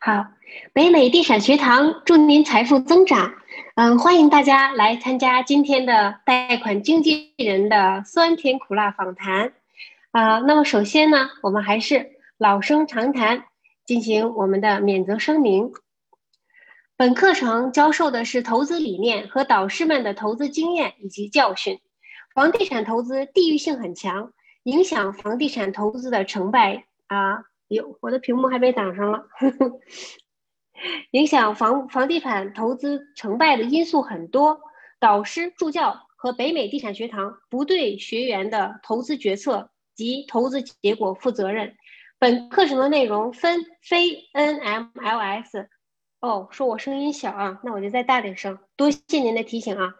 [0.00, 0.28] 好，
[0.72, 3.34] 北美地产学堂祝您财富增长。
[3.74, 9.52] 嗯，欢迎大家来参加今天的贷款经纪人的酸甜苦辣访谈。
[10.12, 13.46] 啊，那么首先呢，我们还是老生常谈，
[13.84, 15.72] 进行我们的免责声明。
[16.96, 21.80] 本课程教授的是投资理念和导师们的投资经验以及教训。
[22.32, 27.42] 房地产投资地域性很强，影响房地产投资的成败啊。
[27.68, 29.26] 有，我的屏幕还被挡上了。
[31.12, 34.60] 影响房房地产投资成败的因素很多，
[35.00, 41.76] 导师、助教和北美地产学堂不对学员的投资决策及投资结果负责任。
[42.18, 45.66] 本课程的内容分非 NMLS。
[46.20, 48.58] 哦，说我声音小啊，那我就再大点声。
[48.76, 49.94] 多谢您的提醒啊。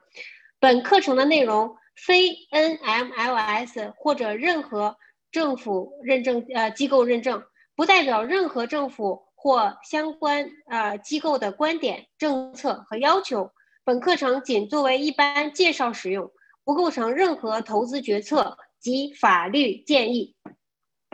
[0.58, 4.96] 本课程的内容非 NMLS 或者任何
[5.30, 7.44] 政府认证呃机构认证。
[7.78, 13.52] 不代表任何政府或相关呃机构的观点、政策和要求。
[13.84, 16.32] 本课程仅作为一般介绍使用，
[16.64, 20.34] 不构成任何投资决策及法律建议。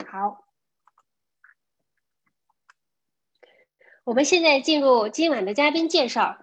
[0.09, 0.43] 好，
[4.05, 6.39] 我们现在进入今晚的嘉宾介绍。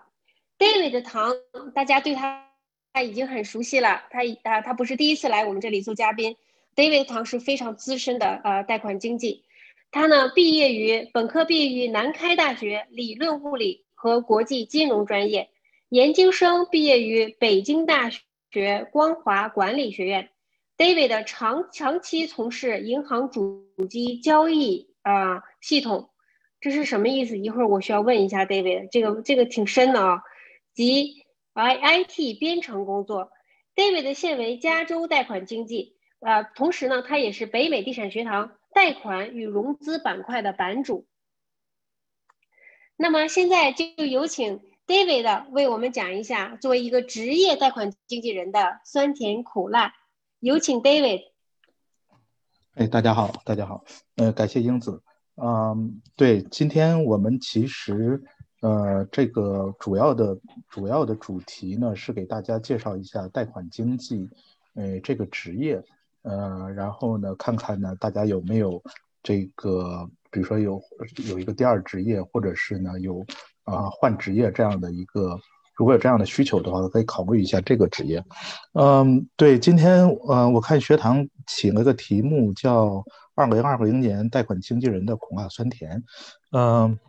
[0.60, 1.34] David 唐，
[1.74, 2.48] 大家对他
[2.94, 4.04] 他已经很熟悉了。
[4.12, 6.38] 他啊，他不是第一次来我们这里做嘉宾。
[6.76, 9.46] David 唐是非常资深的呃贷款经纪。
[9.92, 15.50] 他呢，毕业于本科毕业于南开大学理论物理和国际金融专业，
[15.90, 18.10] 研究生毕业于北京大
[18.52, 20.30] 学光华管理学院。
[20.78, 26.10] David 长长期从事银行主机交易啊系统，
[26.62, 27.38] 这是什么意思？
[27.38, 30.22] 一会儿我需要问一下 David，这个这个挺深的啊。
[30.74, 33.30] 及 I I T 编程工作。
[33.76, 38.54] David 现为加州贷款经纪，呃，同时呢，他也是北美地产学堂。
[38.74, 41.06] 贷款与融资板块的版主。
[42.96, 49.94] 那么现在就有请 David 为我们讲一下作为一个职业贷款经纪人的酸甜苦辣。
[50.40, 51.22] 有请 David。
[52.76, 53.84] 哎，大家好，大家好。
[54.16, 55.04] 呃，感谢英子。
[55.36, 58.24] 嗯，对，今天我们其实
[58.62, 60.40] 呃这个主要的
[60.70, 64.30] 主要的主题呢是给大家介绍一下贷款经纪
[64.76, 65.84] 呃这个职业。
[66.24, 68.82] 呃，然后呢，看看呢，大家有没有
[69.24, 70.80] 这个，比如说有
[71.30, 73.26] 有一个第二职业，或者是呢有
[73.64, 75.36] 啊换职业这样的一个，
[75.76, 78.24] 如果有这样的需求的话，可以考虑一下这个职业。
[78.74, 86.04] 嗯，对，今天呃，我看学堂起了个题目叫“二零二零年贷款经纪人的苦辣酸甜”。
[86.54, 87.00] 嗯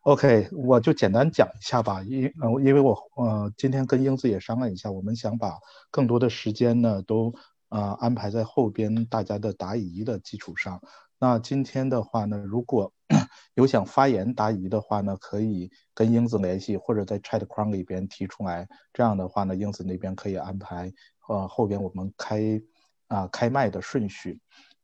[0.00, 5.52] ，OK，我就简单讲一下吧，因呃，因为我呃今天跟英子也商量一下，我们想把
[5.90, 7.34] 更多的时间呢都。
[7.68, 10.80] 啊，安排在后边大家的答疑的基础上。
[11.18, 12.92] 那今天的话呢，如果
[13.54, 18.68] 有想发言答疑的话呢，可以跟英子联系，或者在 chat 框里边提出来。
[18.92, 20.92] 这样的话呢，英子那边可以安排
[21.28, 22.60] 呃后边我们开
[23.08, 24.40] 啊开麦的顺序。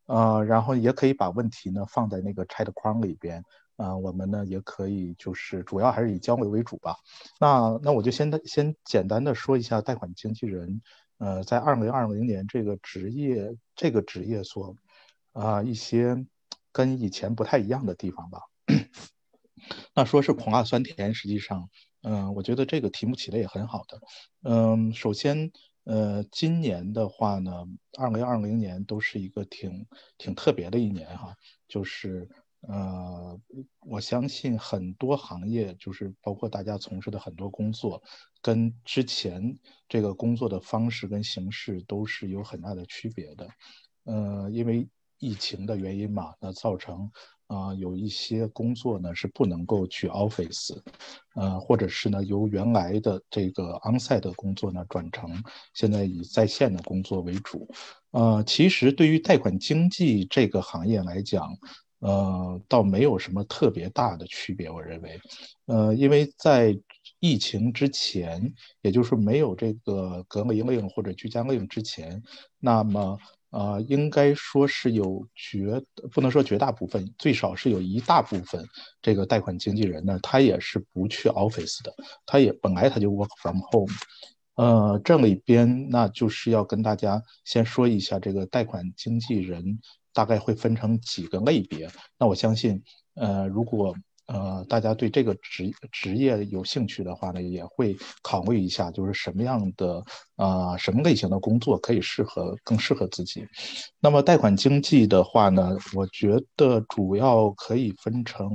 [0.06, 3.42] 呃，然后也可以把问题呢放在那个 chat 框里边。
[3.76, 6.94] 啊，我们呢也可以就是主要还是以交流为主吧。
[7.40, 10.80] 那那我就先先简单的说一下贷款经纪人。
[11.22, 14.74] 呃，在二零二零年这个职业，这个职业所
[15.32, 16.26] 啊一些
[16.72, 18.40] 跟以前不太一样的地方吧。
[19.94, 21.70] 那说是苦辣酸甜，实际上，
[22.02, 24.00] 嗯，我觉得这个题目起的也很好的。
[24.42, 25.52] 嗯，首先，
[25.84, 27.52] 呃，今年的话呢，
[27.96, 29.86] 二零二零年都是一个挺
[30.18, 31.36] 挺特别的一年哈，
[31.68, 32.28] 就是。
[32.68, 33.40] 呃，
[33.80, 38.00] 我相信很多行业，就是包括大家从事的很多工作，
[38.40, 39.58] 跟之前
[39.88, 43.48] 这个工作的方式跟形式都是有很大的区别的。
[44.04, 47.10] 呃，因为疫情的原因嘛，那造成
[47.48, 50.80] 啊有一些工作呢是不能够去 office，
[51.34, 55.30] 呃，或者是呢由原来的这个 onsite 的工作呢转成
[55.74, 57.68] 现在以在线的工作为主。
[58.12, 61.56] 呃，其实对于贷款经济这个行业来讲，
[62.02, 65.20] 呃，倒没有什么特别大的区别，我认为，
[65.66, 66.76] 呃，因为在
[67.20, 72.20] 疫情之前，也就是没有这个隔离令或者居家令之前，
[72.58, 73.16] 那么，
[73.50, 78.66] 呃，应该说是有绝，不能说绝大部分，最少是有一大部分
[79.00, 81.94] 这个贷款经纪人呢，他也是不去 office 的，
[82.26, 83.94] 他也本来他就 work from home，
[84.56, 89.78] 呃，这里边那就是要跟大家先说一下这个贷款经纪人。
[90.12, 91.88] 大概会分成几个类别，
[92.18, 92.82] 那我相信，
[93.14, 93.94] 呃，如果
[94.26, 100.02] 呃大家对这个职职业有兴趣的话呢，也会考虑一下，就是什么样的
[100.36, 103.44] 啊什么类型的工作可以适合更适合自己。
[104.00, 108.50] 那么贷款经济的话呢，我觉得主要可以分成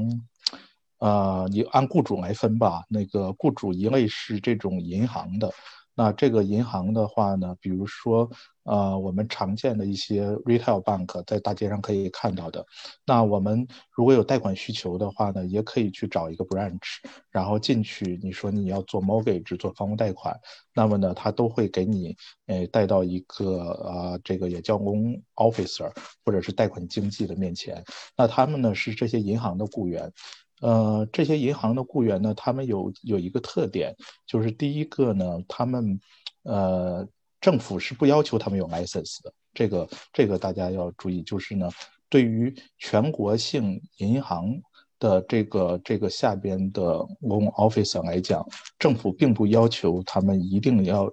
[1.00, 2.82] 呃，你按雇主来分吧。
[2.90, 5.52] 那个雇主一类是这种银行的，
[5.98, 8.30] 那这个银行的话呢，比如说，
[8.66, 12.64] 呃，我们常见的一些 retail bank 在大街上可以看到的。
[13.04, 16.98] 那我们如果有贷款需求的话呢，也可以去找一个 branch，
[17.32, 20.40] 然后进去，你说你要做 mortgage 做房屋贷款，
[20.72, 22.16] 那么呢，他都会给你，
[22.46, 24.96] 呃，带到一个呃，这个也叫 o
[25.36, 25.92] officer
[26.24, 27.84] 或者是贷款经纪的面前。
[28.16, 30.14] 那他们呢是这些银行的雇员。
[30.62, 33.96] 呃，这些银行的雇员呢，他们有有一个特点，
[34.26, 36.00] 就是第一个呢，他们，
[36.44, 37.08] 呃，
[37.40, 41.70] 政府是不要求他们有 license 的，这个这个大家要注意，就是呢，
[42.10, 44.60] 对于全国性银行
[45.00, 48.46] 的这个这个下边的 loan officer 来讲，
[48.80, 51.12] 政府并不要求他们一定要。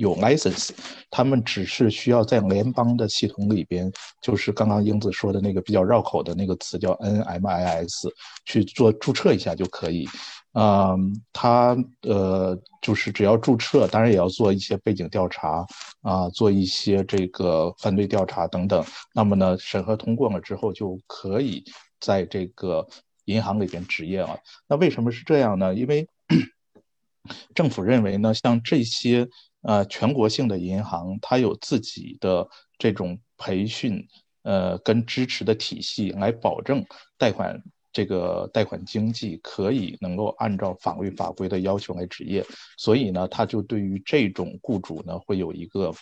[0.00, 0.70] 有 license，
[1.10, 3.92] 他们只是需要在联邦的系统里边，
[4.22, 8.10] 就是刚刚英子说的那个比较绕口的那个词叫 NMIS，
[8.46, 10.08] 去做注册一下就可以。
[10.54, 15.66] 嗯，他呃就是只要注册，当然也要做一些背景调查
[16.00, 18.82] 啊，做一些这个犯罪调查等等。
[19.14, 21.62] 那么呢，审核通过了之后，就可以
[22.00, 22.86] 在这个
[23.26, 24.38] 银行里边执业了。
[24.66, 25.74] 那为什么是这样呢？
[25.74, 26.08] 因为
[27.54, 29.28] 政府认为呢，像这些。
[29.62, 32.48] 呃，全国性的银行，它有自己的
[32.78, 34.06] 这种培训，
[34.42, 36.84] 呃，跟支持的体系，来保证
[37.18, 37.62] 贷款
[37.92, 42.42] 这个贷款经济可以能够按照法律法规的要求来执业。
[42.78, 45.92] 所以呢，他就对于这种雇主呢，会有一个，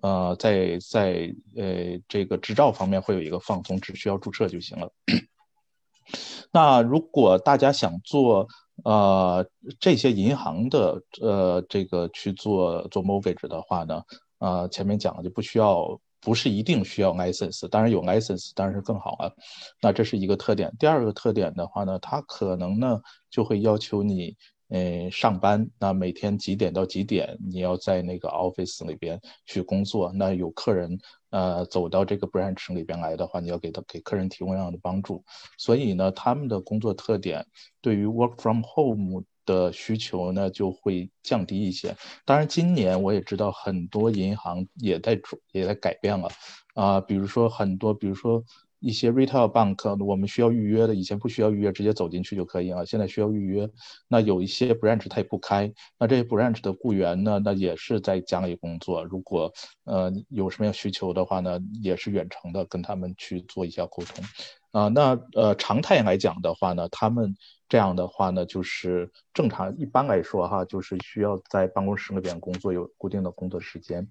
[0.00, 4.90] 呃，在在呃这个执照方面会有一个放松，只需要注册就行了。
[6.50, 8.48] 那如果大家想做，
[8.84, 9.46] 呃，
[9.78, 14.02] 这些银行的呃，这个去做做 mortgage 的话呢，
[14.38, 19.34] 呃，前面讲了就不需要，不是一定需要 license，当然有 license 当然是更好了。
[19.80, 20.74] 那这是一个特点。
[20.78, 23.00] 第二个特点的话呢，它可能呢
[23.30, 24.36] 就会要求你。
[24.72, 30.10] 呃，上班那每天几点到几点你要在那个 office 里边去工作？
[30.14, 30.98] 那有客人
[31.28, 35.22] 呃走到这个 branch 里边来的话，你要给他给客人提供这样的帮助。
[35.58, 37.46] 所以呢，他们的工作特点
[37.82, 41.94] 对于 work from home 的需求呢就会降低一些。
[42.24, 45.20] 当然，今年我也知道很多银行也在
[45.52, 46.30] 也在改变了
[46.72, 48.42] 啊，比如说很多，比如说。
[48.82, 52.84] 一些 retail bank 我们需要预约的，以前不需要预约，直接走进去就可以啊。
[52.84, 53.70] 现在需要预约。
[54.08, 59.04] 那有一些 branch 它也不开，那这些 branch 的雇员呢，那也是在家里工作。
[59.04, 59.52] 如果
[59.84, 64.24] 呃有什么样需求的话呢，也是远程的跟他们去做一下沟通。
[64.72, 67.36] 啊，那呃常态来讲的话呢，他们
[67.68, 74.08] 这样的话呢，就是正常一般来说哈，就是需要在办公室里边工作，有固定的工作时间。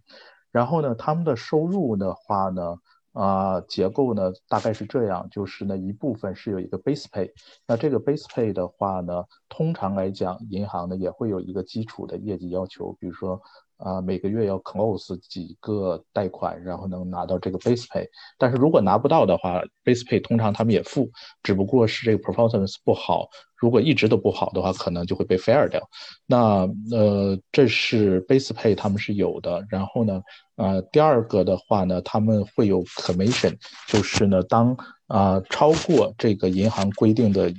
[0.50, 2.78] 然后呢，他们的收入的话呢。
[3.14, 7.32] 啊，结构呢大概是这样，就是呢一部分是有一个 base pay，
[7.68, 13.42] 那这个 base pay 的话呢，通常来讲，银行呢也会有一个基础的业绩要求，比如说。
[13.84, 18.06] 啊，每个月要 close 几个贷款，然后能拿到这个 base pay。
[18.38, 21.10] 但是如果拿不到的话，base pay 通常他们也付，
[21.44, 23.28] 只不过是这个 performance 不好。
[23.56, 25.82] 如果一直都不好的话，可能就会被 fire 掉。
[26.26, 29.66] 那呃，这是 base pay 他们是有的。
[29.70, 30.22] 然后呢，
[30.56, 33.56] 呃，第二个的话呢，他们会有 commission，
[33.88, 34.76] 就是呢，当
[35.08, 37.52] 啊超过这个银行规定的。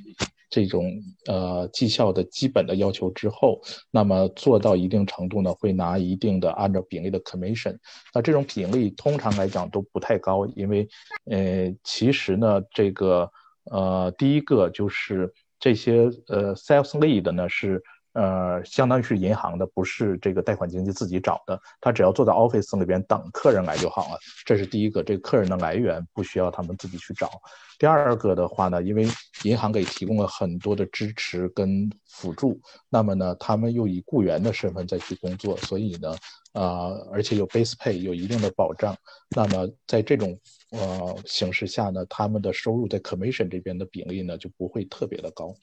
[0.53, 0.93] 这种
[1.27, 3.59] 呃绩效的基本的要求之后，
[3.91, 7.75] 那么做到一定程度呢，会拿一定的按照比例的 commission。
[8.15, 10.87] 那这种比例通常来讲都不太高，因为
[11.31, 13.29] 呃其实呢这个
[13.71, 17.83] 呃第一个就是这些呃 sales lead 呢是。
[18.15, 21.59] 呃，相当于是银行的，不是这个贷款经纪自己找的。
[21.81, 24.19] 他只要坐在 office 里边等客人来就好了。
[24.45, 27.31] 这是第一个，这个客人的来源不需要他们自己去找。
[27.79, 29.07] 第二个的话呢，因为
[29.45, 36.15] 银行给提供了很多的支持跟辅助，那么呢，他们又以雇员的身份再去工作，所以呢，
[36.53, 38.95] 啊，而且有 base pay 有一定的保障。
[39.31, 40.39] 那么在这种
[40.71, 45.55] 呃形势下呢，他们的收入在 commission 这边的比例呢就不会特别的高，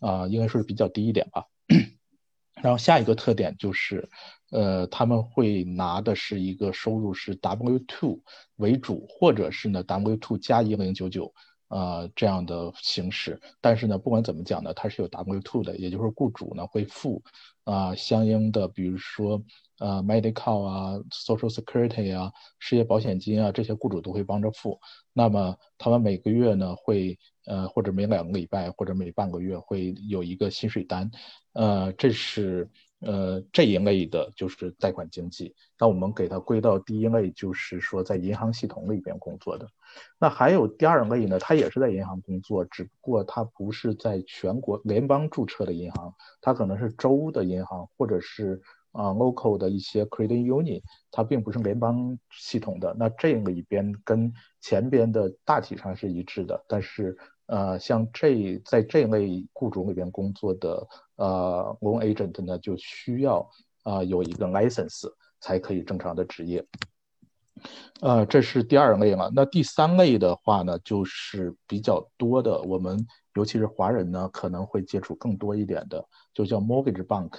[0.00, 1.44] 啊，应该说是比较低一点吧。
[2.62, 4.08] 然后下一个特点就是，
[4.50, 8.20] 呃，他们会拿的是一个收入是 W two
[8.56, 11.34] 为主，或者是呢 W two 加一零九九，
[11.68, 13.40] 呃，这样的形式。
[13.60, 17.22] 但是呢，不管怎么讲呢，它是有 W two 的，也就是雇主呢会付
[17.64, 19.42] 啊相应的，比如说
[19.78, 24.80] 呃 medical 啊、social security 啊、失业保险金啊这些，雇主都会帮着付。
[25.12, 27.18] 那么他们每个月呢会。
[27.46, 31.10] 呃，或者每两个礼拜，或者每半个月会有一个薪水单，
[31.52, 32.66] 呃，这是
[33.00, 35.54] 呃这一类的就是贷款经济。
[35.78, 39.68] 那我们给它归到第一类，就是说在银行系统里边工作的。
[40.18, 48.58] 那还有第二类呢，它也是在银行工作，只不过它不是在全国联邦注册的银行，它可能是州的银行，或者是
[48.94, 52.94] 啊 local 的一些 credit union，它并不是联邦系统的。
[52.98, 57.14] 那这里边跟前边的大体上是一致的，但是
[57.46, 63.46] 呃，像这在这类雇主里边工作的呃 loan agent 呢，就需要
[63.82, 66.64] 啊有一个 license 才可以正常的执业。
[68.00, 69.30] 呃，这是第二类了。
[69.34, 77.30] 那第三类的话呢，就是比较多的，我们尤其是华人呢，可能会接触更多一点的，就叫 mortgage bank，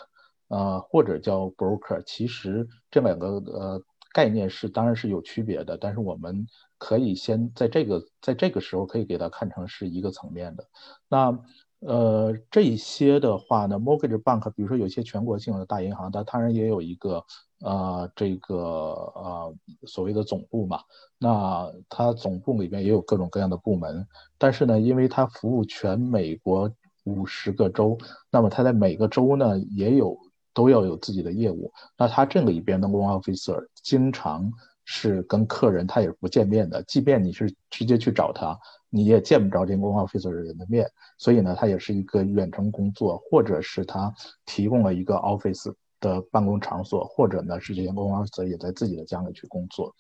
[0.48, 2.02] 呃，或者叫 broker。
[2.06, 3.82] 其实这两个呃
[4.14, 6.46] 概念是当然是有区别的，但是我们
[6.78, 10.66] 可以先在这个在这个时候可以给它看成是一个层面的。
[11.10, 11.38] 那
[11.82, 17.24] 呃，这些的话呢，mortgage bank，比如说有些全国性的大银行，它当然也有一个
[17.60, 19.54] 呃，这个呃
[19.86, 20.80] 所谓的总部嘛。
[21.20, 24.08] 那它总部里边也有各种各样的部门，
[24.40, 26.72] 但是呢，因为它服务全美国
[27.04, 27.98] 五十个州，
[28.32, 30.18] 那么它在每个州呢也有
[30.56, 31.72] 都要有自己的业务。
[31.96, 34.52] 那它这里边的 loan officer 经常
[34.86, 38.58] 是跟客人他也不见面的，即便你是直接去找他。
[38.90, 44.14] 你也见不着这公号 officer 人的面，所以呢，他也是一个远程工作，或者是他
[44.46, 49.94] 提供了一个 office 的办公场所，或者呢是这些公号 officer 也在自己的家里去工作。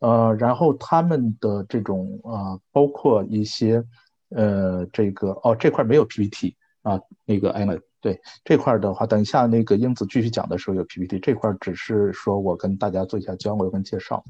[0.00, 3.84] 呃，然后他们的这种啊，包括一些
[4.30, 14.22] 呃，这个哦这块没有 PPT 啊，那个 Emma 对这块的话，等一下那个英子继续讲的时候有 PPT，这块只是说我跟大家做一下交流跟介绍。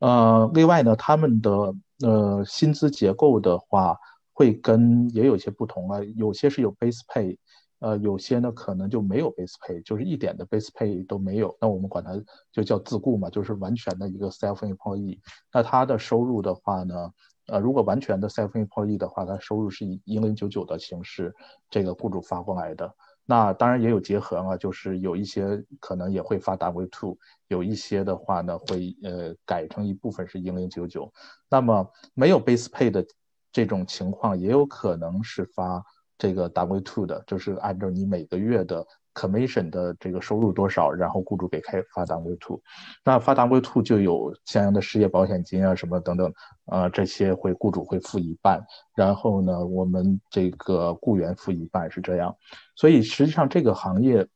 [0.00, 1.74] 呃，另外呢，他们的。
[2.04, 3.96] 呃，薪资结构的话，
[4.34, 7.38] 会跟也有些不同啊，有些是有 base pay，
[7.78, 11.56] 呃，有些呢可能就没有 base pay，就是一点的 base pay 都没有。
[11.58, 12.12] 那我们管它
[12.52, 15.18] 就叫自雇嘛，就是完全的一个 self employee。
[15.50, 17.10] 那他的收入的话呢，
[17.46, 21.34] 呃，如果完全的 self employee 的话，他收入是以一零九九的形式，
[21.70, 22.92] 这个雇主发过来的。
[23.24, 31.12] 那当然也有结合啊，就是有一些可能也会发 W two，有一些的话呢会呃改成一部分是零零九九。
[31.48, 33.04] 那么没有 base pay 的
[33.50, 35.84] 这种情况，也有可能是发
[36.16, 38.86] 这个 W two 的，就是按照你每个月的
[39.16, 42.60] commission 的这个收入多少，然后雇主给开发 W two。
[43.02, 46.30] 那发 W two 就有相应的失业保险金啊什么等等，
[46.66, 48.62] 呃这些会雇主会付一半，
[48.94, 52.36] 然后呢我们这个雇员付一半是这样。
[52.74, 54.28] 所以实际上这个行业，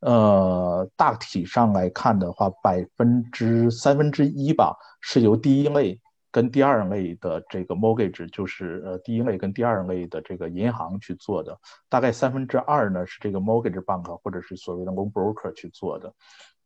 [0.00, 6.00] 呃，大体上来看的话，百分之三分之一吧，是由第一类
[6.36, 11.58] 跟第二类的这个 mortgage，就是呃第一类跟第二类的这个银行去做的。
[11.88, 16.14] 大概三分之二呢是这个 mortgage bank 或者是所谓的 loan broker 去做的。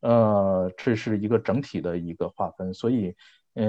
[0.00, 2.74] 呃，这是一个整体的一个划分。
[2.74, 3.14] 所以，
[3.54, 3.64] 呃，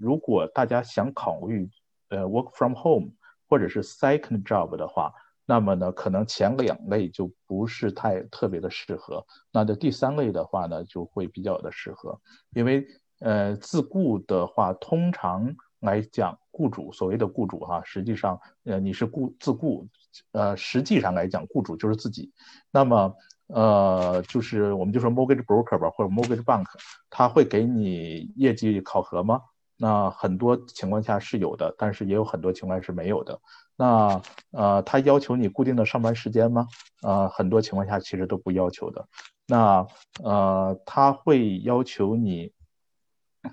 [0.00, 1.68] 如果大家想考虑
[2.10, 3.10] 呃 work from home
[3.48, 5.12] 或者是 second job 的话，
[5.44, 12.20] 那么呢，可能前两类就不是太特别的适合，那这第三类的话呢，就会比较的适合，
[12.54, 12.86] 因为
[13.20, 19.86] 呃自雇的话，通常来讲，雇主所谓的雇主哈，实际上呃你是雇自雇，
[20.32, 22.32] 呃实际上来讲，雇主就是自己，
[22.70, 23.14] 那么
[23.48, 26.64] 呃就是我们就说 mortgage broker 吧，或者 mortgage bank，
[27.10, 29.40] 他会给你业绩考核吗？
[29.78, 33.38] 那很多情况下是有的，但是也有很多情况是没有的。
[33.76, 36.66] 那呃，他要求你固定的上班时间吗？
[37.02, 39.06] 呃，很多情况下其实都不要求的。
[39.46, 39.86] 那
[40.24, 42.50] 呃，他会要求你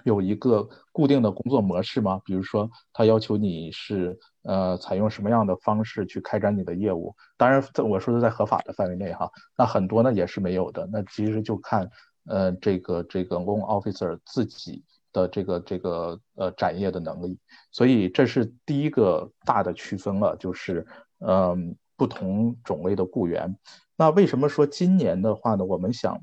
[0.04, 2.22] 有一个固定的工作模式吗？
[2.26, 7.16] 比如说，他要求你是呃，采用什么样的方式去开展你的业务？
[7.38, 9.30] 当然，在我说的在合法的范围内哈。
[9.58, 10.88] 那很多呢也是没有的。
[10.92, 11.90] 那其实就看
[12.26, 14.84] 呃，这个这个 loan officer 自己。
[15.14, 17.38] 的这个这个呃展业的能力，
[17.72, 20.84] 所以这是第一个大的区分了，就是
[21.20, 23.56] 嗯不同种类的雇员。
[23.96, 25.64] 那为什么说今年的话呢？
[25.64, 26.20] 我们想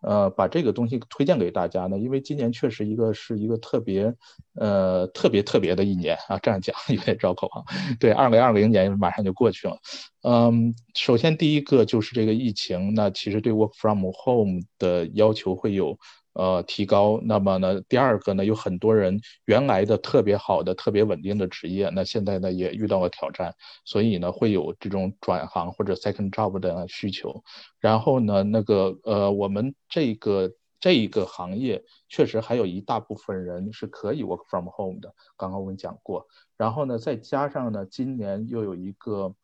[0.00, 1.98] 呃把这个东西推荐给大家呢？
[1.98, 4.14] 因为今年确实一个是一个特别
[4.54, 7.62] 呃特别特别的一年啊，这样讲有点绕口啊。
[7.98, 9.76] 对，二零二零年马上就过去了。
[10.22, 15.98] 嗯，首先第一个就是这个疫情，那其实对 work from home 的要求会有。
[16.34, 17.20] 呃，提高。
[17.22, 27.42] 那么呢，第二个呢，有很多人原来的特别好的、特别稳定的职业，那现在呢也遇到了挑战，所以呢会有这种转行或者 second job 的需求。
[27.80, 36.26] 然后呢，那个呃，我们这个这一个行业确实还有一大部分人是可以 work from home 的，刚刚我们讲过。
[36.56, 39.34] 然后呢，再加上呢，今年又有一个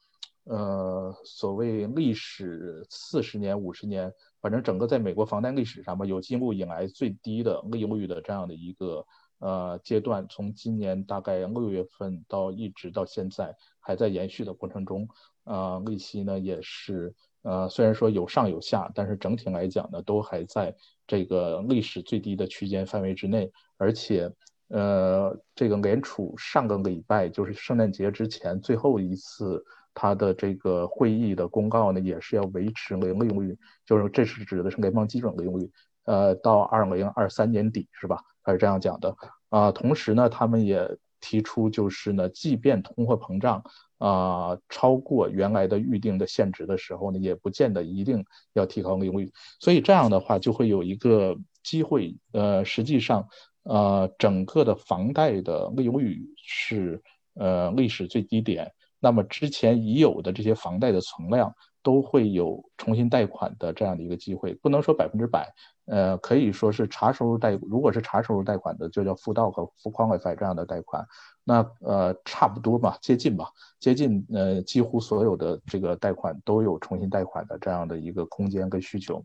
[0.48, 9.06] 呃所谓历史四十年、五十年，反正整个在美国房贷历史上吧，有记录以来最低的利率的这样的一个
[9.38, 15.06] 呃阶段，从今年大概六月份到一直到现在还在延续的过程中，
[15.44, 20.74] 呃，利息呢也是呃虽然说有上有下，但是整体来讲呢都还在
[21.06, 24.32] 这个历史最低的区间范围之内，而且。
[24.70, 29.64] 呃，这个联储上个礼拜就是圣诞节之前最后一次，
[30.00, 35.68] 它的这个会议的公告呢，也是要维持零利率，就是这是指的是联邦基准利率，
[36.04, 38.22] 呃，到二零二三年底是吧？
[38.44, 39.16] 他是这样讲的
[39.48, 39.72] 啊。
[39.72, 40.88] 同时呢，他们也
[41.20, 43.64] 提出，就是呢，即便通货膨胀
[43.98, 49.32] 啊超过原来的预定的限值的时候呢，也不见得一定要提高利率。
[49.58, 53.28] 所以这样的话，就会有一个机会，呃，实际上。
[53.64, 57.02] 呃，整个的房贷的利率是
[57.34, 65.48] 呃历史最低点，那么之前已有的这些房贷的存量都会有重新贷款的这样的一个机会，不能说百分之百，
[65.86, 71.06] 呃，可以说是查收入贷，如果是查收入贷款的，就叫付到和付款 WiFi 这样的贷款，
[71.44, 79.24] 那呃差不多吧，接近吧，接近呃几乎所有的这个贷款都有重新贷款的这样的一个空间跟需求，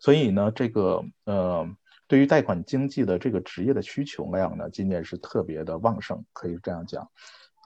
[0.00, 1.66] 所以呢，这个呃。
[2.06, 7.10] 对于贷款经济的这个职业的需求量呢，今年是特别的旺盛，可以这样讲。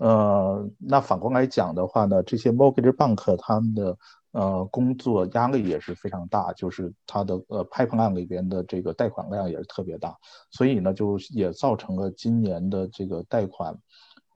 [0.00, 3.96] 呃，那反过来讲的话呢，这些 mortgage bank 他们的
[4.32, 10.16] 呃工作压力也是非常大，就是它的呃 pipeline 里边的这个贷款量也是特别大，
[10.50, 13.76] 所以呢，就也造成了今年的这个贷款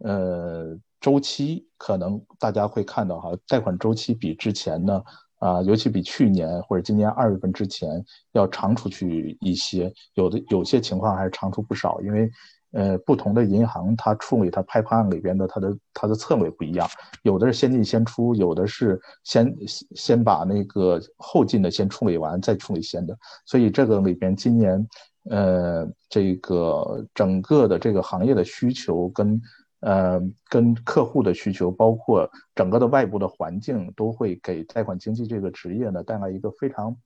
[0.00, 5.02] 呃周期，可能大家会看到哈，贷款周期比之前呢。
[5.42, 8.00] 啊，尤其比去年或者今年二月份之前
[8.31, 12.31] 要长出去一些，有的有些情况还是长出不少，因为，
[12.73, 16.88] 呃，不同的银行它处理它拍盘案里边的它的它的策略不一样，
[17.23, 19.55] 有的是先进先出，有的是先
[19.95, 24.88] 先把那个后进的先处理完再处理先的，所以这个里边今年，
[25.31, 29.40] 呃，这个整个的这个行业的需求跟。
[29.85, 36.96] 呃，跟客户的需求，包括整个的外部的环境，都会给贷款经济这个职业呢带来一个非常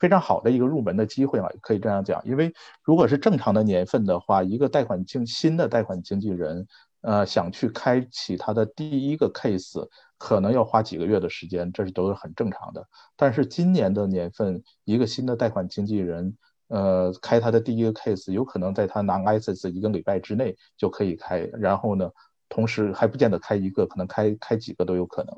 [0.00, 2.20] 非常好的一个入门的机会嘛，可以这样讲。
[2.24, 6.66] 因为如果是正常的年份的话，一个贷款经新的贷款经纪人，
[7.02, 12.84] 呃，想去开启他的第一个 case，可能要花几个月的时间，这是都是很正常的。
[13.16, 16.36] 但是今年的年份，一个新的贷款经纪人。
[16.72, 22.08] 呃，开他的第一个 case，有可能在他拿 license 一个礼拜之内就可以开，然后呢，
[22.48, 25.34] 同时还不见得开一个，可能开开几个都有可能。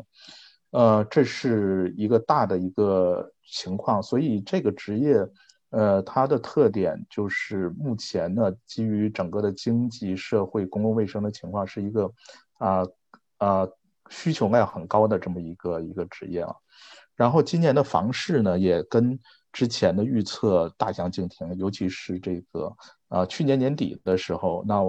[0.72, 5.26] 呃，这是一个大的一个情况，所以这个职业，
[5.70, 12.12] 呃，它的特点就是目前呢，基于整个的经济社会公共卫生的情况，是一个
[12.58, 12.86] 啊
[13.38, 13.68] 啊
[14.10, 16.54] 需求量很高的这么一个一个职业啊。
[17.14, 19.18] 然后今年的房市呢，也跟。
[19.52, 22.74] 之前的预测大相径庭，尤其是这个，
[23.10, 24.80] 呃，去年年底的时候，那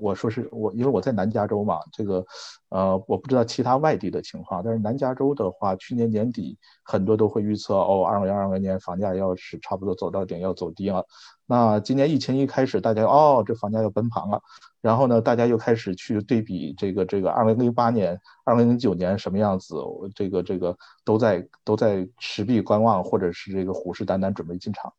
[0.00, 2.24] 我说是我，因为我在南加州嘛，这个，
[2.68, 11.06] 呃，我不知道其他外地的情况，但是南加州的话，去年年底很多都会预测，哦，二零二零年房价要是差不多走到顶，要走低了。
[11.48, 14.42] 那今年疫情一开始，大家哦，这房价要崩盘了。
[14.80, 19.74] 然后呢，大家又开始去对比这个这个二零零八年、二零零九年什么样子，
[20.14, 24.92] 这个这个都在都在持币观望，或者是这个虎视眈眈准备进场，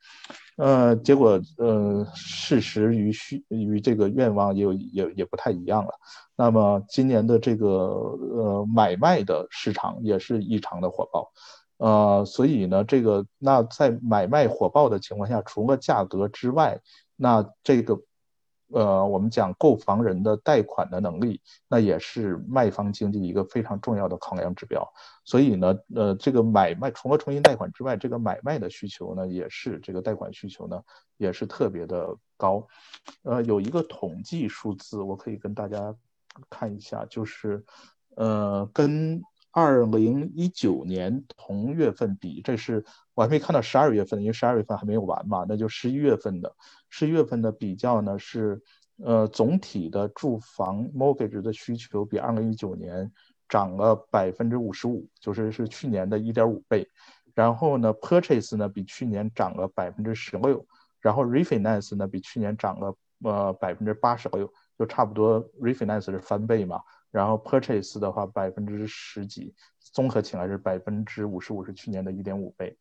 [0.58, 5.92] 呃，结果呃，事实与虚与这个愿望也有也也不太一样了。
[6.36, 11.32] 那么今年的这这个呃买卖的市场也是异常的火爆，
[11.78, 16.80] 呃，所以呢，这个那在买卖火爆的情况下，除了价格之外，
[17.16, 18.00] 那这个。
[18.70, 21.40] 呃，我们讲购房人的贷款的能力，
[21.70, 24.86] 那也是卖方经济一个非常重要的考量指标。
[25.24, 30.84] 所以呢，呃，这个买卖除了重新贷款之外，这个买卖的需求呢，也是这个贷款需求呢，
[31.16, 32.68] 也是特别的高。
[33.24, 35.96] 呃，有一个统计数字，我可以跟大家
[36.50, 37.64] 看一下，就是，
[38.16, 39.22] 呃，跟
[39.52, 46.56] 二零一九年同月份比，这是我还没看到十二月份，因为十二月份还没有完嘛，那就十一月份的。
[46.90, 48.62] 十一月份的比较呢是，
[49.04, 53.12] 呃，总体的住房 mortgage 的需求比二零一九年
[53.50, 56.88] 涨了百分之五十五，就是是去年的一点五倍。
[57.34, 60.66] 然后呢，purchase 呢比去年涨了百分之十六，
[61.02, 66.82] 然后 refinance 呢比去年涨了呃百分之八十六，就差不多 refinance 是翻倍嘛。
[67.10, 72.78] 然后 purchase 的话百分之十几，综合起来是百分之五十五，是去年的一点五倍。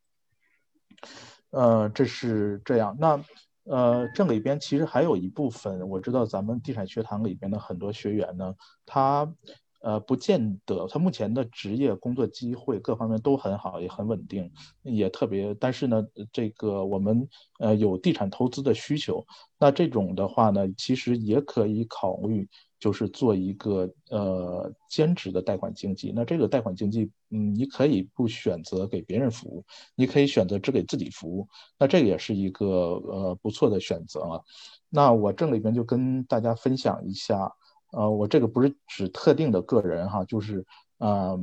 [1.50, 2.96] 呃，这是这样。
[2.98, 3.22] 那
[3.64, 8.54] 呃，这里边其实还有一部分，我知道咱们地产学堂里边的很多学员呢，
[8.85, 9.32] 他
[9.80, 14.50] 呃，不见得他目前的职业工作机会各方面都很好，也很稳定，
[14.82, 15.54] 也特别。
[15.54, 19.24] 但是呢，这个我们呃有地产投资的需求，
[19.58, 22.48] 那这种的话呢，其实也可以考虑。
[22.78, 34.44] 就是做一个呃兼职的贷款经济，那这个贷款经济，嗯，你可以不选择给别人服务，你可以选择只给自己服务，那这个也是一个呃不错的选择了。
[34.90, 37.50] 那我这里边就跟大家分享一下，
[37.92, 40.64] 呃，我这个不是指特定的个人哈，就是
[40.99, 41.38] 呃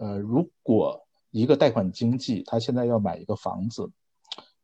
[0.00, 3.90] 呃，如果一个贷款经济他现在要买一个房子。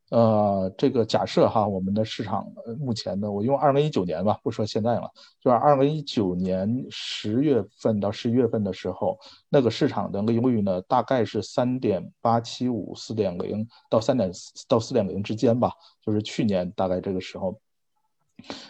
[0.09, 2.45] 呃，这个假设哈，我们的市场
[2.77, 9.17] 目前呢，我用二零一九年吧，不说现在了，就是二零一九年十月份到十一月份的时候，
[9.49, 14.31] 那个市场的利率呢，大概是三点八七五、四点零到三点
[14.67, 15.71] 到四点零之间吧，
[16.05, 17.59] 就是去年大概这个时候。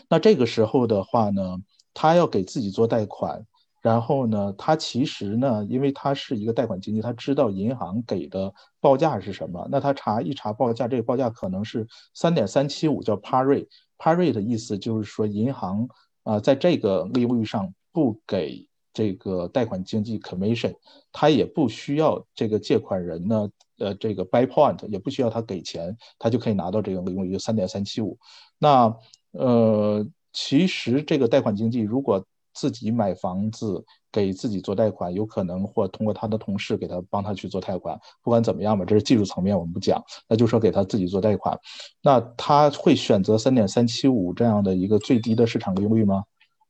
[0.08, 1.58] 那这个时候的话呢，
[1.94, 3.46] 他要给自己做贷款。
[3.82, 9.68] 然后呢，他其实呢，因为他是一个贷款经济，他知道银行给的报价是什么。
[9.70, 15.86] 那他查一查报价，这个报价可能是三点三七五，叫 par rate，par rate 的意思就是说银行
[16.24, 20.74] 啊，在这个利率上不给这个贷款经济 commission，
[21.12, 28.18] 他也不需要这个借款人呢，呃，这个 buy point 也不需要他给钱，他就可以拿到这个利率，三点三七五。
[28.58, 28.96] 那
[29.32, 38.00] 呃，其实这个贷款经济如果自己买房子给自己做贷款，有可能或通过他的同事给他帮他去做贷款。
[38.22, 41.58] 不管怎么样吧，这是技术层面我们不讲，那就说给他自己做贷款。
[42.02, 46.24] 那他会选择三点三七五这样的一个最低的市场利率吗？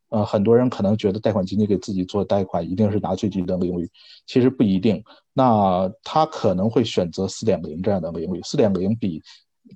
[0.07, 3.89] 呃，很多人可能觉得贷款经济给自己做贷款一定是拿最低的利率，
[4.25, 5.03] 其实不一定。
[5.33, 9.21] 那他可能会选择四点零这样的利率，四点零比。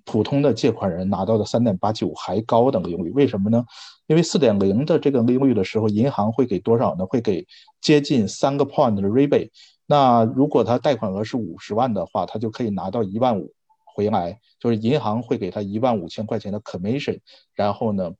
[0.05, 3.65] 普通的借款人拿到的三点八九还高的利率，为什么呢？
[4.07, 7.05] 因为四点零的这个利率的时候，银行会给多少呢？
[7.05, 7.45] 会给
[7.81, 9.49] 接近三个 point 的 rebate。
[9.85, 13.51] 那如果他贷款额是五十万的话，他就可以拿到一万五
[13.85, 17.19] 回来，就是银行会给他一万五千块钱的 commission，
[17.53, 18.11] 然后呢，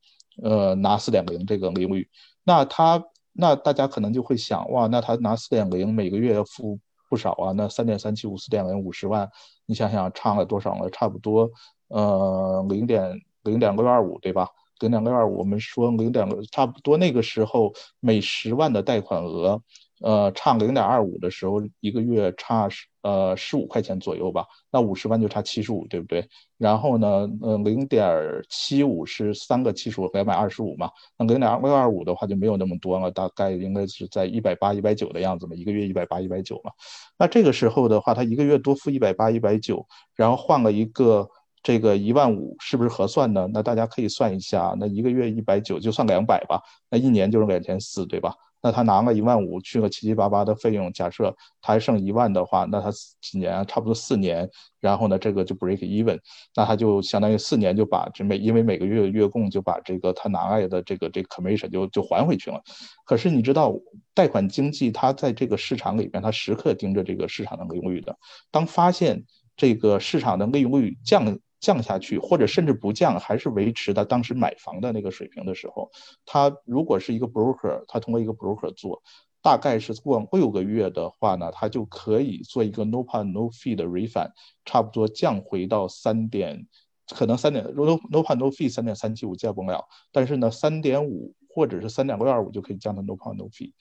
[0.42, 2.08] 呃，拿四点零这个利率。
[2.44, 6.80] 那他那大家可能就会想，哇，那他拿四点零每个月要付。
[7.10, 9.30] 不少啊，那三点三七五四点零五十万，
[9.66, 10.90] 你想想差了多少了？
[10.90, 11.50] 差不多，
[11.88, 14.50] 呃，零点零点六二五，对吧？
[14.80, 19.62] 零点六二五，我们说零点差不多那个时候每十万的贷款额。
[20.00, 26.28] 呃，差零点二五的时候，一个月差十呃十五块钱左右吧，那五十万就差七十五，对不对？
[26.58, 27.08] 然后呢，
[27.42, 28.04] 呃，零点
[28.50, 36.72] 七五是三个七十五，两百二十五嘛，那零点六二五的话就没有那么多了，大概应该是在一百八、一百九的样子嘛，一个月一百八、一百九嘛。
[37.18, 41.30] 那这个时候的话，他一个月多付一百八、一百九，然后换了一个
[41.64, 43.48] 这个一万五，是不是合算呢？
[43.54, 48.34] 那大家可以算一下，那一个月一百九就算两百吧，那一年就是两千四，对吧？
[48.62, 50.92] 那他拿了一万五，去了七七八八的费用。
[50.92, 52.90] 假设他还剩一万的话，那他
[53.22, 53.64] 几年啊？
[53.66, 54.50] 差不多四年。
[54.80, 56.20] 然后呢，这个就 break even，
[56.56, 62.62] 那他就相当于四年就把这每因为每个月月供就把这个他拿来的这个这 commission 就就还回去了。
[63.06, 63.74] 可是你知道，
[64.14, 68.18] 贷款经济它在这个市场里边，它时刻盯着这个市场的利率的。
[68.52, 69.24] 当发现
[69.56, 71.38] 这个市场的利率降。
[71.60, 75.90] 降下去，或者甚至不降，还是维持他当时买房的那个水平的时候，
[76.26, 79.02] 他如果是一个 broker，他通过一个 broker 做，
[79.42, 84.32] 大概是过六个月的话呢，他就可以做一个 no p a no fee 的 refund，
[84.66, 86.68] 差不多降回到三点，
[87.16, 93.74] 可能三点 no no p a no fee 三点三七五降不了，但是呢，三点五或者是三点六二五就可以降到 no p a no fee。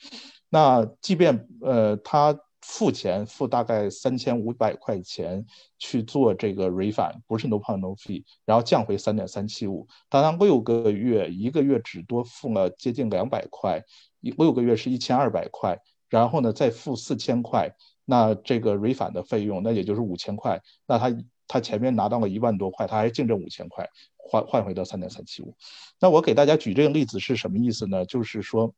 [0.49, 2.39] 那即便呃他。
[2.69, 5.47] 付钱付大概三千五百块钱
[5.79, 9.87] 去做这个 refund，不是 no pay no fee，然后降回三点三七五。
[10.09, 13.81] 当然六个月一个月只多付了接近两百块，
[14.21, 17.73] 六个月是一千二百块，然后呢再付四千块，
[18.05, 20.61] 那这个 refund 的费用那也就是五千块。
[20.89, 25.55] 那他他前面拿到了一万多块，他还净挣五千块，换换回到三点三七五。
[26.01, 28.05] 那我给大家举这个例子是什么意思呢？
[28.05, 28.75] 就是说。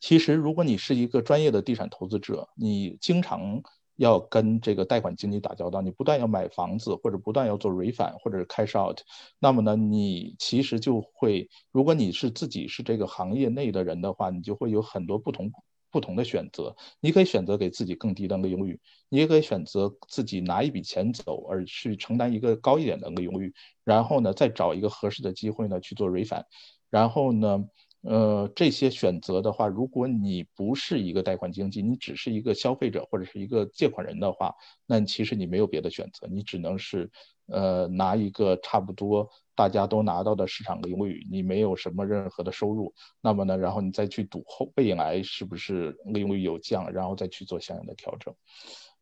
[0.00, 3.62] 其实，如果你是一个专业的地产投资者，你经常
[3.96, 8.98] 要跟这个贷款经济打交道，你不断要买房子，或者不断要做 refund，或者是 cash out，
[9.38, 15.50] 那么呢，你其实就会，如果你是自己是这个行业内的人的话，你就会有很多不同
[15.90, 16.74] 不同的选择。
[17.00, 23.52] 你可以选择给自己更低的利率，你也可以选择自己拿一笔钱走，而去承担一个高一点的利率，
[23.84, 26.44] 然后呢，再找一个合适的机会呢去做 refund，
[26.90, 27.64] 然后呢。
[28.02, 34.54] 呃，这些选择的话，如果你不是一个贷款经纪，你只是一个消费者或者是一个借款人的话，
[34.86, 37.10] 那其实你没有别的选择，你只能是
[37.48, 48.32] 呃拿一个差不多大家都拿到的市场利率，你没有什么任何的收入，那么呢，然后你再去赌后未来是不是利率有降，然后再去做相应的调整。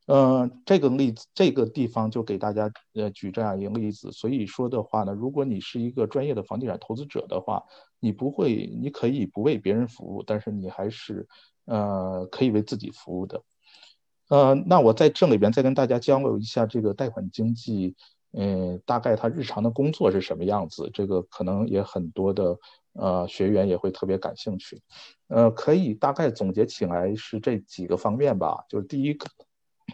[0.06, 4.12] 呃，这个例子，这个地方就给大家呃举这样一个例子。
[4.12, 7.64] 所以说的话呢，如果你是一个专业的房地产投资者的话，
[7.98, 11.26] 你不会，你可以不为别人服务，但是你还是
[11.64, 13.42] 呃可以为自己服务的。
[14.28, 17.96] 呃，那我在这里边再跟大家交流一下这个贷款经济，
[18.32, 20.88] 嗯，大概他日常的工作是什么样子？
[20.94, 22.56] 这个可能也很多的
[22.92, 24.80] 呃学员也会特别感兴趣。
[25.26, 29.26] 呃，可以大概总结起来是这几个方面吧，就是第一个。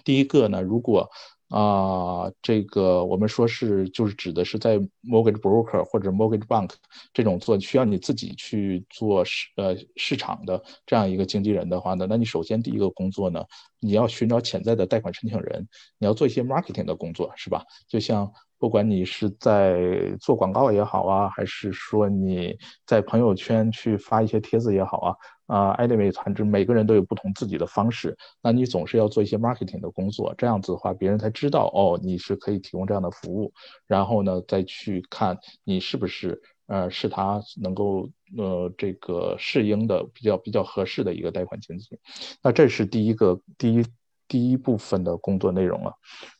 [0.04, 1.08] 第一个呢，如果
[1.48, 6.70] 啊，这个我们说是就是指的是在 mortgage broker 或者 mortgage bank
[7.12, 13.44] 这种做需要你自己去做市呃市场的这样一个经纪人的话呢，那你首先第一个工作呢，
[13.80, 17.64] 你要寻找潜在的贷款申请人，你要做一些 marketing 的工作，是吧？
[17.86, 18.32] 就像
[18.62, 25.16] 不管你是在做广告也好啊，还是说你在朋友圈去发一些帖子也好啊。
[25.46, 33.52] 啊，anyway，反正每个人都有不同自己的方式，那你总是要做一些 marketing 的工作，这样子的话，别人才知道哦，你是可以提供这样的服务，
[33.88, 41.98] 然后呢，再去看你是不是呃是他能够呃这个适应的比较比较合适的一个贷款经济，
[42.40, 43.84] 那这是第一个第一
[44.28, 45.92] 第一部分的工作内容了，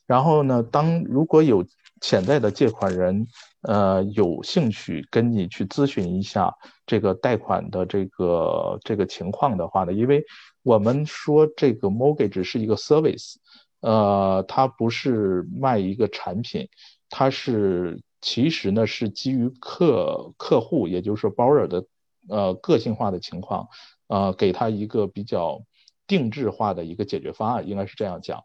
[0.07, 1.63] 然后呢，当如果有
[2.03, 3.25] 潜在的借款人。
[3.65, 6.53] 呃，有兴趣跟你去咨询一下
[6.85, 10.21] 这个贷款的这个这个情况的话呢，因为
[10.63, 13.35] 我们说这个 mortgage 是一个 service，
[13.79, 16.67] 呃，它不是卖一个产品，
[17.09, 21.85] 它是其实呢是基于客客户，也就是说 borrower 的
[22.27, 23.69] 呃个性化的情况，
[24.07, 25.61] 呃，给他一个比较
[26.05, 28.43] 定制化的一个解决方案，应该是这样讲。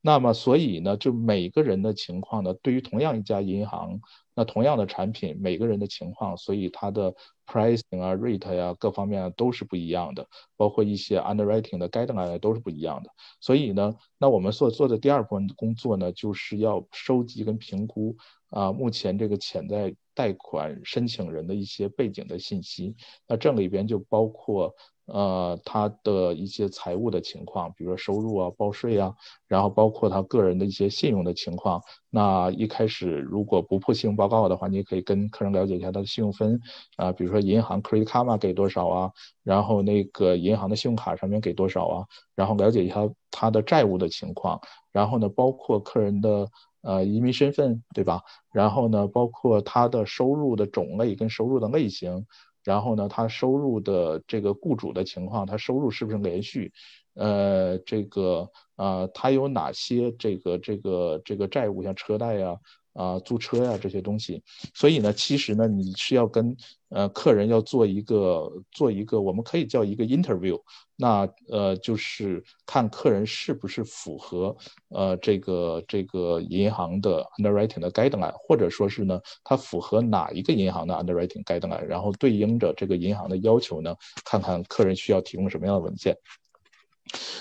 [0.00, 4.00] 那么所以呢，就每个人的情况呢，对于同样一家银行。
[4.34, 7.12] 那同样的产品，每个人的情况，所以它的
[7.44, 10.24] pricing 啊、rate 呀各方面啊都是不一样的，
[10.56, 13.10] 包括一些 underwriting 的 guideline 都是不一样的。
[13.40, 18.16] 所以呢，那我们所做的第二部分工作呢，就是要收集跟评估
[18.50, 22.94] 啊，目前这个潜在贷款申请人的一些背景的信息。
[23.26, 24.72] 那这里边就包括。
[25.08, 29.14] 呃，他的一些财务的情况，比如说收入啊、报税啊，
[29.46, 31.82] 然后包括他个人的一些信用的情况。
[32.10, 36.60] 那一开始如果不破信用报告的话，你也可以跟客人了解一下他的信用分
[36.96, 44.60] 啊，比如说银行 Credit Karma 给多少啊，然后那个银行的信用卡上面给多少啊，然后了解一下他的债务的情况，
[44.92, 46.46] 然后呢，包括客人的
[46.82, 48.22] 呃移民身份，对吧？
[48.52, 52.26] 然后呢，包括他的收入的种类跟收入的类型。
[52.64, 56.72] 然后呢，他收入的这个雇主的情况，他收入是不是连续？
[57.14, 62.56] 呃，这个啊，他有哪些这个这个这个债务，像车贷呀？
[62.94, 64.42] 啊租车呀这些东西，
[64.74, 66.56] 所以呢，其实呢，你是要跟
[66.88, 70.60] 呃客人要做一个做一个，我们可以叫一个 interview，
[70.96, 74.56] 那呃就是看客人是不是符合
[74.88, 86.16] 呃这个这个银行的 underwriting 的 guideline，或者说是呢，他符合哪一个银行的 underwriting guideline，然后对应着这个银行的要求呢，看看客人需要提供什么样的文件。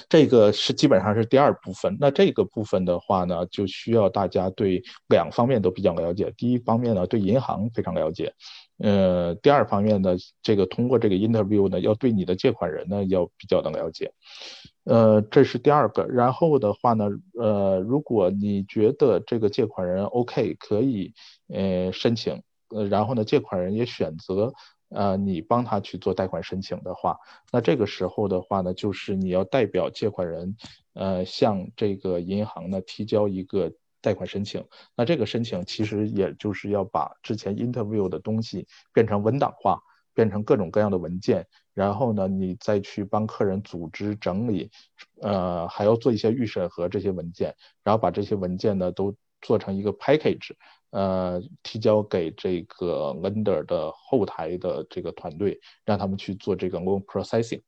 [0.10, 1.98] 这个是基本上是第二部分。
[2.00, 6.34] 那这个部分的话呢，就需要大家对两方面都比较了解。
[6.38, 8.34] 第一方面呢，对银行非常了解。
[8.80, 14.12] 呃，第二方面呢，这个通过这个 interview 呢，要对你的借款人呢要比较的了解。
[14.84, 16.06] 呃，这是第二个。
[16.06, 21.14] 然后的话呢，呃，如果你觉得这个借款人 OK，可以
[21.54, 22.42] 呃申请。
[22.70, 24.54] 呃，然后呢，借款人也选择。
[24.90, 27.18] 呃，你帮他去做贷款申请的话，
[27.52, 30.56] 那这个时候的话呢，就是你要代表借款人，
[30.94, 34.66] 呃，向这个银行呢提交一个贷款申请。
[34.96, 39.82] 那这个申请其实也就是要把之前 interview 的东西变成文档化，
[40.14, 44.72] 变成各种各样的文件，然后呢，你再去帮客人组织整理，
[45.22, 50.54] 呃，还要做一些预审核这些文件，然后把这些文件呢都做成一个 package。
[50.92, 57.62] 呃，提交给这个 lender 的后台的这个团队，让他们去做这个 loan processing。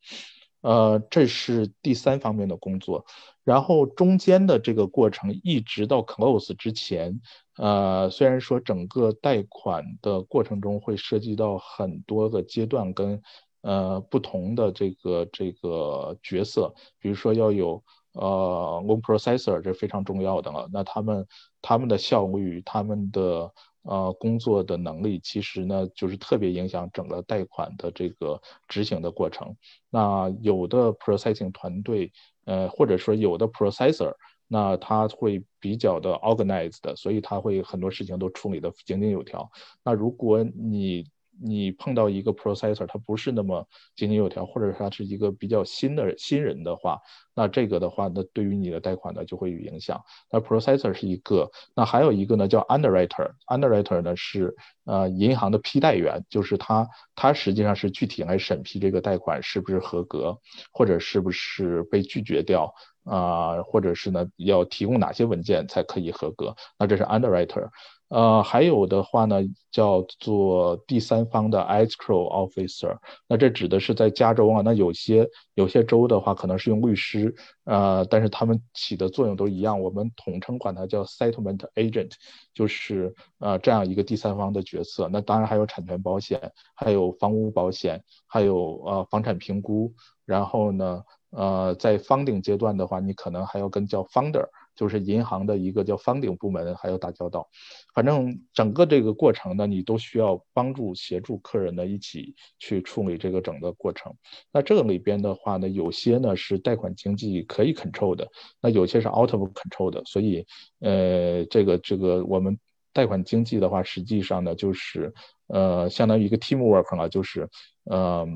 [0.62, 3.06] 呃，这是第三方面的工作。
[3.44, 7.22] 然后中间的这个过程，一直到 close 之前，
[7.58, 13.22] 呃，虽然说整个贷款的过程中会涉及到很多个阶段跟
[13.62, 17.84] 呃不同的这个这个角色，比如说要有。
[18.14, 20.68] 呃，loan processor 这非常重要的了。
[20.74, 21.26] 那他们
[21.62, 23.52] 他们的效率、他们的
[23.84, 29.56] 呃工作的能力，其实呢就是特别影响整个贷款的这个执行的过程。
[29.90, 32.12] 那有的 processing 团队，
[32.46, 34.14] 呃或者说有的 processor，
[34.48, 39.50] 那他会比较的 organized，所以他会很多事情都处理的井井有条。
[39.84, 41.06] 那如果你
[41.42, 47.00] 你碰到一个 processor，它不是那么井井有条，或者他是一个比较新的新人的话，
[47.34, 50.04] 那这个的话，那对于你的贷款呢就会有影响。
[50.32, 60.38] 那 processor 是一个，那还有一个呢叫 underwriter，underwriter 呢是呃银行的批贷员，就是他他实际上是具体来审批这个贷款是不是合格，
[60.72, 62.74] 或者是不是被拒绝掉
[63.06, 66.56] 啊，或者是呢要提供哪些文件才可以合格？
[66.78, 67.70] 那这是 underwriter。
[68.10, 69.38] 呃，还有的话呢，
[69.72, 82.12] 叫做第三方的 escrow officer，那这指的是在加州啊，那有些有些州的话可能是用律师，呃，但是他们起的作用都一样，我们统称管它叫 settlement agent，
[82.52, 85.08] 就是呃这样一个第三方的角色。
[85.12, 89.94] 那当然还有产权保险，还有房屋保险，还有呃房产评估，
[90.26, 94.48] 然后呢，呃，在 funding 阶段的话，你可能还要跟叫 founder。
[94.80, 97.50] 就是银行的一个叫方顶部门，还有打交道，
[97.94, 104.16] 反正整个这个过程呢，你都需要帮助协助客人呢一起去处理这个整个过程。
[104.54, 108.26] 那这个里边的话呢，有些呢是贷款经济可以 control 的，
[108.62, 110.02] 那有些是 out of control 的。
[110.06, 110.46] 所以，
[110.80, 112.58] 呃，这个这个我们
[112.94, 115.14] 贷款经济的话，实际上呢就是
[115.48, 117.50] 呃相当于一个 teamwork 了，就是
[117.92, 118.00] 嗯。
[118.00, 118.28] 呃，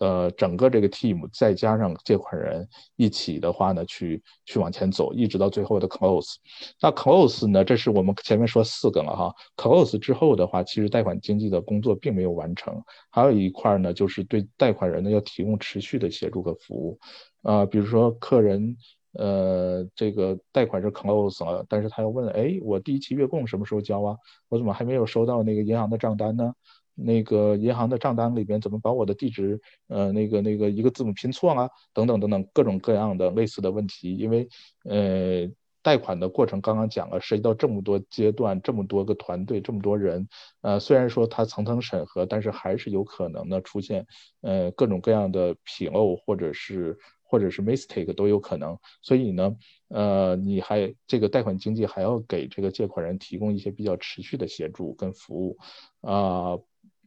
[0.00, 6.34] 呃整个这个 team 再加上借款人一起的话呢，去去往前走，一直到最后的 close。
[6.80, 9.32] 那 close 呢，这是我们前面说四个了哈。
[9.56, 12.82] close 之后的话，其实贷款经济的工作并没有完成。
[13.10, 16.98] 还有一块呢，就是对贷款人呢要提供持续的协助和服务。
[17.42, 18.76] 啊，比如说客人
[19.14, 24.16] 呃这个贷款是 close 了，但是他要问，哎，我第一期月供什么时候交啊？
[24.48, 26.54] 我怎么还没有收到那个银行的账单呢？
[26.94, 34.14] 那个银行的账单里边怎么把我的地址，呃，那个那个一个字母拼错了，等等等等各种各样的类似的问题。
[34.16, 34.48] 因为，
[34.84, 35.50] 呃，
[35.82, 40.28] 贷款的过程刚刚讲了，涉及到这么多阶段，这么多个团队，这么多人，
[40.60, 44.06] 呃，虽然说它层层审核，但是还是有可能呢出现，
[44.42, 48.76] 呃，各种各样的纰漏或者是或者是 mistake 都有可能。
[49.00, 49.56] 所以呢，
[49.88, 55.56] 呃，你还这个贷款经济还要给这个借款人提供一些比较持续的协助跟服务，
[56.02, 56.58] 啊。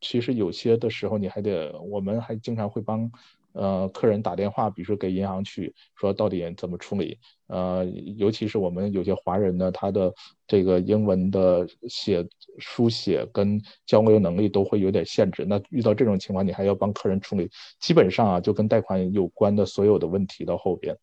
[0.03, 3.09] 其实有些的时候你还得，我们还经常会帮，
[3.53, 7.85] 呃，客人打电话，比如说给银行去说到底怎么处理，呃，
[8.17, 10.13] 尤其是我们有些华人呢，他的
[10.45, 12.27] 这个英文的写
[12.59, 20.97] 书写跟交流能力都会有点限制，那遇到这种情况，你还要帮客人处理，基本上啊就跟贷款有关的所有的问题到后边，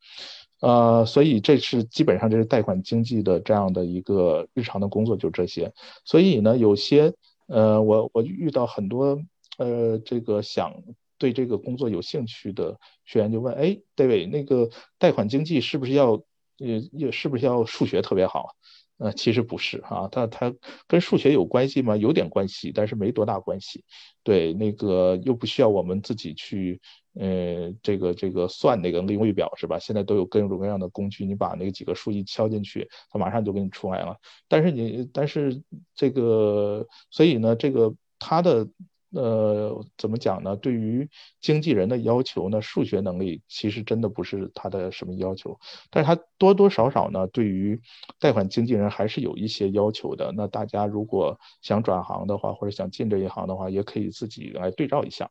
[0.60, 5.72] 呃，所以这是基本上这是贷款经济的这样的一个日常的工作就这些，
[6.04, 7.14] 所以呢有些。
[7.50, 9.20] 呃，我我遇到很多
[9.58, 10.72] 呃，这个想
[11.18, 16.12] 对这个工作有兴趣的学员就问，哎，David，那个贷款经济是不是要
[16.58, 18.54] 呃，也是不是要数学特别好？
[19.00, 20.54] 呃，其实不是啊，它它
[20.86, 21.96] 跟数学有关系吗？
[21.96, 23.82] 有点关系，但是没多大关系。
[24.22, 26.80] 对，那个又不需要我们自己去。
[27.14, 29.80] 呃，这个这个算那个利率表是吧？
[29.80, 34.16] 现在都有各种各样的工具，你把那几个数一敲进去，它马上就给你出来了。
[34.46, 35.60] 但是你，但是
[35.92, 38.68] 这个，所以呢，这个它的
[39.12, 40.54] 呃，怎么讲呢？
[40.54, 41.08] 对于
[41.40, 45.58] 经纪人的要求呢，数学能力其实真的不是他的什么要求，
[45.90, 47.80] 但是他多多少少呢，对于
[48.20, 50.32] 贷款经纪人还是有一些要求的。
[50.36, 55.30] 那大家如果想转行的话，或者想进这一行的话，也可以自己来对照一下。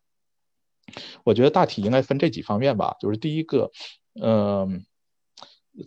[1.24, 3.72] 我觉得大体应该分这几方面吧，就是第一个，
[4.20, 4.86] 嗯，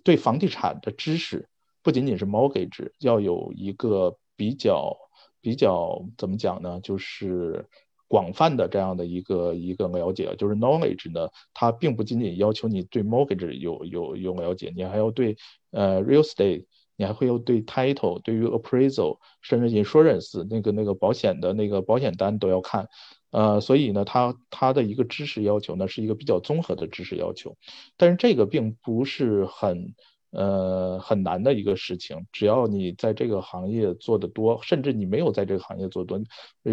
[0.02, 1.48] 对房地产的知识
[1.82, 4.96] 不仅仅是 mortgage，要有一个比较
[5.40, 6.80] 比较怎么讲呢？
[6.80, 7.68] 就是
[8.12, 15.34] 广泛的这样的一个一个了解，就是 knowledge 呢，它并不仅仅要求你对 mortgage 有有有了解，你还要对
[15.70, 16.66] 呃 real estate，
[16.98, 22.86] 你还会要对 title，对于 appraisal，甚至 insurance 那个那个保险的那个保险单都要看。
[23.30, 27.56] 呃，所以呢，他他的一个知识要求呢，是一个比较综合的知识要求，
[27.96, 29.94] 但是这个并不是很
[30.32, 36.18] 呃很难的一个事情，只要你在这个行业做的多，甚至你没有在这个行业做多，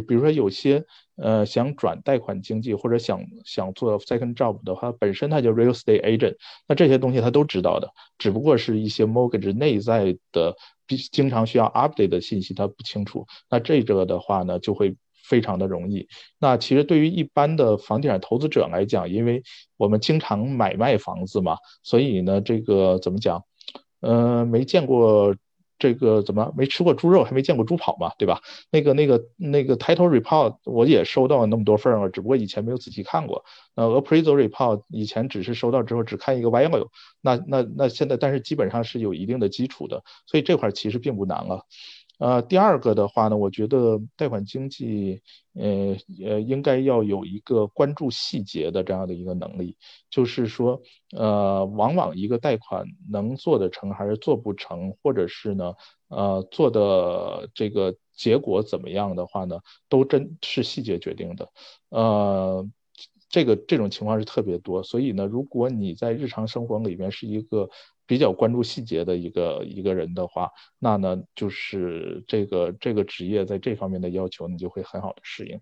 [0.07, 0.83] 比如说有些
[1.17, 6.35] 呃想转贷款经济或者想想做 second job 的话，本身他就 real estate agent，
[6.67, 10.55] 那这些东西他都知道的，只不过是一些 mortgage 内在的
[11.11, 14.95] 经常需要 update 的信息他不清楚，那这个的话呢就会。
[15.21, 16.07] 非常的容易。
[16.39, 19.43] 那其实对于一般的房地产投资者来讲，因为
[19.77, 23.43] 我们经常买卖房子嘛，所以呢，这个怎么讲？
[24.01, 25.35] 呃，没见过
[25.77, 28.41] 这个怎么没吃过猪肉还没见过猪跑嘛，对吧？
[28.69, 33.45] 那个那个那个 title report 我也收到那么多份了，只不过以前没有仔细看过。
[33.75, 36.89] 那，appraisal report 以前只是收到之后只看一个 value，
[37.21, 41.65] 那那那现在但是基本上是有一定的基础的，所以这块其实并不难了。
[42.19, 45.21] 呃，第二个的话呢，我觉得贷款经济，
[45.53, 49.75] 呃呃，应该要有一个关注细节的这样的一个能力，
[50.09, 50.81] 就是说，
[51.15, 55.73] 呃，往往一个贷款能做得成还是做不成，或者是呢，
[56.09, 59.57] 呃，做的这个结果怎么样的话呢，
[59.89, 61.49] 都真是细节决定的，
[61.89, 62.69] 呃。
[63.31, 67.69] 这个这种情况是特别多，所以呢，如果你在日常生活里面是一个
[68.09, 70.49] 比较关注细节的一个一个人的话，
[70.79, 75.61] 那呢，就是这个这个职业在这方面的要求，你就会很好的适应。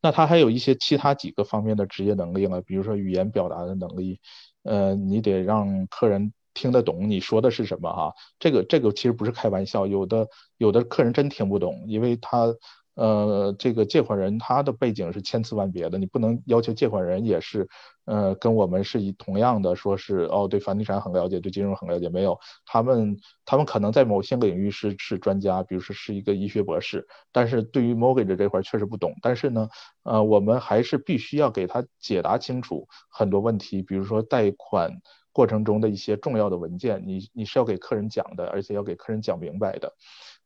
[0.00, 4.20] 那他还有一些其他几个方面的职业能力呢，比如说语言表达的能力，
[4.62, 8.14] 呃，你得让客人听得懂你说的是什么哈。
[8.38, 12.54] 这个这个其实不是开玩笑，有的有的客人真听不懂，因为他。
[13.00, 17.66] 呃，这个借款人他的背景是千差万别的，你不能要求借款人也是，
[18.04, 29.70] 呃，跟我们是以同样的，说是哦，对房地产很了解，对金融很了解，没有，他们他们可能在某些领域是是专家，比如说是一个医学博士，但是对于 mortgage 这块确实不懂，但是呢，
[30.02, 35.00] 呃，我们还是必须要给他解答清楚很多问题，比如说贷款
[35.32, 39.94] 过程中的一些重要的文件，你你是要给客人讲的，而且要给客人讲明白的。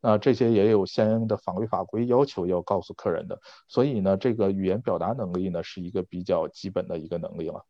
[0.00, 7.64] 那，这些也有相应的法律法规要求要告诉客人的，所以呢，这个语言表达能力呢是一个比较基本的一个能力了。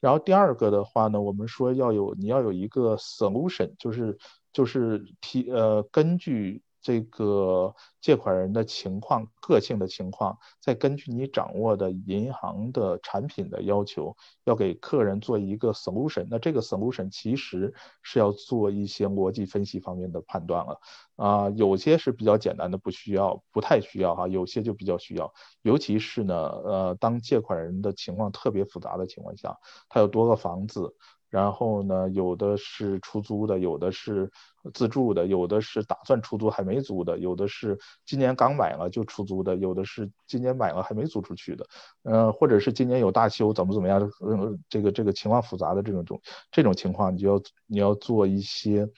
[0.00, 4.18] 然后第二个的话呢，我们说要有你要有一个 solution，就是
[4.52, 6.62] 就是提呃根据。
[6.82, 16.26] 这个借款人的情况、个性的情况，再根据你掌握的银行的产品的要求，要给客人做一个 solution。
[16.30, 20.80] 那这个 solution 其实是要做一些逻辑分析方面的判断了
[21.16, 25.32] 啊，有些是比较简单的，不需要，不太需要哈，有些就比较需要。
[25.62, 29.58] 尤其是呢，呃，当借款人的情况特别复杂的情况下，
[29.88, 30.96] 他有多个房子。
[31.30, 34.28] 然后呢，有的是出租的，有的是
[34.74, 41.64] 自住的，有的是打算出租还没租的，有的是今年刚买了就出租的，有的是今年买了还没租出去的，
[42.02, 46.20] 呃，或者是今年有大修怎么怎么样，呃，这个这个情况复杂的这种种
[46.50, 48.88] 这种情况，你就要你要做一些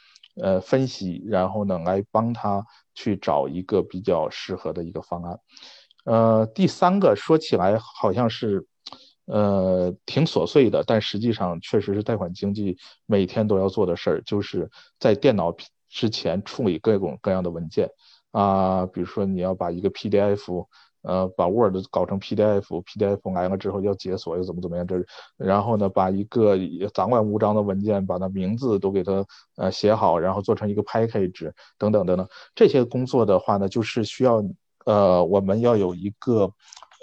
[0.41, 2.65] 呃分析，然后呢来帮他
[2.95, 5.39] 去找一个比较适合的一个方案。
[6.07, 8.67] 呃，第三个说起来好像是。
[9.27, 14.69] 呃，挺琐碎的，但实际上确实是贷款经济每天都要做的事儿，就是
[14.99, 15.55] 在电脑
[15.89, 17.89] 之前处理各种各样的文件
[18.33, 20.67] 啊，比如说你要把一个 PDF，
[21.03, 24.97] 呃，把 Word 搞成 PDF，PDF 来了之后要解锁又怎么怎么样，这
[25.37, 26.59] 然后呢，把一个
[26.93, 29.25] 杂乱无章的文件，把它名字都给它
[29.57, 34.43] 呃写好，然后做成一个 package 等等等等，这些工作的话呢，就是需要
[34.85, 36.53] 呃我们要有一个。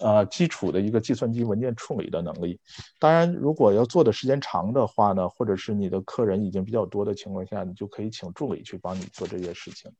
[0.01, 2.59] 呃，基础的一个计算机文件处理的能力。
[2.99, 9.91] 当然，如果要做的时间长的话呢，或者是你的客人已经比较多的情况下，你就可以请助理去帮你做这些事情。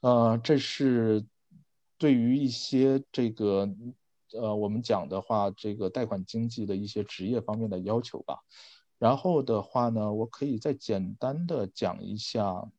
[0.00, 1.24] 呃，这是
[1.98, 3.68] 对于一些这个
[4.32, 8.38] 呃我们讲的话，这个贷款经济的一些职业方面的要求吧。
[8.98, 12.70] 然后的话呢，我可以再简单的讲一下。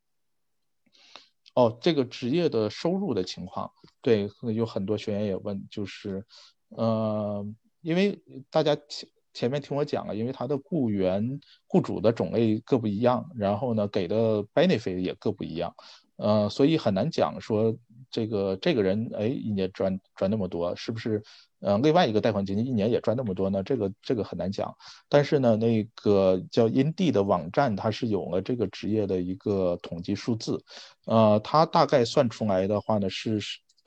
[1.54, 3.70] 哦，这个职业的收入的情况，
[4.02, 6.26] 对，有很多学员也问，就是，
[6.70, 7.46] 呃，
[7.82, 15.76] 因为大家前前面听我讲了，因为他的雇员、雇主的种类各不一样，然后呢，给的 benefit 也各不一样，
[16.16, 17.76] 呃，所以很难讲说
[18.10, 21.22] 这个这个人，哎，一年赚赚那么多，是不是？
[21.62, 23.62] 呃，另外一个贷款基金一年也赚那么多呢？
[23.62, 24.76] 这个这个很难讲。
[25.08, 30.64] 但是呢，那个叫 Ind 的网站，它是有了这个职业的一个统计数字。
[31.06, 33.40] 呃，它大概算出来的话呢，是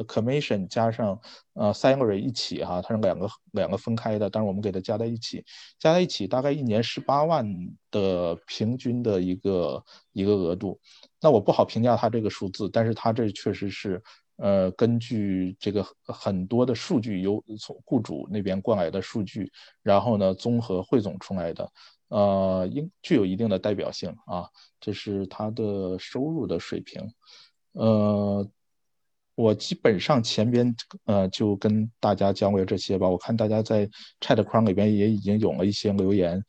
[0.06, 1.18] commission 加上
[1.54, 5.44] 呃 salary 一起哈，它是两个两个分开的，但是我们给它加在一起，
[5.80, 7.44] 加在一起大概一年十八万
[7.90, 10.78] 的平均的一个一个额度。
[11.20, 14.00] 那我不好评价它这个数字，但是它这确实是。
[14.37, 19.51] 呃，根据这个很多的数据，由从雇主那边过来的数据，
[19.82, 21.72] 然后呢，综合汇总出来的，
[22.09, 24.49] 呃，应具有一定的代表性啊。
[24.80, 27.12] 这是他的收入的水平。
[27.72, 28.49] 呃，
[29.37, 30.74] 我基本上前边
[31.05, 33.09] 呃就跟大家讲过这些吧。
[33.09, 33.89] 我看大家在
[34.20, 36.45] chat 框里边也已经有了一些留言。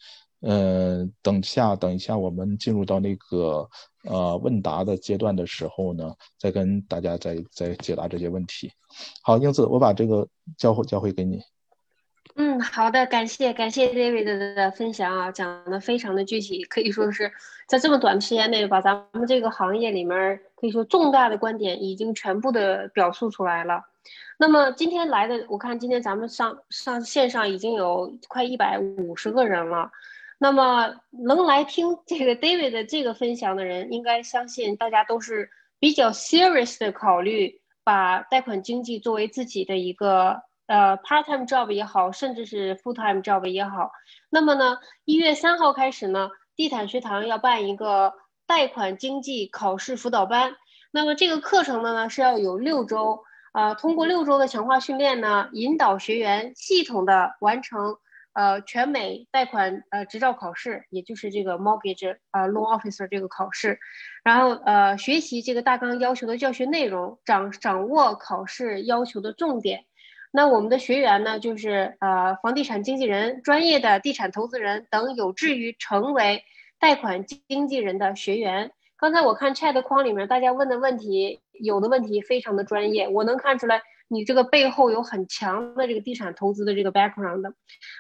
[0.46, 3.68] 呃，等下等一下，我们进入到那个
[4.04, 8.72] 呃问答的阶段的时候呢，再跟大家再再解答这些问题。
[9.24, 11.42] 好，英子，我把这个交回交回给你。
[12.36, 17.32] 嗯，好的，感谢感谢 David 的分享啊，讲的非常的具体，可以说是
[17.68, 23.82] 在这么短的时间内把咱们这个行业里面可以说重大的观点已经全部的表述出来了。
[24.38, 29.90] 那么今天来的，我看今天咱们上上线上已经有快一百五十个人了。
[30.40, 40.44] 那么能来听这个 David 的这个分享的人，应该相信大家都是比较 serious 的考虑把贷款经济作为自己的一个。
[40.68, 43.92] 呃，part-time job 也好，甚至是 full-time job 也好，
[44.32, 48.16] 那么呢，一月三号开始呢，地毯学堂要办一个
[48.48, 50.56] 贷款经济考试辅导班。
[50.90, 57.98] 那么这个课程呢，呢是要有六周，啊，通过六周的强化训练呢，引导学员系统的完成
[58.36, 63.80] 呃全美贷款呃执照考试，也就是这个 mortgage 呃 loan officer 这个考试，
[64.24, 69.86] 然后呃学习这个大纲要求的教学内容，掌掌握考试要求的重点。
[70.32, 76.44] 那我们的学员呢，就是呃房地产经纪人、专业的地产投资人等，有志于成为
[76.78, 78.72] 贷款经纪人的学员。
[78.98, 87.54] 刚才我看 chat 框里面大家问的问题，有的问题非常的专业，我能看出来你这个背后有很强的这个地产投资的这个 background 的。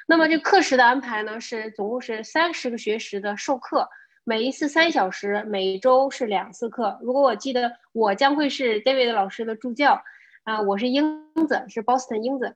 [0.08, 3.89] 那么这课时的安排呢，是总共是三十个学时的授课，
[4.24, 6.99] 每一次三小时，每周是两次课。
[7.01, 10.03] 如果我记得，我将会是 David 老师的助教。
[10.43, 12.56] 啊，我是英子，是 Boston 英子。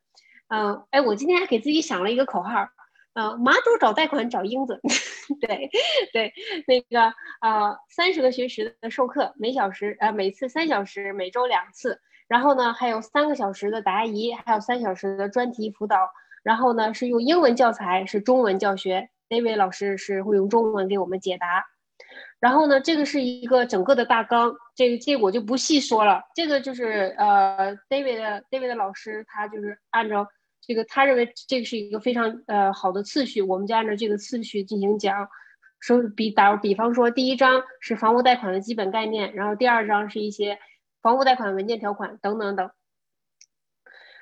[0.49, 2.69] 嗯，哎，我今天还给自己想了一个口号，
[3.13, 4.79] 嗯，马主找贷款找英子。
[5.41, 5.71] 对，
[6.13, 6.31] 对，
[6.67, 11.99] 那个呃，三十个学时的授课，每小时呃每次三小时，每周两次。
[12.29, 15.97] 然后呢，还有三个小时的答疑，还有三小时的专题辅导。
[16.43, 19.09] 然后呢，是用英文教材，是中文教学。
[19.27, 21.65] David 老师是会用中文给我们解答。
[22.39, 26.21] 然后呢，这个是一个整个的大纲，这个这我就不细说了。
[26.33, 30.27] 这个就是呃，David David 老师他就是按照
[30.61, 35.27] 这个，他认为这个是一个非常呃好的次序，我们就按照这个次序进行讲。
[35.81, 40.57] 说比打比方说，第一章是房屋贷款的基本概念，然后第二章是一些
[41.01, 42.71] 房屋贷款文件条款等等等。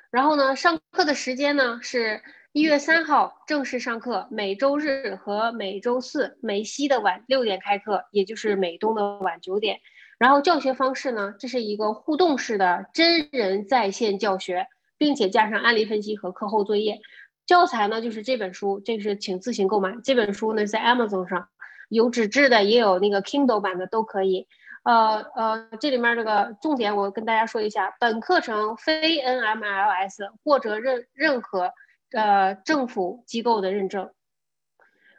[0.09, 2.21] 然后呢，上课的时间呢是。
[2.53, 9.79] 一月三号正式上课，每周日和每周四，梅西的晚六点开课，也就是美东的晚九点。
[10.17, 14.65] 然后教学方式呢，这是一个互动式的真人在线教学，
[14.97, 16.99] 并且加上案例分析和课后作业。
[17.45, 19.95] 教材呢就是这本书，这是请自行购买。
[20.03, 21.49] 这本书呢在 Amazon 上
[21.89, 24.47] 有纸质的，也有那个 Kindle 版的都可以。
[24.83, 31.71] 呃呃，这里面这个重点我跟大家说一下，本课程非 NMLS 或者任任何。
[32.11, 34.11] 呃，政府机构的认证，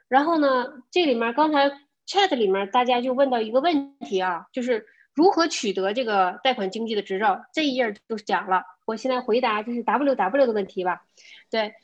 [0.09, 1.71] 然后呢，这里面刚才
[2.07, 7.45] chat 里面大家就问到一个问题啊，就是如何取得这个贷款经济的执照？
[7.53, 11.03] 这一页就讲了，我现在回答就是 W W 的问题吧。
[11.51, 11.75] 对，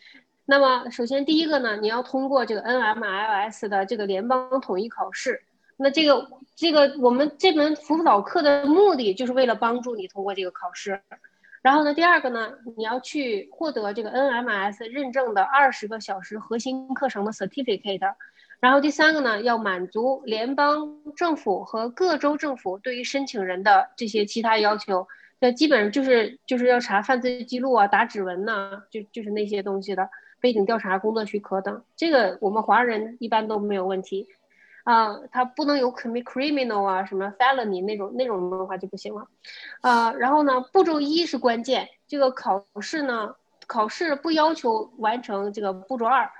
[0.46, 5.42] 那么首先第一个呢，你要通过这个 NMLS 的这个联邦统一考试。
[5.76, 11.00] 那这个这个我们这门辅导课的目的就是为了帮助你通过这个考试。
[11.62, 18.14] 然后呢，第二个呢，你要去获得这个 NMS 认证的二十个小时核心课程的 certificate。
[18.60, 25.08] 然后第三个呢，要满足联邦政府和各州政府对于申请人的这些其他要求。
[25.40, 30.08] 那基本上就是就是要查犯罪记录啊，打指纹呐，就就是那些东西的
[30.44, 31.82] 背景调查、工作许可等。
[31.96, 34.28] 这个我们华人一般都没有问题。
[34.84, 39.26] 啊，他不能有 commit criminal 啊，什么 felony 那种那种的话就不行了，
[39.80, 43.34] 啊，然后呢，步骤一是关键，这个考试呢，
[43.66, 46.30] 考试不要求完成这个步骤二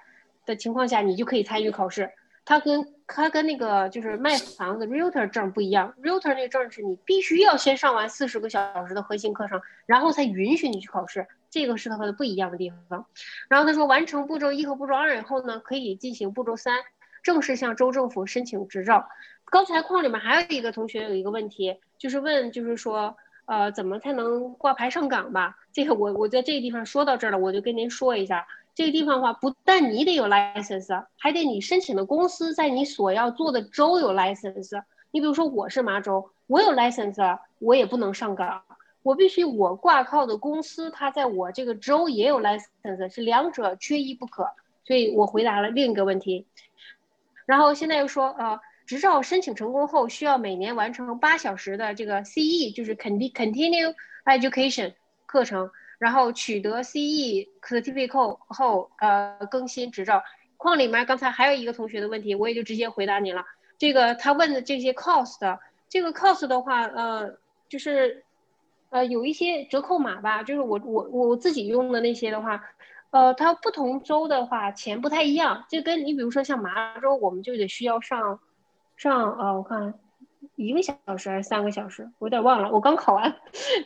[0.45, 2.11] 的情况下，你就可以参与考试。
[2.45, 13.07] 它跟它跟那个就是卖房子 realtor 证不一样，realtor 那个证是你必须要先上完四十个小时的核心课程，然后才允许你去考试，这个是它的不一样的地方。
[13.49, 16.75] 然后他说，完成步骤一和步骤二以后呢，可以进行步骤三。
[17.23, 19.09] 正式向州政府申请执照。
[19.45, 25.57] 刚才框里面还有一个同学有一个问题，就是问，就是说，呃，怎么才能挂牌上岗吧？
[25.73, 28.45] 这个我我在这个地方说到这儿了，我就跟您说一下，
[28.75, 34.83] 这个地方的话，不但你得有 license，还得你申请的公司在你所要做的州有 license。
[35.13, 38.61] 你比如说我是麻州，我有 license，我也不能上岗，
[39.05, 44.51] 我必须我挂靠的公司它在我这个州也有 license，是两者缺一不可。
[44.87, 46.47] 所以我回答了另一个问题。
[47.47, 53.95] 然后现在又说，呃，执照申请成功后，需要每年完成八小时的这个 CE，就是 Continue
[54.25, 54.95] Education
[55.27, 60.23] 课程，然后取得 CE Certificate 后，呃，更新执照。
[60.57, 63.45] 框里面刚才还有一个同学的问题，我也就直接回答你了。
[63.77, 65.59] 这个他问的这些 cost，
[65.91, 67.39] 这个 cost 的话，呃，
[67.69, 68.24] 就是，
[68.95, 72.63] 呃，有一些折扣码吧，就是我我我自己用的那些的话。
[73.11, 78.41] 呃，它不同州的话钱不太一样，就跟你比如说像麻州，我们就得需要上
[78.97, 79.95] 上呃，我看
[80.57, 83.37] 一个小时还是三个小时，我有点忘了，我刚考完。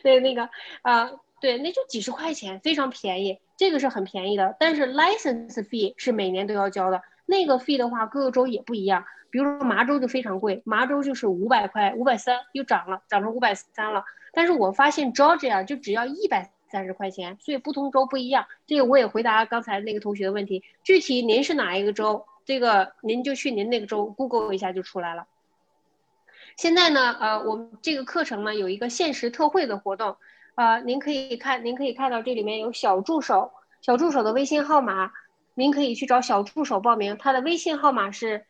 [0.01, 0.49] 对，那个
[0.81, 4.55] 啊，对，那就几十块钱，非常便宜，这个是很便宜的。
[4.59, 14.03] 但是 license fee 是每年都要交的，那个 fee 的话各个州也不一样，比如说麻州就非常贵，麻州就是五百块，五百三又涨了，涨成五百三了。
[14.39, 16.53] 但是我发现 Georgia 就只要一百。
[16.71, 18.45] 三十块钱，所以不同州不一样。
[18.67, 20.63] 这个我也回答刚才那个同学的问题。
[20.83, 25.25] 具体您是哪一个州，这个您就去您那个州 Google 一下就出来了。
[26.55, 30.17] 现在呢，呃，我们这个课程呢有一个限时特惠的活动，
[30.53, 35.11] 呃，您可以看，您可以看到这里面有小助手，小助手的微信号码，
[35.55, 38.45] 您可以去找小助手报名，他的微信号码是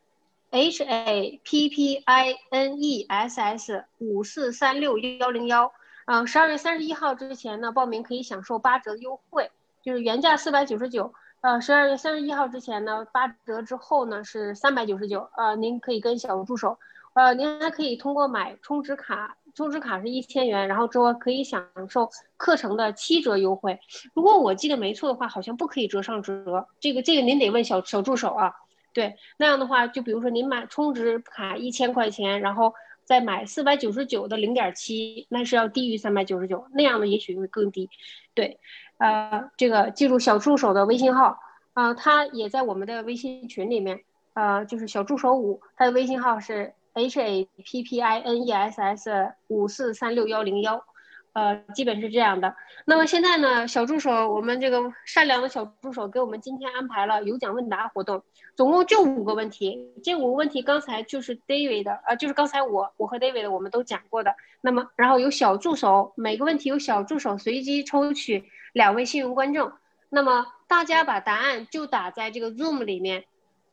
[0.50, 5.72] H A P P I N E S S 五四三六幺零幺。
[6.12, 9.52] 嗯，十二月三十一号之前呢，报名可以享受八折优惠，
[9.84, 16.80] 就是原价四百九十九，呃，十二月三十一号之前呢，八折之后呢是三百九十九，呃，您可以跟小助手，
[17.14, 23.80] 呃，您还可以通过买充值卡，充值卡是一千元，然后之后可以享受课程的七折优惠。
[24.16, 28.56] 如果我记得没错的话，好像不可以折上折，这个这个您得问小小助手啊。
[28.94, 32.74] 对，那样的话，就比如说您买充值卡一千块钱，然后。
[33.10, 37.90] 再买四百九十九的零点七，那是要低于三百九十九，那样的也许会更低。
[38.36, 38.60] 对，
[39.00, 41.40] 呃，这个记住小助手的微信号，
[41.74, 44.02] 啊，他也在我们的微信群里面，
[44.36, 50.86] 呃，就是小助手五，他的微信号是 h a p p i n e s s 五四三六幺零幺。
[51.34, 52.56] 呃，基本是这样的。
[52.86, 58.24] 那么现在呢，小助手，我们这个善良的小助手给我们今天安排了有奖问答活动，
[58.56, 59.94] 总共就五个问题。
[60.04, 64.36] 这五个问题刚才就是 David 的，呃，就是刚才我我和 David 的我们都讲过的。
[64.62, 69.72] 那么，然后有小助手，每个问题有小助手随机抽取两位幸运观众。
[70.10, 73.26] 那么大家把答案就打在这个 Zoom 里面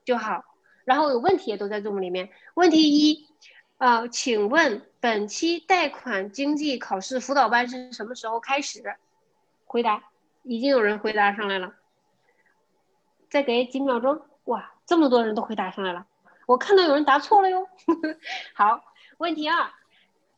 [0.05, 0.45] 就好。
[0.85, 2.29] 然后有问题也都在 Zoom 里面。
[2.55, 3.27] 问题一。
[3.79, 8.97] 呃，请问本期贷款经济考试辅导班是什么时候开始？
[9.67, 10.05] 回答，
[10.45, 11.75] 已经有人回答上来了。
[13.29, 16.07] 再给几秒钟，哇，这么多人都回答上来了，
[16.47, 17.69] 我看到有人答错了哟。
[18.55, 18.83] 好，
[19.19, 19.71] 问题二，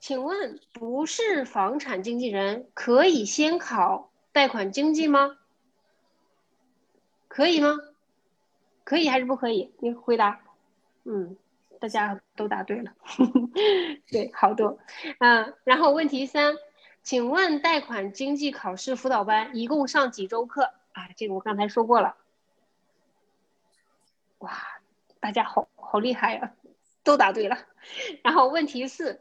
[0.00, 5.36] 请问不是房产经纪人可以先考贷款经济吗？
[7.28, 7.76] 可以吗？
[8.82, 9.72] 可以还是不可以？
[9.78, 10.40] 你回答。
[11.04, 11.36] 嗯。
[11.80, 12.92] 大家都答对了，
[14.10, 14.78] 对，好多，
[15.20, 16.54] 嗯，然后问题三，
[17.02, 21.08] 请问贷款经济考试辅导班一共上几周课啊？
[21.16, 22.16] 这个我刚才说过了，
[24.38, 24.58] 哇，
[25.20, 26.52] 大家好好厉害呀，
[27.04, 27.56] 都答对了。
[28.22, 29.20] 然后问题四，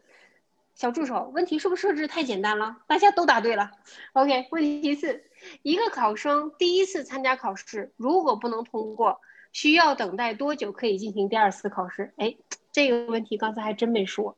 [0.74, 2.78] 小助手，问题是不是设置太简单了？
[2.88, 3.72] 大家都答对了。
[4.14, 5.24] OK，问题四，
[5.62, 9.22] 一个考生第一次参加考试，如果不能通过。
[9.52, 12.14] 需要等待多久可以进行第二次考试？
[12.18, 12.36] 哎，
[12.72, 14.36] 这个问题刚才还真没说，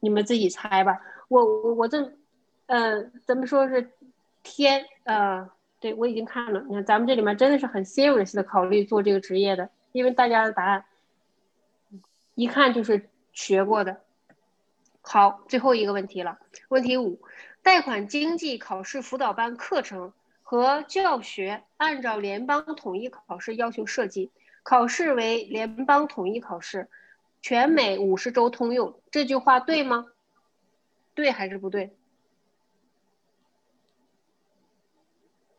[0.00, 1.00] 你们自己猜吧。
[1.28, 2.12] 我我我这，
[2.66, 3.90] 呃，咱们说是
[4.42, 6.62] 天，呃，对我已经看了。
[6.68, 10.84] 你看咱们这里面真的是很 serious 的考虑做这个职业的，因为大家的答案
[12.34, 14.00] 一看就是学过的。
[15.00, 17.20] 好，最后一个问题了，问题五，
[17.62, 20.12] 贷款经济考试辅导班课程。
[20.48, 24.30] 和教学按照联邦统一考试要求设计，
[24.62, 26.88] 考试为联邦统一考试，
[27.42, 29.00] 全美五十州通用。
[29.10, 30.06] 这句话对吗？
[31.14, 31.96] 对还是不对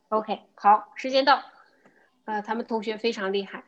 [0.07, 1.43] ？OK，好，时间到。
[2.23, 3.65] 呃，他们同学非常厉害。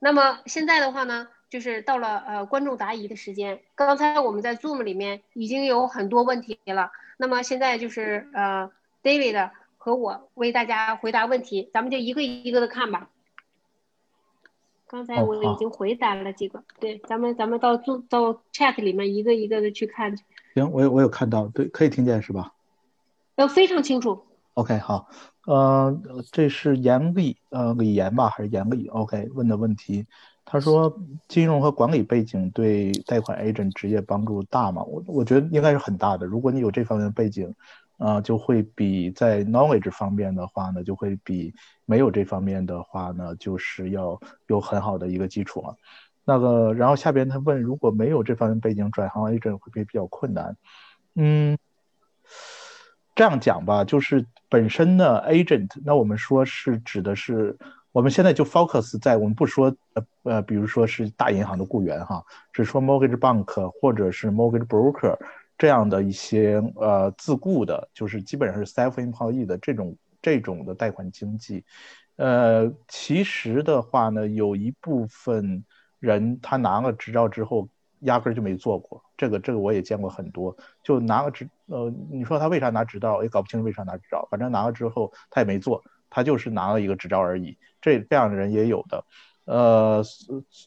[0.00, 3.62] 那么现在的话呢，就是到了呃观众答疑的时间。
[3.76, 6.90] 刚才我们在 Zoom 里面已经有很多问题了。
[7.18, 8.72] 那么现在就是呃
[9.04, 9.52] David。
[9.86, 13.08] 和我为大家回答问题，咱们就一个一个的看吧。
[14.88, 20.16] 刚才我已经回答了几个，对，咱们咱们到做到 chat 里面一个一个的去看。
[20.56, 22.52] 行，我有我有看到，对，可以听见是吧？
[23.36, 24.24] 呃，非常清楚。
[24.54, 25.08] OK，好，
[25.46, 25.96] 呃，
[26.32, 30.04] 这是严丽，呃，李岩吧，还是严丽？OK，问的问题，
[30.44, 34.82] 他说金融和管理背景对贷款 agent 职业帮助大吗？
[34.82, 36.26] 我我觉得应该是很大的。
[36.26, 37.54] 如果你有这方面的背景。
[37.98, 41.54] 啊，就会比在 knowledge 方面的话呢，就会比
[41.86, 45.74] 没有这方面的话呢，就是要有很好的一个基础啊。
[46.24, 50.56] 那个，然后下边他问，如果没有这方面背景，转行 agent 会不会比较困难？
[51.14, 51.56] 嗯，
[53.14, 57.56] 这样讲吧，就是本身呢，agent，那我们说是指的是，
[57.92, 62.22] 我们现在就 focus 在我们不说呃呃，比如说是大银行的雇员哈，
[62.52, 65.16] 只说 mortgage bank 或者是 mortgage broker。
[65.58, 71.64] 这样的一些呃自雇的，就是基本上是 self-employed 的这种这种的贷款经济，
[72.16, 75.64] 呃，其实的话呢，有一部分
[75.98, 77.68] 人他拿了执照之后，
[78.00, 79.02] 压根就没做过。
[79.16, 87.56] 这个这个我也见过很多，就拿了执，呃，你说他为啥拿执照，也搞不清楚为啥拿执照，反正拿了之后他也没做，他就是拿了一个执照而已。
[87.80, 89.04] 这这样的人也有的，
[89.44, 90.02] 呃，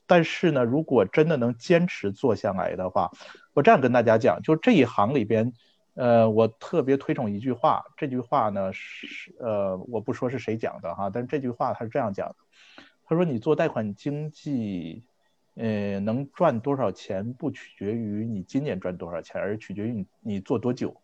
[0.08, 3.12] 但是呢，如果真的能坚持做下来的话，
[3.54, 5.54] 我这样跟大家讲，就这一行里边。
[5.96, 12.36] 呃，我特别推崇一句话，这句话呢是呃，我不说是谁讲的哈，但是这句话他是这样讲的，
[13.06, 15.04] 他说你做贷款经济，
[15.56, 20.96] 呃，能赚多少钱不取决于你今年赚多少钱，而取决于你你做多久。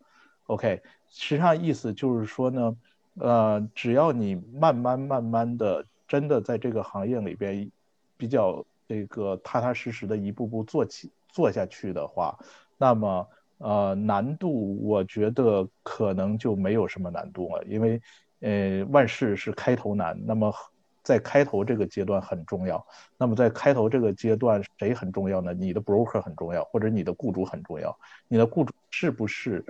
[0.46, 2.78] OK，实际上意思就是说呢，
[3.16, 7.70] 呃，只要你慢慢慢慢的真的在这个行业里边
[8.16, 12.40] 比较这个踏踏实实的一步步做起做下去的话，
[12.78, 13.28] 那么。
[13.58, 18.02] 呃，难度我觉得可能就没有什么难度了，因为，
[18.42, 20.14] 呃，万事是开头难。
[20.26, 20.54] 那么，
[21.02, 22.86] 在开头这个阶段很重要。
[23.18, 25.54] 那么在开头这个阶段，谁很重要呢？
[25.54, 27.98] 你的 broker 很重要，或者你的雇主很重要。
[28.28, 29.64] 你的雇主是不是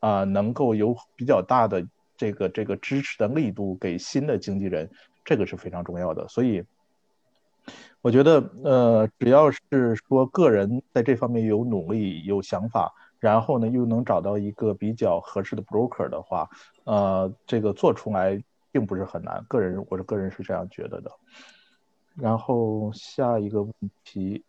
[0.00, 1.84] 啊，能够有比较大的
[2.16, 4.88] 这个这个支持的力度给新的经纪人？
[5.24, 6.28] 这个是非常重要的。
[6.28, 6.62] 所以，
[8.00, 12.92] 我觉得，呃，只要是说个人在这方面有努力、有想法。
[13.18, 16.50] 然后呢，又能找到一个比较合适的 broker 的话，
[16.82, 18.42] 呃，这个做出来
[18.72, 19.44] 并不是很难。
[19.46, 21.12] 个人，我是个人是这样觉得的。
[22.16, 24.44] 然后下一个问题，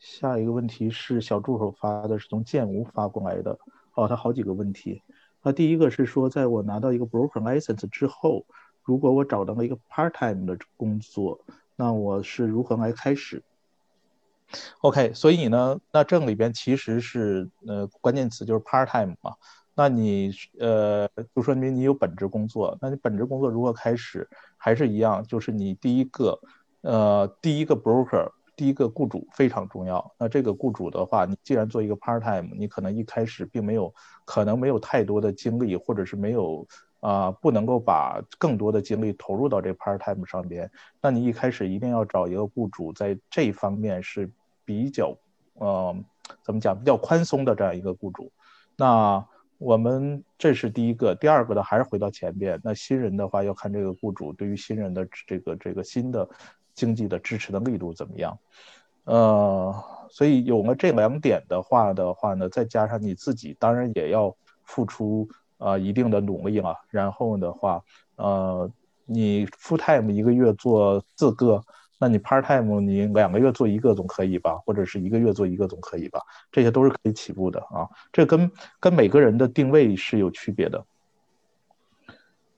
[0.00, 3.56] 下一个问题是小助手发的，是从建吴发过来的。
[3.94, 5.00] 哦，他好几个问题。
[5.40, 8.44] 那第一个是说，在我拿到一个 broker license 之后，
[8.82, 11.38] 如果我找到了一个 part time 的工作，
[11.76, 13.42] 那我是如何来开始
[14.82, 19.34] ？OK，所以呢，那这里边其实是呃关键词就是 part time 嘛。
[19.74, 24.28] 那你呃就说明你有本职工作，那你本职工作如何开始？
[24.58, 26.38] 还是一样，就是你第一个
[26.82, 30.14] 呃第一个 broker，第一个雇主非常重要。
[30.18, 33.92] 那这个雇主的话，你既然做一个 part time，你可能一开始并没有
[34.26, 36.66] 可能没有太多的精力，或者是没有
[37.02, 40.70] 啊不能够把更多的精力投入到这 part time 上边。
[41.02, 44.30] 那你一开始一定要找一个雇主，在这方面是。
[44.64, 45.12] 比较，
[45.54, 45.94] 呃，
[46.44, 46.78] 怎么讲？
[46.78, 48.30] 比较宽松的这样一个雇主，
[48.76, 49.26] 那
[49.58, 51.16] 我们这是第一个。
[51.16, 52.60] 第二个呢，还是回到前边。
[52.62, 56.28] 那新人的话，要看这个雇主对于新人的这个这个新的
[56.74, 58.38] 经济的支持的力度怎么样。
[59.02, 59.74] 呃，
[60.08, 64.32] 所以有了这两点的话的话呢，再加上你自己，当然也要
[64.62, 65.28] 付出
[65.62, 66.76] 啊一定的努力了。
[66.90, 67.82] 然后的话，
[68.16, 68.70] 呃，
[69.06, 71.62] 你 full time 一个月做四个。
[71.98, 77.88] 那你 part time 你两个月做一个总可以吧，或者是一个月做一个总可以吧，这些都是可以起步的啊。
[78.10, 78.50] 这跟
[78.80, 80.84] 跟每个人的定位是有区别的。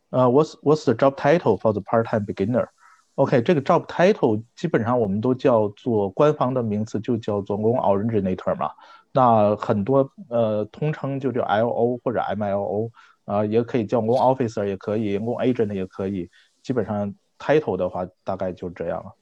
[0.09, 8.71] 呃，what's what's the job title for the part time beginner？OK，这个 job title 基本上我们都叫做官方的名词就叫做工 originator 嘛。
[9.15, 12.91] 那很多呃通称就叫 LO 或者 MLO
[13.25, 16.29] 啊，也可以叫工 officer，也可以工 agent 也可以，
[16.63, 17.15] 基本上。
[17.37, 19.13] title 的话大概就这样了，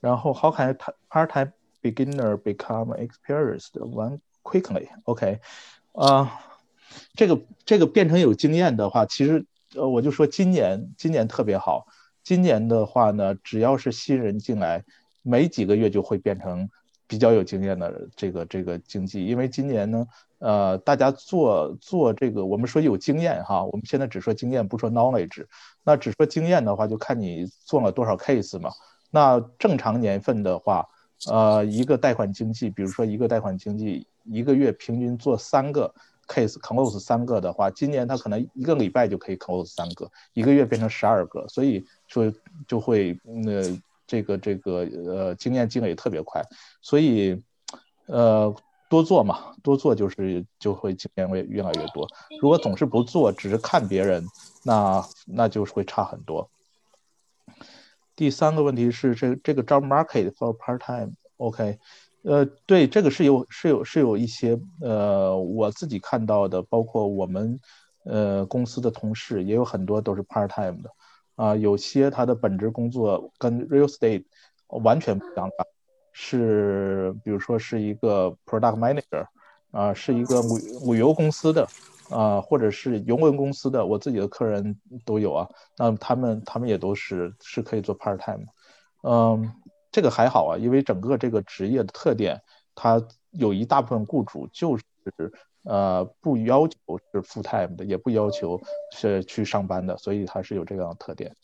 [0.00, 0.76] 然后 How can
[1.08, 1.52] part-time
[1.82, 5.38] beginner become experienced one quickly？OK，
[5.92, 6.40] 啊，
[7.14, 9.46] 这个这个变成有经验的话，其实
[9.76, 11.86] 呃我就说今年今年特别好，
[12.24, 14.82] 今年的话呢，只要是新人进来，
[15.22, 16.68] 没几个月就会变成
[17.06, 20.06] 比较有经验的这个这个经济，因为今年呢。
[20.40, 25.46] 呃，大家做做这个，我们说有经验哈，我们现在只说经验，不说 knowledge。
[25.82, 28.68] 那只说经验的话，就看你做了多少 case 嘛。
[29.10, 30.86] 那正常年份的话，
[31.30, 35.94] 呃，一个贷款经济，比如说一个贷款经济一个月平均做三个
[36.28, 42.30] case，close 三个的话，今年他可能一个礼拜就可以 close 三个，一个月变成十二个，所以说
[42.68, 43.62] 就会呃
[44.14, 46.42] 这个这个呃经验积累特别快，
[46.80, 47.42] 所以
[48.06, 48.54] 呃。
[48.90, 52.06] 多做嘛，多做就是就会经验会越来越多。
[52.40, 54.24] 如果总是不做，只是看别人，
[54.62, 56.48] 那那就是会差很多。
[58.14, 61.78] 第三个问题是这这个 job market for part time，OK，
[62.22, 67.58] 呃，对，这个是有是有是有一些呃我自己看到的，包括我们
[68.04, 70.90] 呃公司的同事也有很多都是 part time 的
[71.36, 74.24] 啊，有些他的本职工作跟 real estate
[74.68, 75.50] 完全不一样。
[76.12, 79.26] 是，比如说是一个 product manager，
[79.72, 81.66] 啊，是一个旅旅游公司的，
[82.08, 85.48] 啊，或者是游轮公司的，我自己的客人都有啊。
[85.76, 88.46] 那他们他们也都是是可以做 part time，
[89.02, 89.52] 嗯，
[89.90, 92.40] 这个还好啊，因为整个这个职业的特点，
[92.76, 94.84] 它有一大部分雇主就是
[95.64, 96.76] 呃不要求
[97.12, 98.60] 是 full time 的，也不要求
[98.92, 101.34] 是去上班的，所以它是有这样的特点。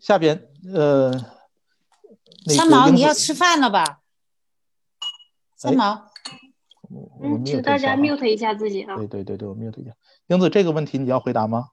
[0.00, 1.12] 下边呃，
[2.46, 4.00] 三毛，你要吃饭了吧？
[5.56, 6.10] 三毛，
[7.20, 8.96] 嗯，请大家 mute 一下自己啊。
[8.96, 9.92] 对对对对，我 mute 一下。
[10.28, 11.70] 英子，这个问题你要回答吗？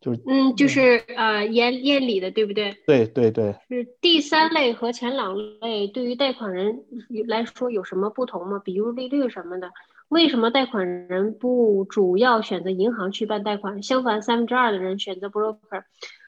[0.00, 2.76] 就是嗯，就是呃，验验理的，对不对？
[2.86, 3.54] 对对对。
[3.68, 6.84] 是第三类和前两类对于贷款人
[7.26, 8.60] 来说有什么不同吗？
[8.64, 9.70] 比如利率什么的？
[10.08, 13.82] 为什么贷款人不主要选择银行去办贷款？
[13.82, 15.82] 相反，三分之二的人选择 broker。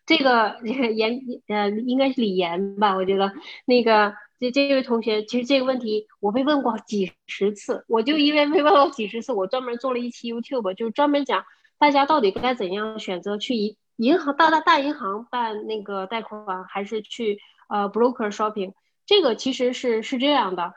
[0.05, 2.97] 这个严呃，应该是李岩吧？
[2.97, 3.31] 我觉得
[3.67, 11.45] 那个这这位同学，其实这个问题我被问过几十次，我就因为被问过几十次，我专门做了一期 YouTube，就专门讲
[11.79, 18.73] 大家到底该怎样选择去银银行大大大银行办那个贷款，还是去呃 broker shopping。
[19.07, 20.75] 这个其实是是这样的。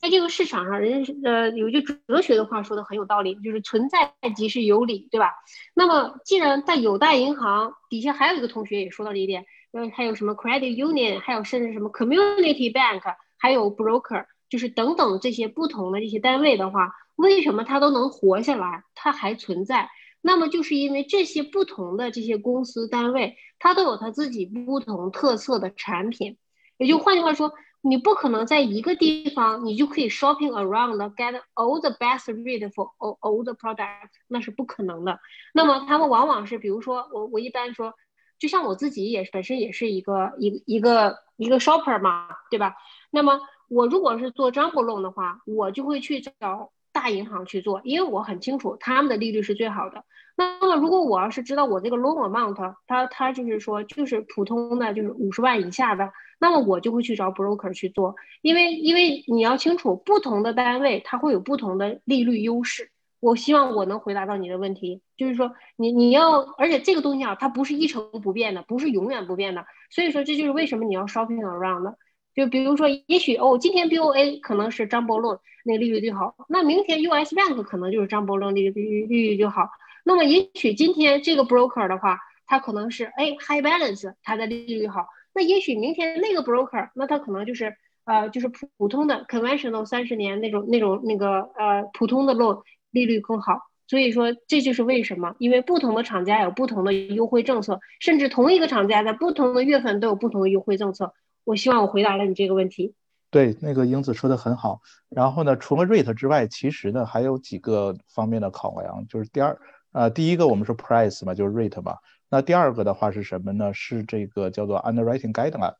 [0.00, 5.34] 在这个市场上，人呃有句哲学的话说的很有道理，就是存在即是有理，对吧？
[5.74, 13.02] 那么既然在有大银行底下还有一个同学也说到这一点，呃，还有什么 credit union，还有甚至什么 community bank，
[13.36, 19.90] 还有 broker，就是等等这些不同的这些单位的话，为什么它都能活下来，它还存在？
[20.20, 26.36] 那么就是因为这些不同的这些公司单位，它都有它自己不同特色的产品，
[26.78, 27.52] 也就换句话说。
[27.82, 35.18] 你不可能在一个地方，你就可以 shopping around get all the best rate for all all the product，那是不可能的。
[35.54, 37.94] 那么他们往往是，比如说我我一般说，
[38.38, 42.74] 就像我自己也本身也是一个一一个一个 shopper 嘛，对吧？
[43.10, 43.40] 那么
[43.70, 50.04] 我如果是做 jumbo loan 的话，我就会去找大银行去做，因为我很清楚他们的利率是最好的。
[50.36, 56.10] 那么如果我要是知道我这个 loan amount，它它就是说就是普通的就是五十万以下的。
[56.42, 62.90] 那么我就会去找 broker 去做，因为因为你要清楚，不同的单位它会有不同的利率优势。
[63.20, 69.66] 我希望我能回答到你的问题，就是说你你要，而且这个东西啊，它不是一成不变的，不是永远不变的。
[69.90, 71.94] 所以说这就是为什么你要 shopping around。
[72.34, 79.68] 就比如说，也许哦，今天 BOA 可能是 jumbo loan 那利率最好，那明天 US Bank 可能就是 jumbo loan 利率利率就好。
[80.04, 85.06] 那么也许今天这个 broker 的话，它可能是哎 high balance 它的利率好。
[85.34, 87.74] 那也许明天那个 broker，那他可能就是
[88.04, 93.60] 呃，就是普普通的 conventional 三十年那种那种那个呃普通的 loan 利率更好。
[93.86, 101.12] 所以说这就是为什么，因为不同的厂家有不同的优惠政策，甚至同一个厂家在不同的月份都有不同的优惠政策。
[101.50, 102.94] 我希望我回答了你这个问题。
[103.28, 104.80] 对，那个英子说的很好。
[105.08, 109.58] 然后呢，除了 rate 之外，其实呢还有几个方面的考量，就是第二
[109.90, 111.96] 呃第一个我们说 price 嘛，就是 rate 嘛。
[112.28, 113.74] 那第二个的话是什么呢？
[113.74, 115.74] 是这个叫做 underwriting guideline。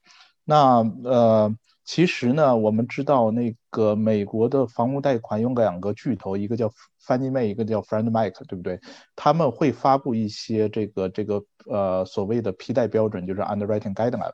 [0.44, 1.54] 那呃，
[1.84, 6.68] 其实呢，我们知道那个美国的房屋贷款有两个巨头，一个叫
[7.06, 8.80] Fannie Mae，一个叫 Freddie Mac，对不对？
[9.14, 14.32] 他们会发布一些这个这个呃所谓的批贷标准，就是 underwriting guideline。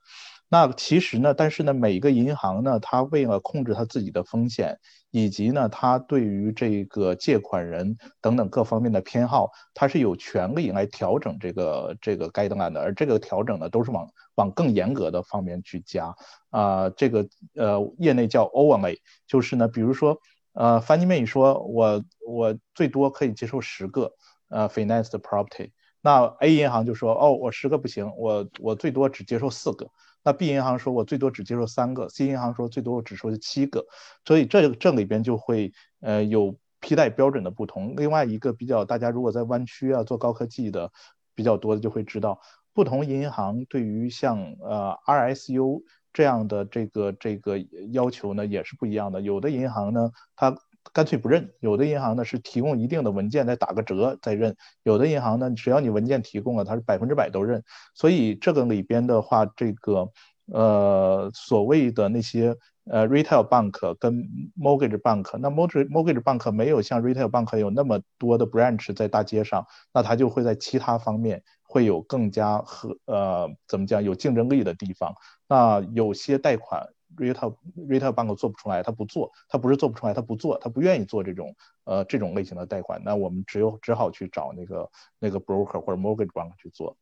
[0.49, 4.79] 那其实呢，但是呢，每一个银行呢，它为了控制它自己的风险，
[5.11, 12.81] 以及呢，它对于这个借款人等等各方面的偏好，它是有权利来调整这个这个该档案的。
[12.81, 16.15] 而这个调整呢，都是往往更严格的方面去加
[16.51, 16.89] 啊。
[16.91, 20.17] 这个呃，业内叫 overlay，就是呢，比如说
[20.53, 24.13] 呃，Fannie Mae 说我我最多可以接受十个
[24.49, 29.91] 呃 financed property，那 A 银行就说哦，我十个不行，我我最多只接受四个。
[30.27, 33.87] 那 B 银行说，我最多只接受三个；C 银行说，最多我只收七个。
[34.25, 37.95] 所以这这里边就会呃有批贷标准的不同。
[37.97, 40.91] 另外一个比较，大家如果在湾区啊做高科技的
[41.37, 42.41] 比较多的，就会知道
[42.75, 47.59] 不同银行对于像呃 RSU 这样的这个这个
[47.93, 49.21] 要求呢也是不一样的。
[49.21, 50.57] 有的银行呢，它
[50.93, 57.63] 干脆不认，有的银行呢是提供一定的文件再打个折再认，有的银行呢只要你文件提供了，它是百分之百都认。
[57.95, 60.11] 所以这个里边的话，这个
[60.53, 64.15] 呃所谓的那些呃 retail bank 跟
[64.59, 75.15] mortgage bank，那 mortgage mortgage bank 没有像 retail bank 有那么多的 branch 在大街上，那它就会在其他方面会有更加和呃怎么讲有竞争力的地方。
[75.49, 76.87] 那有些贷款。
[77.17, 81.55] Retail retail bank 做不出来，他不做，他不是做不出来，他不做，他不愿意做这种
[81.85, 86.97] 呃这种类型的贷款，那我们只有只好去找那个那个 broker 或者 mortgage bank 去做。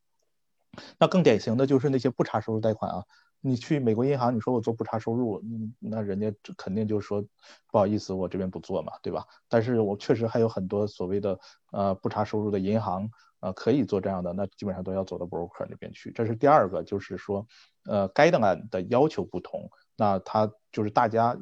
[0.98, 3.04] 那更典型的就是那些不查收入贷款啊，
[3.40, 5.42] 你去美国银行，你说我做不查收入，
[5.78, 7.24] 那人家肯定就说
[7.70, 9.26] 不好意思，我这边不做嘛，对吧？
[9.48, 11.38] 但是我确实还有很多所谓的
[11.70, 13.10] 呃不查收入的银行。
[13.40, 16.10] 呃，可以做这样的，那基本上都要走到 broker 那边去。
[16.12, 17.46] 这是第二个，就是说，
[17.84, 21.36] 呃，该档案的要求不同，那他就是大家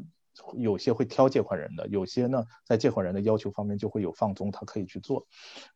[0.56, 5.26] 有些会挑借款人的，有些呢在借款人的要求方面就会有放松，他可以去做。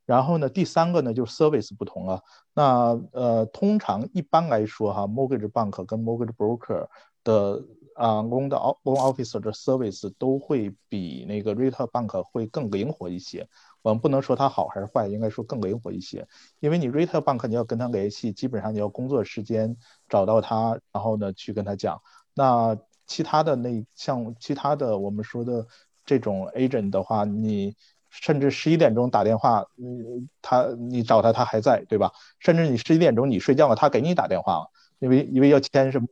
[0.06, 2.22] 然后呢，第三个呢就是 service 不同了。
[2.54, 6.88] 那呃，通常一般来说哈，mortgage bank 跟 mortgage broker
[7.22, 7.62] 的
[7.94, 13.46] 啊，loan 的 loan officer 的 service 都会比那个 retail bank 会更灵活一些。
[13.82, 16.26] 我们不能说它好还是坏，应该说更灵活一些。
[16.60, 19.76] 因为你 retail bank 你要跟他联系，基本上你要工作时间
[20.08, 22.00] 找到他，然后呢去跟他讲。
[22.36, 22.76] 那
[23.06, 25.66] 其他的那像其他的我们说的
[26.04, 27.74] 这种 agent 的话，你
[28.10, 32.12] 甚至十一点钟打电话，嗯，他你找他他还在，对吧？
[32.38, 36.08] 甚至你十一点钟你睡觉了，他给你打电话了，因为因为要签什么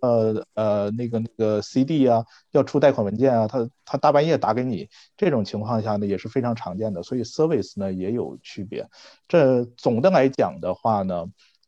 [0.54, 8.88] 呃那个那个 CD 啊，要出贷款文件啊，他他大半夜打给你，这种情况下呢也是非常常见的，所以 service 呢也有区别。
[9.28, 11.26] 这总的来讲的话呢，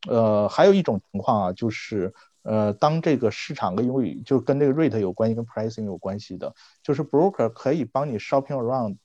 [0.09, 2.13] 呃，还有一种情况啊，就是。
[2.47, 8.95] 呃，当这个市场跟因为就跟这个 rate 有关系，跟 pricing 有关系的，就是 broker 可以帮你 shopping around，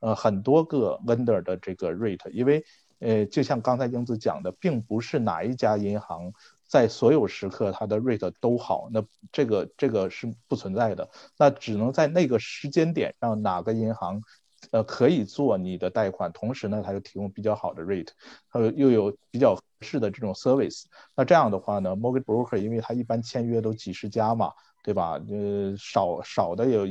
[0.00, 2.62] 呃，很多个 lender 的这个 rate，因为
[2.98, 6.30] 呃，就像刚才英子讲的，并不是哪一家银行
[6.66, 14.22] 在所有时刻它的 rate 都好，那这个这个是不存在的，那只能在那个时间点让哪个银行。
[14.70, 18.08] 呃，可以做你的贷款，同时呢，它又提供比较好的 rate，
[18.52, 20.84] 呃，又有比较合适的这种 service。
[21.16, 24.52] 那这样的话呢，mortgage broker 因为它一般签约都几十家嘛，
[24.82, 25.20] 对吧？
[25.28, 26.86] 呃，少少的有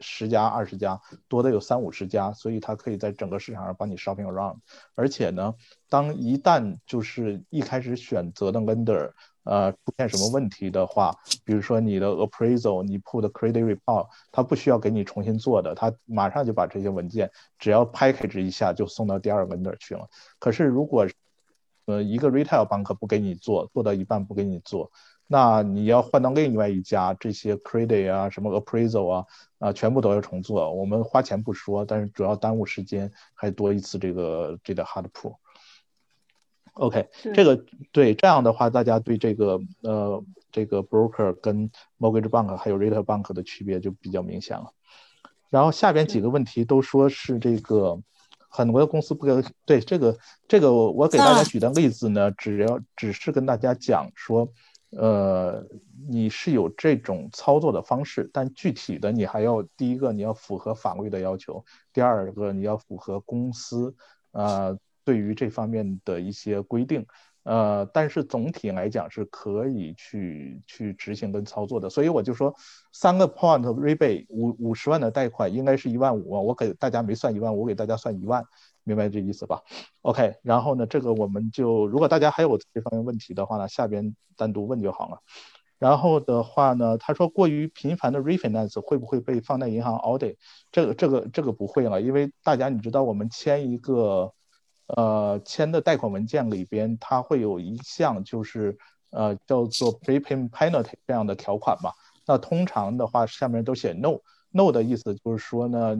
[0.00, 4.58] 十家、二十家，多的有三五十家，所以它可以在整个市场上帮你 shopping around。
[4.94, 5.54] 而且呢，
[5.88, 9.12] 当一旦就是一开始选择的 lender。
[9.46, 11.14] 呃，出现什么问题的话，
[11.44, 20.08] 比如说你的 appraisal，你 put credit report，他不需要给你重新做的，他马上就把这些文件只要 package 一下就送到第二个 vendor 去了。
[20.38, 21.06] 可是如果
[21.84, 24.90] 呃一个 retail bank 不给你做，做到一半不给你做，
[25.26, 29.26] 那你要换到另外一家，这些 credit 啊，什么 appraisal 啊，
[29.58, 30.72] 啊全部都要重做。
[30.72, 35.36] 我们花钱不说，但是主要耽误时间，还多一次这个这个 hard pull。
[36.74, 44.72] OK，这个对这样的话，大家对这个呃这个 broker 跟 mortgage bank 还有 retail bank 的区别就比较明显了。
[45.50, 48.02] 然后下边几个问题都说是这个
[48.48, 50.18] 很多公司不给对这个
[50.48, 54.48] 这个我给大家举的例子呢，只要只是跟大家讲说，
[54.96, 55.64] 呃
[56.08, 63.94] 你是有这种操作的方式，但具体的你还要第一个你要符合法律的要求，第二个你要符合公司
[64.32, 64.76] 啊。
[65.06, 67.04] 对于这方面的一些规定，
[67.42, 72.54] 呃，但是总体来讲是可以去去执行跟操作的，所以我就说
[72.90, 78.42] 三个 point rebate 五五十万的贷款应该是一万五，我给大家没算一万，我给大家算一万，
[78.84, 79.62] 明白这意思吧
[80.02, 85.18] ？OK，然后呢，这个我们就如果大家还有这方面问题的话呢，下边单独问就好了。
[85.78, 90.36] 然后的话呢，他说过于频繁的 refinance 会不会被放在银行 audit？
[90.70, 94.32] 这个这个这个不会了，因为大家你知道我们签一个。
[94.86, 98.76] 呃，签的贷款文件里边，它会有一项就是
[99.12, 101.90] 呃叫做 prepayment penalty 这样的条款嘛。
[102.26, 105.96] 那通常的话，下面都写 no，no 的意思就是说呢，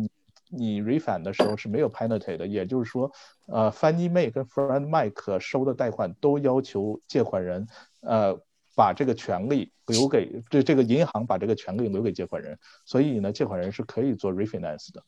[0.56, 3.10] 你 refund 的时候是没有 penalty 的，也就是说，
[3.46, 7.66] 呃，Fannie Mae 跟 Freddie 收的贷款都要求借款人
[8.00, 8.38] 呃
[8.74, 15.02] 把这个权利留给这这个银行把这个权利留给借款人，所以呢，借款人是可以做 refinance 的。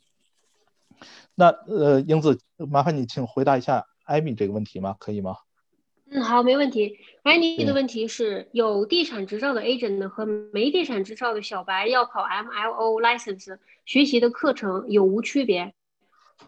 [1.35, 4.97] 那呃，英子，麻烦你请回答一下艾米这个问题吗？
[4.99, 5.37] 可以吗？
[6.11, 6.99] 嗯，好，没问题。
[7.25, 15.75] 安妮的问题是有地产执照的 agent 和没地产执照的小白要考 MLO license 学习的课程有无区别？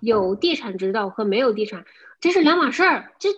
[0.01, 1.85] 有地产执照和没有地产，
[2.21, 3.13] 这是两码事儿。
[3.19, 3.31] 这，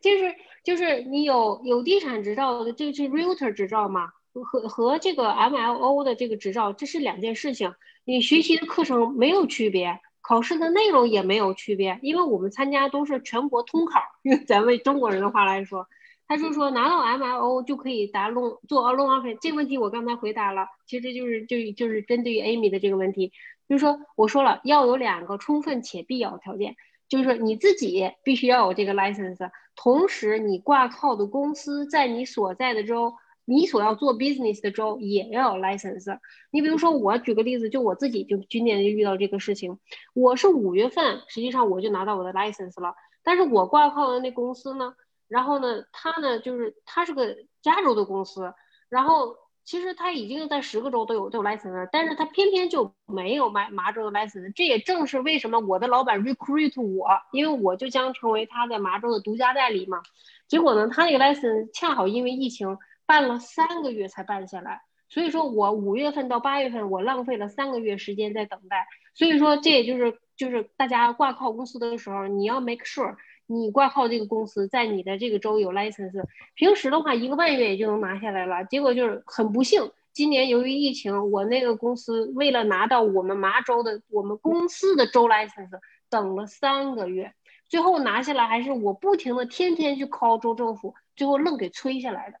[0.00, 0.34] 这是
[0.64, 4.08] 就是你有有地产执照的，这是 realtor 执照嘛？
[4.32, 7.72] 和和这个 MLO 的这个执照，这是两件事情。
[8.04, 10.00] 你学习的课程没有区别。
[10.22, 14.00] 考试的内容也没有区别，因为我们参加都是全国通考。
[14.22, 15.86] 用咱们中国人的话来说，
[16.26, 19.36] 他就说拿到 MLO 就可以答 loan 做 loan offer。
[19.40, 23.32] 这个问题我刚才回答了，其实就是就就是针对 Amy 的这个问题，
[23.68, 26.76] 就是说我说了要有两个充分且必要条件，
[27.08, 33.14] 就是说你自己必须要有这个 license，同时你挂靠的公司在你所在的州。
[33.44, 36.18] 你所要做 business 的州也要有 license。
[36.50, 39.78] 你比如说，我举个例子，就我自己就今年就遇到这个事情。
[40.14, 42.94] 我是五月份，实际上我就拿到我的 license 了。
[43.24, 44.94] 但是我挂靠的那公司呢，
[45.28, 48.54] 然后呢，他呢就是他是个加州的公司，
[48.88, 54.52] 然后其实他已经在十个州都有都有 license，但是他偏偏就没有买麻州的 license。
[54.54, 60.00] 这也正是为什么我的老板 recruit 我，因为我就将成为他在麻州的独家代理嘛。
[60.46, 62.78] 结果呢，他那个 license 恰好因为疫情。
[63.12, 68.86] 办了三个月才办下来，所以说我五月份到八月份，我浪费了三个月时间在等待。
[69.12, 73.14] 所以说这也就是就是大家挂靠公司的时候，你要 make sure
[73.46, 76.24] 你挂靠这个公司在你的这个州有 license。
[76.54, 87.34] 平时的话一个半月也就能拿下来了，结果就是很不幸，今年由于疫情，我那个公司为了拿到我们麻州的我们公司的州 license，等了三个月，
[87.68, 92.38] 最后拿下来还是我不停的天天去 call 州政府，最后愣给催下来的。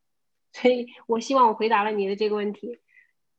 [0.52, 2.78] 所以我希望我回答了你的这个问题。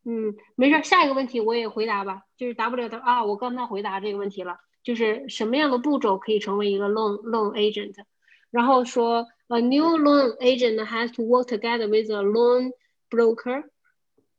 [0.06, 2.24] 嗯，没事，下一个问题我也回答吧。
[2.36, 7.96] 就是 W 的啊，我刚才回答这个问题了，就是什么样的步骤可以成为一个 loan loan agent？
[8.52, 12.74] 然后说，a new loan agent has to work together with a loan
[13.10, 13.70] broker。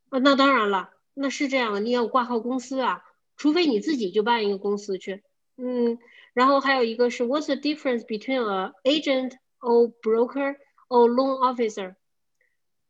[0.09, 3.01] 啊，那当然了，那是这样的，你要挂靠公司啊，
[3.35, 5.23] 除非你自己就办一个公司去。
[5.57, 5.97] 嗯，
[6.33, 10.57] 然后还有一个是，what's the difference between a agent or broker
[10.89, 11.95] or loan officer？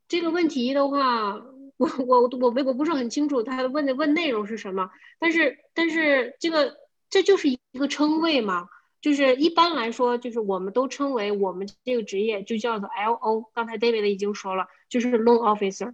[0.08, 1.34] 这个问题的话，
[1.78, 4.90] 我我我我不是很清楚他问的问内容是什么，
[5.20, 6.78] 但是但是这个
[7.10, 8.68] 这就是一个称谓嘛，
[9.02, 13.46] 就是一般来说，就是我们都称为我们这个职业就叫做 L O。
[13.54, 15.94] 刚才 David 已经说了，就是 loan officer。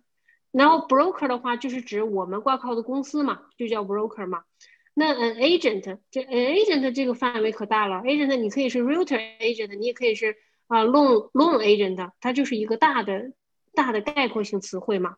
[0.51, 4.43] 然后 broker 的话就是指我们挂靠的公司嘛，就叫 broker 嘛。
[4.93, 10.36] 那 an agent 这 an agent 这个范围可大了，agent 你可以是 realtor agent，你也可以是
[10.68, 13.32] 啊 loan loan agent，它就是一个大的。
[13.74, 15.15] 大的概括性词汇嘛，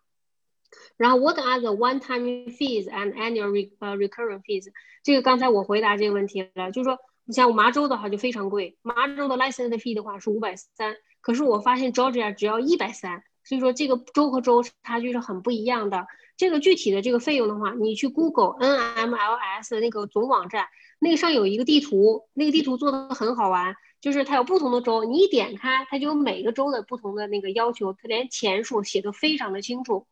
[0.97, 4.71] 然后 What are the one-time fees and annual re 呃 recurring fees？
[5.03, 16.07] 这个刚才我回答这个问题了，就是说你像麻州的话就非常贵，麻州的 license fee 的话是五百三，可是我发现 Georgia 只要一百三，所以说这个州和州差距是很不一样的。
[16.35, 20.67] 这个具体的这个费用的话，你去 Google NMLS 那个总网站，
[20.99, 23.75] 那个上有一个地图，那个地图做的很好玩。
[24.03, 30.07] 就是它有不同的州，你一点开，它就有每个州的不同的那个要求，它连钱数写的非常的清楚。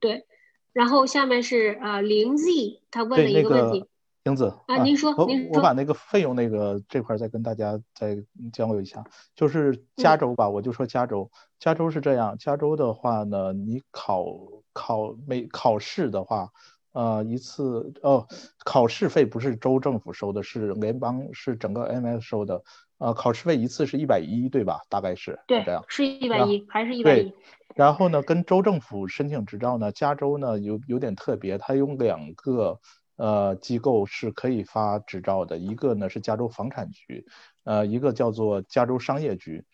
[0.00, 0.24] 对，
[0.72, 3.84] 然后下面是呃零 Z，他问了一个问题，
[4.24, 8.16] 英子啊，您说，您说，我把那个费用那个这块再跟大家再
[8.54, 9.04] 交流一下，
[9.36, 14.24] 就是加州吧，我就说加州，加州是这样，加州的话呢，你考
[14.72, 16.48] 考每考试的话。
[16.94, 18.28] 呃，一次哦，
[18.64, 22.62] 考试费不是州政府收的，是联邦是整个 MS 收的。
[22.98, 24.80] 呃，考试费一次是一百一，对吧？
[24.88, 27.32] 大概是对，这样，是一百一，还是一百一？
[27.74, 32.80] 然后呢，跟州政府申请执照呢，加州呢有有点特别，它有两个
[33.16, 37.26] 呃机构是可以发执照的，一个呢是加州房产局，
[37.64, 39.64] 呃，一个叫做加州商业局。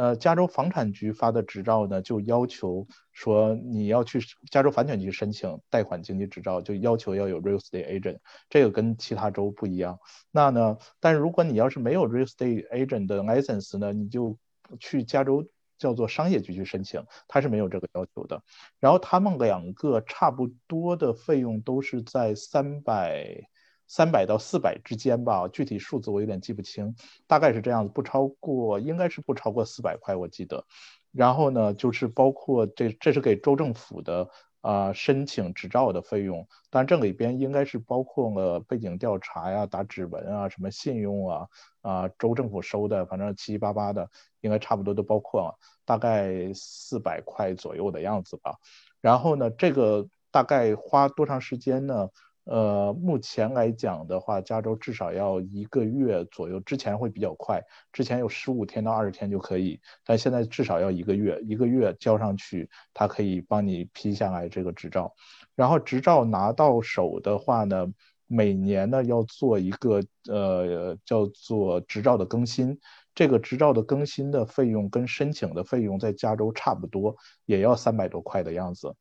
[0.00, 4.18] 呃，加州房产局发的执照呢，就要求说你要去
[4.50, 8.16] 加州房产局申请贷款经济执照，就要求要有 real estate agent，
[8.48, 9.98] 这个跟其他州不一样。
[10.30, 14.38] 那呢，但如果你要是没有 real estate agent 的 license 呢，你就
[14.78, 15.46] 去加州
[15.76, 18.42] 叫做商业局去申请，它是没有这个要求的。
[18.78, 23.42] 然后他们两个差不多的费用都是在三百。
[23.90, 26.94] 三百到四百之间吧，具体数字我有点记不清，
[27.26, 30.64] 大概是这样子，不超过，应该是不超过四百块，我记得。
[31.10, 34.30] 然后呢，就是包括这，这是给州政府的
[34.60, 41.48] 啊申请执照的费用，但这里边应该是包括了背景调查呀、打指纹啊、什么信用啊
[41.82, 44.08] 啊，州政府收的，反正七七八八的，
[44.40, 48.54] 应该差不多都包括了，大概四百块左右的样子吧。
[49.00, 52.08] 然后呢，这个大概花多长时间呢？
[52.44, 57.62] 呃，目前来讲的话，加州至少要一个月左右，之前会比较快，
[57.92, 65.14] 之前有十五天到二十天就可以，但现在至少要一个月，一个月交上去，它可以帮你批下来这个执照。
[65.54, 67.86] 然后执照拿到手的话呢，
[68.26, 72.80] 每年呢要做一个呃叫做执照的更新，
[73.14, 77.14] 这个执照的更新的费用跟申请的费用在加州差不多，
[77.44, 78.96] 也要三百多块的样子。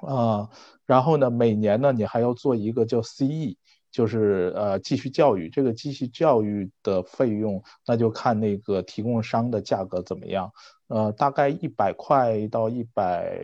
[0.00, 0.48] 啊，
[0.86, 3.56] 然后呢，每年呢，你还要做一个叫 CE，
[3.90, 5.48] 就是呃继续教育。
[5.48, 10.50] 这个继续教育的费用，那就看那个提供商的价格怎么样。
[10.88, 13.38] 呃，大概一百块到一百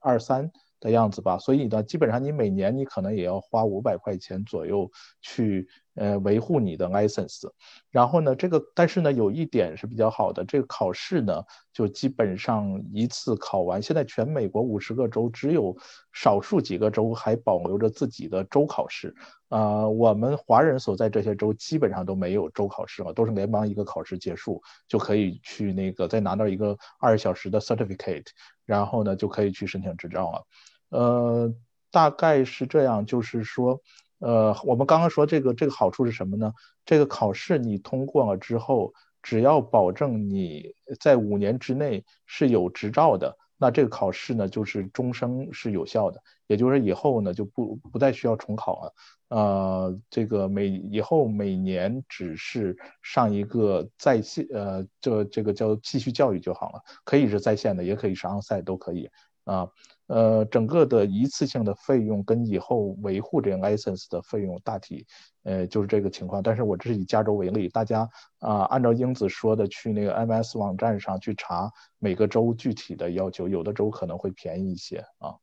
[0.00, 0.50] 二三。
[0.78, 4.88] 的样子吧，所以呢，基本上你每年你可能也要花五百块钱左右
[5.22, 5.66] 去
[5.96, 7.50] 呃维护你的 license。
[7.90, 11.42] 然后呢，这个但是呢，有一点是比较好的，这个考试呢
[11.72, 13.82] 就基本上一次考完。
[13.82, 15.76] 现在全美国五十个州只有
[16.12, 19.14] 少数几个州还保留着自己的州考试
[19.48, 28.26] 啊，我们华人所在这些州基本上都没有州考试了，都是联邦一个考试结束就可以去那个再拿到一个二十小时的 certificate。
[28.66, 30.46] 然后呢，就可以去申请执照了，
[30.88, 31.54] 呃，
[31.92, 33.80] 大概是这样，就是说，
[34.18, 36.52] 呃，我们刚刚说这个这个好处是什么呢？
[36.84, 48.94] 这个考试你通过了之后，只要保证你在五年之内是有执照的，那这个考试呢就是终生是有效的，也就是以后呢就不不再需要重考了。
[49.28, 59.10] 呃，这个每以后每年只是上一个在线，呃，这这个叫继续教育就好了，可以是在线的，也可以是 onsite 都可以
[59.44, 59.68] 啊。
[60.06, 65.06] 呃整个的一次性的费用跟以后维护这个 license 的费用大体，
[65.42, 66.42] 呃，就是这个情况。
[66.42, 68.08] 但是我这是以加州为例，大家
[68.38, 75.34] 啊，按照英子说的，去那个 MS 网站上去查每个州具体的要求，有的州可能会便宜一些啊。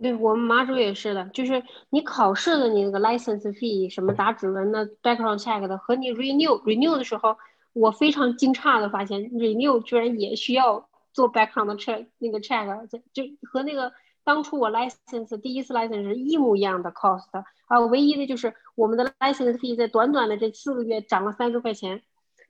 [0.00, 7.36] 对我们麻州也是的，就是你考试的你那个 license fee 什么打指纹的 background check 的和你 renew renew 的时候，
[7.72, 13.92] 我非常惊诧的发现 renew 居然也需要做 background check 那个 check，就和那个
[14.24, 17.24] 当初我 license 第一次 license 是一模一样的 cost
[17.66, 22.02] 啊，唯一的就是我们的 license fee 在短短的这四个月涨了三十块钱，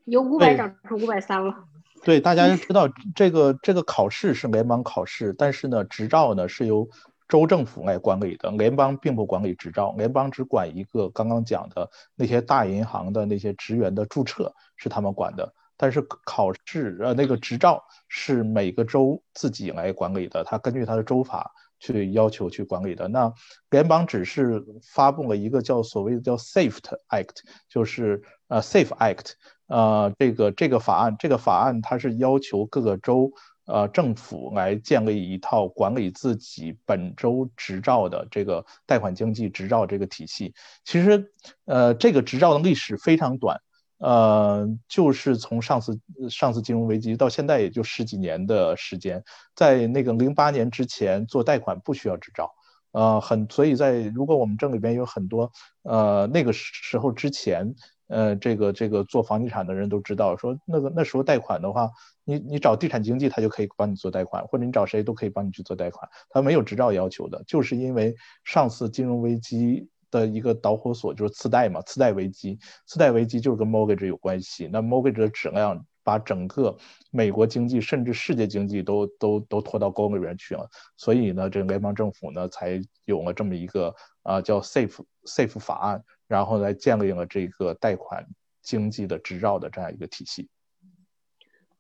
[0.04, 1.64] 由五百涨成五百三了。
[2.04, 6.88] 对，大家知道这个这个考试是联邦考试，但是呢，执照呢是由
[7.28, 21.50] 州政府来管理的，联邦并不管理执照，联邦只管一个刚刚讲的那些大银行的那些职员的注册是他们管的，但是考试呃那个执照是每个州自己来管理的，他根据他的州法
[21.80, 23.08] 去要求去管理的。
[23.08, 23.34] 那
[23.68, 26.78] 联邦只是发布了一个叫所谓的叫 Safe
[27.08, 27.38] Act，
[27.68, 29.32] 就是呃 Safe Act，
[29.66, 33.32] 呃这个这个法案，这个法案它是要求各个州。
[33.64, 40.52] 呃，政府来建立一套管理自己本州执照的这个贷款经济执照这个体系。
[40.84, 41.32] 其实，
[41.64, 43.60] 呃，这个执照的历史非常短，
[44.02, 45.98] 呃，就是从上次
[46.28, 49.22] 上次金融危机到现在也就十几年的时间。
[49.54, 52.50] 在那个零八年之前做贷款不需要执照，
[52.90, 55.50] 呃，很所以在如果我们证里边有很多
[55.82, 57.74] 呃那个时候之前。
[58.08, 61.88] 呃，这个这个做房地产的人都知道，说那个那时候贷款的话，
[62.24, 68.14] 你你找地产经纪他就可以帮你做贷款，或者你找谁都可以帮你去做贷款，他没有执照要求的，就是因为
[68.44, 72.56] 上次金融危机的一个导火索就是次贷嘛，次贷危机，
[72.86, 76.76] 次贷危机就是跟 mortgage 有关系，那 mortgage 的质量把整个
[77.10, 86.04] 美国经济甚至世界经济都都都拖到沟里边去了，所以呢，这联邦政府呢才有了这么一个啊叫 safe safe 法案。
[86.28, 88.26] 然后来建立了这个贷款
[88.62, 90.48] 经济的执照的这样一个体系。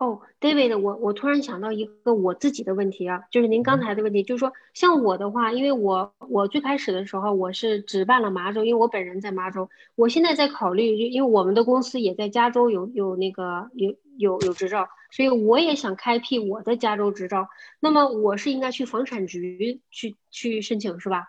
[0.02, 17.46] 哦，David，我我突然想到一个我自己的问题啊，就是您刚才的问题，就是说像我的话，因为我我最开始的时候我是只办了麻州，因为我本人在麻州，我现在在考虑，因为我们的公司也在加州有有那个有有有执照，所以我也想开辟我的加州执照。
[17.78, 21.28] 那么我是应该去房产局去去申请是吧？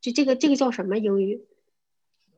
[0.00, 1.44] 就这个这个叫什么英语？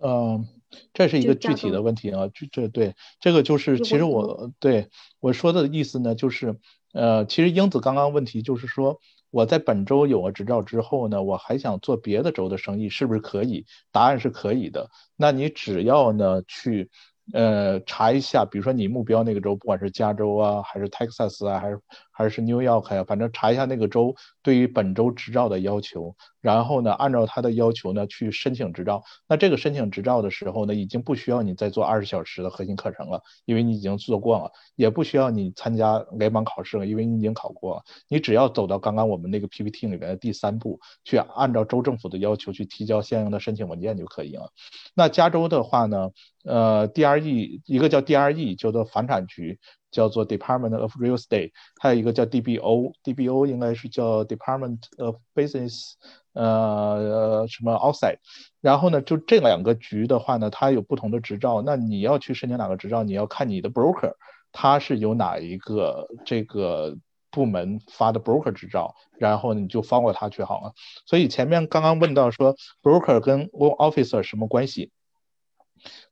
[0.02, 0.46] 嗯，
[0.92, 4.88] 这是一个具体的问题啊，这这对这个就是其实我对
[5.20, 6.56] 我说的意思呢，就是
[6.92, 13.66] 呃，其实英子刚刚问题就是说我在本周有了执照之后呢，我还想做别的州的生意，是不是可以？
[13.92, 14.90] 答案是可以的。
[15.16, 16.90] 那你只要呢去。
[17.32, 21.80] 呃，查一下，比如说你目标那个州，不管是加州啊，还是 Texas 啊，还是
[22.20, 29.02] 还是 New York 呀，反正查一下那个州对于本州执照的要求，然后呢，按照他的要求呢去申请执照。
[29.26, 37.82] 那这个申请执照的时候呢，已经不需要你再做二十小时的核心课程了，因为你已经做过了；也不需要你参加联邦考试了，因为你已经考过了。
[38.08, 44.52] 你只要走到刚刚我们那个 PPT 里面的第三步，去按照州政府的要求去提交相应的申请文件就可以了。
[44.94, 46.10] 那加州的话呢？
[46.42, 49.58] 呃，DRE 一个叫 DRE，叫做房产局，
[49.90, 55.92] 叫做 Department of Real Estate，还有一个叫 DBO，DBO 应该是叫 Department of Business，
[56.32, 58.18] 呃什么 Outside。
[58.60, 61.62] 然后呢，就这两个局的话呢，它有不同的执照。
[61.62, 64.12] 那你要去申请哪个执照，你要看你的 broker，
[64.52, 66.96] 它是有哪一个这个
[67.30, 70.72] 部门发的 broker 执照，然后你就放过他去好了。
[71.06, 74.90] 所以前面刚刚问到说 broker 跟 officer 什么关系？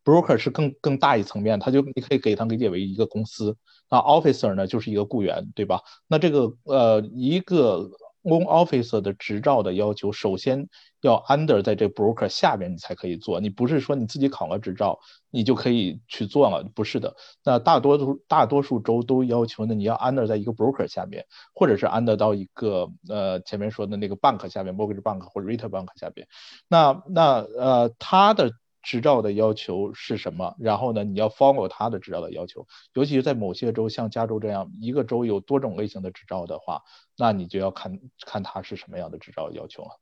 [0.05, 3.57] ？broker 是更更大一层面，他就你可以给他理解为一个公司，
[3.91, 5.83] 那 officer 呢就是一个雇员，对吧？
[6.07, 7.91] 那这个呃一个
[8.23, 10.69] loan officer 的执照的要求，首先
[11.03, 14.99] 要 under 在这 broker 下边你才可以做，你不是说你自己考了执照
[15.31, 17.15] 你就可以去做了，不是的。
[17.45, 25.87] 那大多数大多数州都要求呢，你要 under 在一个 broker 下面，或者是 under 到一个呃前面说的那个 bank 下面，mortgage bank 或者 r e t a bank
[25.97, 26.27] 下边。
[26.69, 28.51] 那那呃他的。
[28.83, 30.55] 执照的要求是什么？
[30.59, 32.67] 然后呢，你要 follow 他的执照的要求。
[32.95, 36.83] 尤其是在某些州，像加州这样一个州有多种类型的执照的话，
[37.17, 40.01] 那你就要看看他是什么样的执照要求了。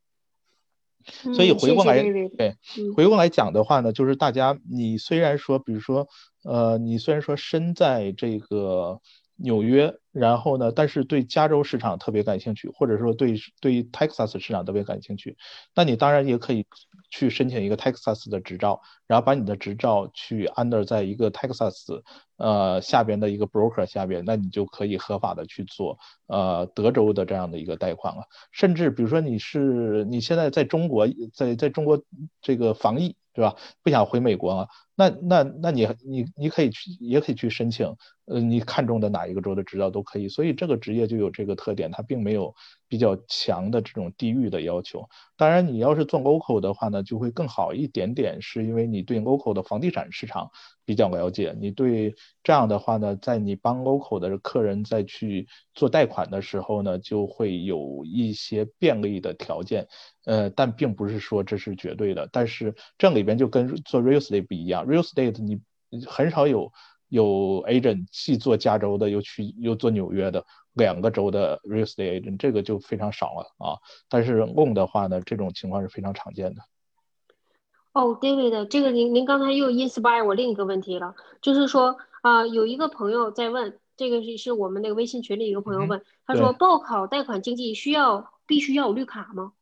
[1.35, 2.03] 所以回过来，
[2.36, 2.57] 对，
[2.97, 6.09] 回过来讲的话呢，就是大家，你虽然说，比如说，
[6.43, 9.01] 呃，你虽然说身在这个
[9.36, 15.36] 纽约，然后呢，但是对加州市场特别感兴趣，或者说对对 Texas 市场特别感兴趣，
[15.74, 16.66] 那你当然也可以
[17.10, 22.02] 去申请一个 Texas 的执照，然后把你的执照去 under 在一个 Texas
[22.36, 28.22] 呃下边的一个 broker 下边，那你就可以合法的去做呃德州的这样的一个贷款了。
[28.52, 32.02] 甚至比如说你是你现在在中国，在在中国
[32.40, 33.16] 这个防疫。
[33.36, 33.54] 对吧？
[33.82, 34.68] 不想回美国了？
[34.97, 37.94] 那那那你你你可以去，也可以去申请。
[38.27, 40.28] 呃，你看中的哪一个州的执照都可以。
[40.28, 42.52] 所以这个职业就有这个特点，它并没有
[42.89, 45.09] 比较强的这种地域的要求。
[45.36, 50.51] 当然，你要是做 local 的话呢，就会更好一点点，是因为你对 local 的房地产市场
[50.85, 51.55] 比较了解。
[51.60, 59.86] 你对这样的话呢，在你帮 local 的客人再去做贷款的时候呢，就会有一些便利的条件。
[60.24, 62.28] 呃，但并不是说这是绝对的。
[62.32, 65.60] 但是这里边就跟做 real estate 不一样，real estate 你
[66.06, 66.72] 很少有
[67.08, 67.24] 有
[67.66, 73.78] agent 既做加州的，又去又做纽约的两个州的 real estate agent，这个就非常少了啊。
[74.08, 76.62] 但是 loan 的话呢，这种情况是非常常见的。
[77.92, 89.52] 哦，David，这个您您刚才又 inspire 我另一个问题了，就是说啊，有一个朋友在问，这个是是我们那个微信群里一个朋友问，他说报考贷款经济需要必须要有绿卡吗？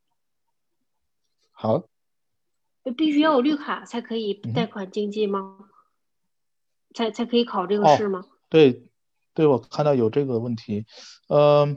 [1.53, 1.85] 好，
[2.93, 5.57] 必须要有绿卡才可以贷款经济吗？
[6.95, 8.25] 才才可以考这个试吗？
[8.49, 8.87] 对，
[9.35, 10.87] 对我看到有这个问题，
[11.29, 11.77] 呃，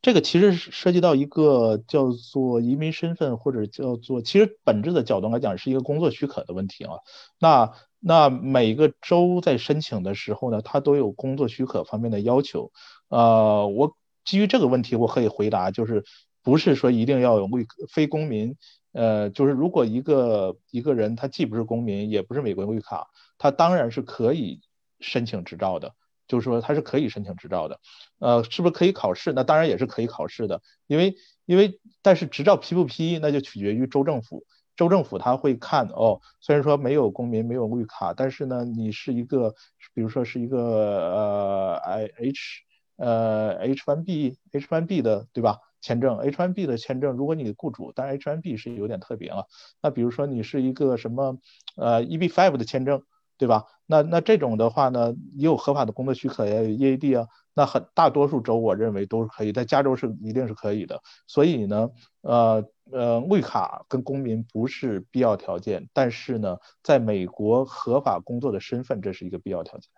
[0.00, 6.94] 这个其实涉及到一个叫做移民身份或者叫做，其实本质的角度来讲是一个工作许可的问题啊。
[7.38, 12.72] 那那每个州在申请的时候呢，它都有工作许可方面的要求。
[13.08, 16.04] 呃，我基于这个问题，我可以回答，就是
[16.42, 18.56] 不是说一定要有绿非公民。
[18.92, 23.08] 呃，就是如果一个一个人他既不是公民，也不是美国绿卡，
[23.38, 24.60] 他当然是可以
[25.00, 25.94] 申请执照的。
[26.26, 27.80] 就是说他是可以申请执照的。
[28.18, 29.32] 呃，是不是可以考试？
[29.32, 30.60] 那当然也是可以考试的。
[30.86, 31.16] 因为
[31.46, 34.44] 因为但是执照批不批，那就取决于州政府。
[34.76, 39.54] 州政府他会看哦，虽然说没有公民没有绿卡，但是呢，你是一个，
[39.94, 42.62] 比如说是一个呃 I H
[42.96, 45.58] 呃 H1B H1B 的，对吧？
[45.80, 49.46] 签证 H1B 的签证，如果你雇主，但是 H1B 是有点特别了。
[49.82, 51.38] 那比如说你是一个什么
[51.76, 53.02] 呃 EB5 的签证，
[53.36, 53.64] 对吧？
[53.86, 57.28] 那那这种的话呢，也有合法的工作许可呀，有 EAD 啊。
[57.54, 61.00] 那很大多数州我认为都是可以，在加州是一定是可以的。
[61.26, 61.90] 所以呢，
[62.20, 69.90] 呃呃，绿卡跟公民不是必要条件，但是呢，在美国合法工作的身份，这是一个必要条件。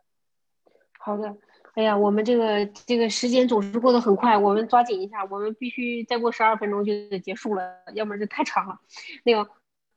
[0.99, 1.37] 好的。
[1.75, 7.63] 哎呀，我们这个这个时间总是过得很快，我们抓紧一下，我们必须再过十二分钟就得结束了，
[7.95, 8.81] 要不然这太长了。
[9.25, 9.49] 那个，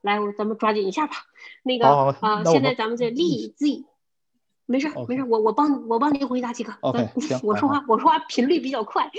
[0.01, 1.15] 来，我咱们抓紧一下吧。
[1.63, 3.85] 那个啊，现在咱们这立 Z，
[4.65, 6.73] 没事没事，我我帮我帮您回答几个。
[6.81, 7.09] OK，
[7.43, 9.09] 我说话我说话频率比较快。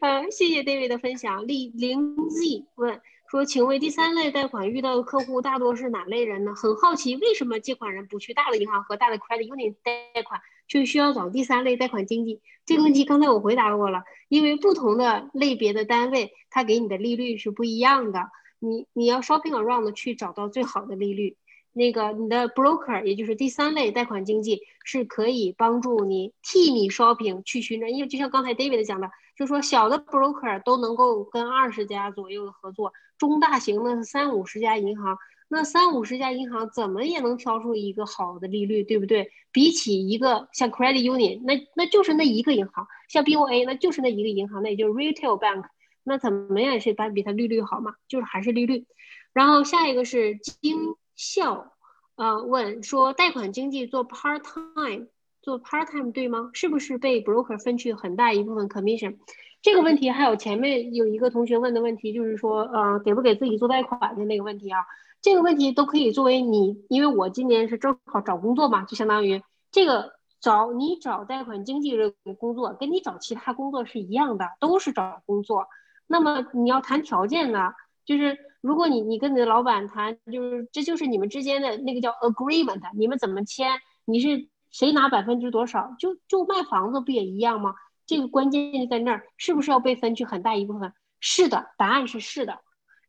[0.00, 1.46] 嗯， 谢谢 David 的分享。
[1.46, 6.54] 立零 Z 问说，请问第三类贷款遇到的客户大多是哪类人呢？
[6.54, 10.40] 很好奇，为什么借款人不去大的银行和大的 credit union 贷款？
[10.66, 14.02] 就需要找第三类贷款经济这个问题，刚才我回答过了。
[14.28, 18.30] 因为不同的类别的单位，它给你的利率是不一样的。
[18.58, 21.36] 你你要 shopping around 去找到最好的利率。
[21.72, 27.86] 那个你的 broker，也就是第三类贷款经济，是可以帮助你替你 shopping 去寻找。
[27.86, 35.18] 因为就像刚才 David 讲的，就说小的 broker 都能够跟二十家左右的合作，中大型的三五十家银行。
[35.48, 39.30] 那三五十家银行怎么也能挑出一个好的利率，对不对？
[39.52, 45.64] 比起一个像 Credit Union，那那就是那一个银行；像 BOA，那就是那一个银行，那也就是 Retail Bank，
[46.02, 47.94] 那怎么样也是比它利率好嘛？
[48.08, 48.86] 就是还是利率。
[49.32, 51.72] 然后下一个是经校，
[52.16, 55.06] 呃，问说贷款经济做 part time，
[55.42, 56.50] 做 part time 对吗？
[56.54, 59.16] 是不是被 broker 分去很大一部分 commission？
[59.62, 64.80] 这个问题还有前面有一个同学问的问题，就是说，呃，给不给自己做贷款的那个问题啊？
[65.22, 75.66] 这个问题都可以作为你，因为我今年是正好找工作嘛，就相当于这个找你找贷款经纪人工作，跟你找其他工作是一样的，都是找工作。
[76.06, 77.72] 那么你要谈条件呢，
[78.04, 83.80] 就是如果你你跟你的老板谈，就是这就是你们之间的那个叫 agreement，你们怎么签？
[84.04, 85.96] 你是谁拿百分之多少？
[85.98, 87.74] 就就卖房子不也一样吗？
[88.06, 90.92] 这个关键就在那儿，是不是要被分去很大一部分？
[91.18, 92.60] 是的，答案是是的。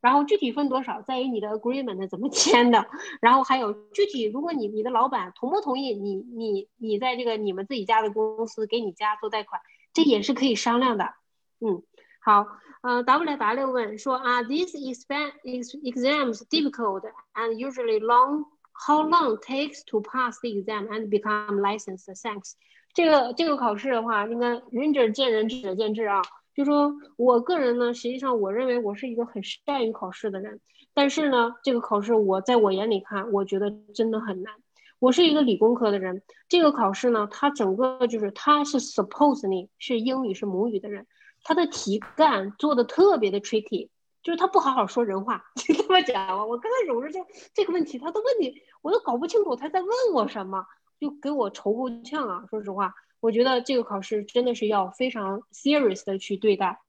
[0.02, 2.86] 然后具体分多少，在于你的 agreement 怎么签的。
[3.22, 9.62] 然后还有具体，如果你你的老板同不同意你你你在这个你们自己家的公司给你家做贷款，
[9.94, 11.14] 这也是可以商量的。
[11.60, 11.82] 嗯，
[12.20, 12.46] 好，
[12.82, 17.04] 呃，W W 问说啊，these exams difficult
[17.34, 18.46] and usually long.
[18.80, 22.06] How long takes to pass the exam and become licensed?
[22.22, 22.54] Thanks.
[22.94, 26.22] 这个这个考试的话，应该仁者见仁，智者见智啊。
[26.58, 30.60] 就说我个人呢，实际上我认为我是一个很善于考试的人，
[30.96, 34.56] 但是呢，这个考试我在我眼里看，我觉得真的很难。
[34.98, 41.06] 我是一个理工科的人，这个考试呢，它整个就是它是 suppose 你是英语是母语的人，
[41.44, 43.90] 它的题干做的特别的 tricky，
[44.24, 45.46] 就是他不好好说人话。
[45.58, 47.20] 就这么讲，我刚开始我说这
[47.54, 50.66] 这个问题，他的问题我都搞不清楚他在问我什么，
[51.00, 52.46] 就给我愁够呛啊。
[52.50, 56.80] 说实话，我觉得这个考试真的是要非常 serious 的去对待。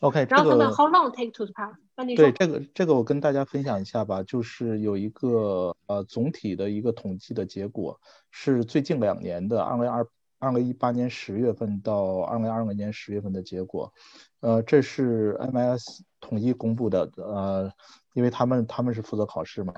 [0.00, 1.74] OK，然后呢，How long take to pass？
[2.16, 7.98] 对这个这个我跟大家分享一下吧，就是有一个呃总体的一个统计的结果，
[8.30, 10.06] 是最近两年的二零二
[10.38, 13.94] 二零一八年十月份到二零二二年十月份的结果，
[14.40, 17.72] 呃，这是 MIS 统一公布的，呃，
[18.12, 19.72] 因为他们他们是负责考试嘛，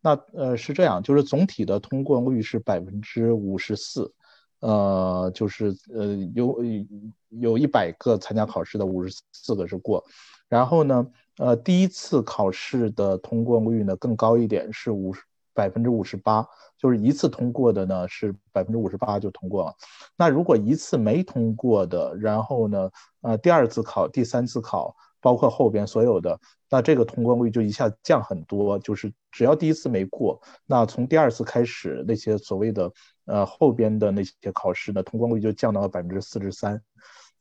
[0.00, 4.12] 那呃是这样，就是总体的通过率是百分之五十四。
[4.60, 6.62] 呃，就是呃，有
[7.28, 10.04] 有一百个参加考试的，五十四个是过。
[10.48, 11.06] 然后呢，
[11.38, 15.22] 呃，第一次考试的通过率呢更高一点，是五十
[15.54, 16.46] 百分之五十八，
[16.78, 19.74] 就是一次通过的呢是百分之五十八就通过了。
[20.16, 22.90] 那如果一次没通过的，然后呢，
[23.22, 24.96] 呃，第二次考、第三次考。
[25.20, 26.38] 包括后边所有的，
[26.68, 28.78] 那这个通过率就一下降很多。
[28.78, 32.92] 就是只要第一次没过，那从第二次开始，那些所谓的
[33.26, 36.82] 呃后边的那些考试呢，通过率就降到了百分之四十三。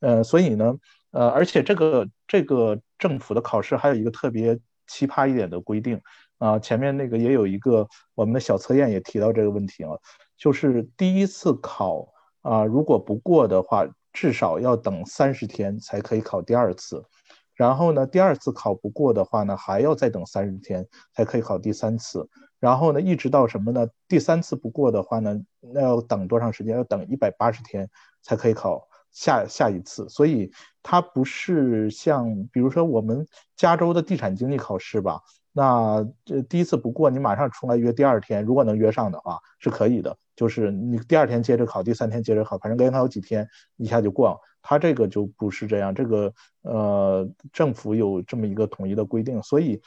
[0.02, 0.78] 呃，所以呢，
[1.12, 6.02] 呃，而且这个这个政府的考试还有一个特别奇葩一点的规定
[6.38, 10.02] 啊，前面那个也有一个我们的小测验也提到这个问题了，
[10.38, 12.08] 就是第一次考
[12.42, 17.04] 啊，如果不过的话，至少要等三十天才可以考第二次。
[17.60, 22.26] 然后呢，第二次考不过的话呢，还要再等三十天才可以考第三次。
[22.58, 23.86] 然后呢，一直到什么呢？
[24.08, 26.74] 第三次不过的话呢，那要等多长时间？
[26.78, 27.90] 要等一百八十天
[28.22, 30.08] 才可以考下下一次。
[30.08, 30.50] 所以
[30.82, 33.28] 它不是像，比如说我们
[33.58, 35.20] 加州的地产经济考试吧。
[35.52, 40.16] 那这第一次不过，你马上出来约第二天，如果能约上的话是可以的。
[40.40, 43.46] 就是你第二天接着考，第三天接着考，反正连考几天
[43.76, 44.40] 一下就过。
[44.62, 49.82] 他这个就不是这样，这个呃政府有这么一个统一的规定，所以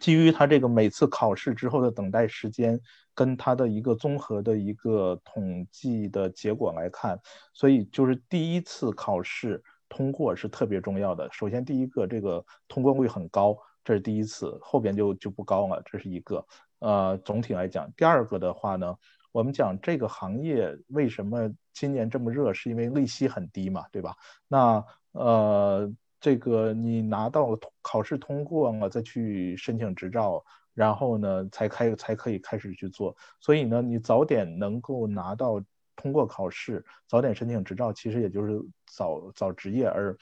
[0.00, 2.80] 基于他这个每次考试之后的等待时间
[3.14, 7.16] 跟他的一个综合的一个统计的结果来看，
[7.54, 11.28] 所以就是第一次考试通过是特别重要的。
[11.30, 13.56] 首先第一个这个通过率很高。
[13.86, 15.80] 这是第一次，后边就就不高了。
[15.86, 16.44] 这是一个，
[16.80, 18.96] 呃，总体来讲，第二个的话呢，
[19.36, 24.16] 我们讲这个行业为什么今年这么热，是因为利息很低嘛，对吧？
[24.48, 24.82] 那
[25.12, 27.50] 呃，这个你拿到
[27.82, 30.42] 考试通过了，再去申请执照，
[30.72, 33.14] 然后呢，才开才可以开始去做。
[33.38, 35.62] 所以呢，你早点能够拿到
[35.96, 40.16] 通过考试，早点申请执照，其实也就是早早职业而。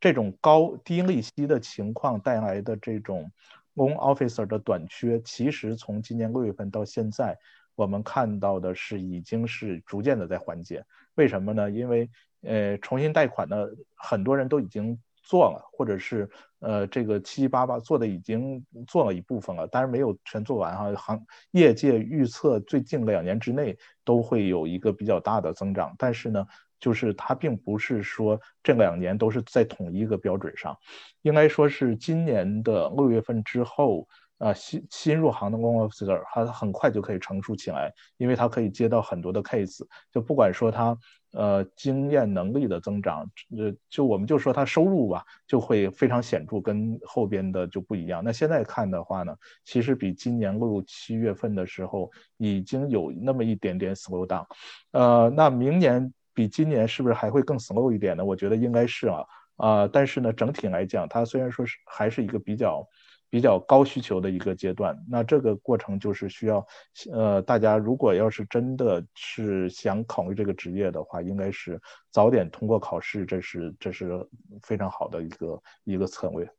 [0.00, 3.28] 这种高低利息的情况带来的这种
[3.74, 7.36] loan officer 的短缺，其实从今年六月份到现在，
[7.78, 10.84] 我们看到的是已经是逐渐的在缓解。
[11.14, 11.70] 为什么呢？
[11.70, 12.10] 因为
[12.42, 13.56] 呃，重新贷款呢，
[13.94, 16.28] 很多人都已经做了，或者是
[16.58, 20.92] 呃，这个七七八八做的已经做了一部分了，当然没有全做完哈。
[20.96, 26.44] 行业界预测最近两年之内都会有一个比较大的增长，但是呢。
[26.80, 30.78] 就是它并不是说这两年都是在同一个标准上，
[31.22, 34.06] 应该说是今年的六月份之后，
[34.38, 40.96] 啊新新入行的 loan officer 他很快就可以成熟起来，因为他可以接到很多的 case，就不管说他
[41.32, 48.22] 呃经验能力的增长，呃就我们就说他收入吧，就会非常显著，跟后边的就不一样。
[48.24, 49.34] 那现在看的话呢，
[49.64, 54.46] 其实比今年六七月份的时候已经有那么一点点 slow down，
[54.92, 56.12] 呃那明年。
[56.34, 58.24] 比今年是不是还会更 slow 一点呢？
[58.24, 59.24] 我觉得应该是啊，
[59.56, 62.86] 啊，但是呢，整体来讲，它虽然说是还是一个比较
[63.30, 66.66] 比较高需求的一个阶段，那这个过程就是需要，
[67.12, 71.80] 呃，大家如果要是真的是想考虑这个职业的话，应该是
[72.10, 74.26] 早点通过考试，这是这是
[74.62, 76.50] 非常好的一个一个策略。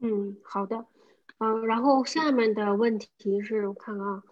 [0.00, 0.86] 嗯，好的，
[1.38, 4.22] 嗯，然后下面的问题是我看看啊。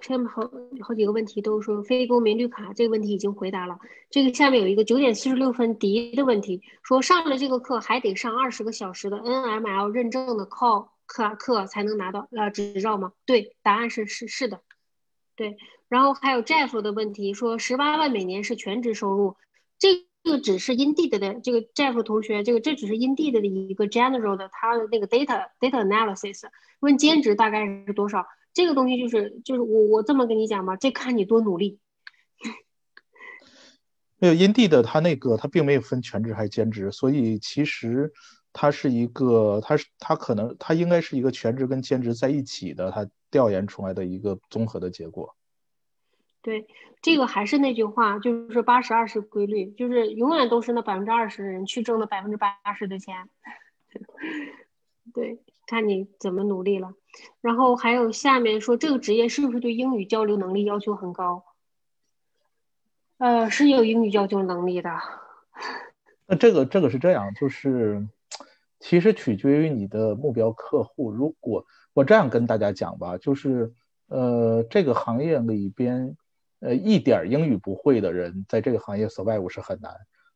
[0.00, 0.42] 下面好
[0.82, 3.78] 好几个问题都说非公民绿卡这个问题已经回答了。
[4.10, 13.12] 这个下面有一个九点四十六分迪的问题，说上了这个课还得上二十个小时的 NML 认证的 call 课课才能拿到呃执照吗？
[13.24, 14.60] 对，答案是是是的，
[15.36, 15.56] 对。
[15.88, 19.36] 然后还有 Jeff 的问题说十八万每年是全职收入，
[19.78, 26.42] 这个只是 Indeed 的这个 Jeff 同学，这个这只是 Indeed 的一个 general 的他的那个 data data analysis，
[26.80, 28.26] 问兼职大概是多少？
[28.58, 31.78] 这个东西就是就是我我这么跟你讲吧，这看你多努力，
[34.18, 38.12] 没有 Indeed 它那个他并没有分全职还是兼职，所以其实
[38.52, 45.36] 他是一个，他是他可能他应该是一个全职跟兼职在一起的，他调研出来的一个综合的结果。
[46.42, 46.66] 对，
[47.00, 53.28] 这个还是那句话，就是八十二十规律，就是永远都是那百分之二十的人去挣那百分之八十的钱。
[55.14, 55.38] 对，
[55.68, 56.94] 看你怎么努力了。
[57.42, 61.44] 然后还有下面说，这个职业是不是对英语交流能力要求很高？
[63.18, 64.90] 呃，是有英语交流能力的。
[66.26, 68.08] 那这个这个是这样，就是
[68.80, 71.10] 其实取决于你的目标客户。
[71.10, 73.72] 如果我这样跟大家讲吧，就是
[74.06, 76.16] 呃，这个行业里边，
[76.60, 79.92] 呃，一点英语不会的人，在这个行业 survive 是很难。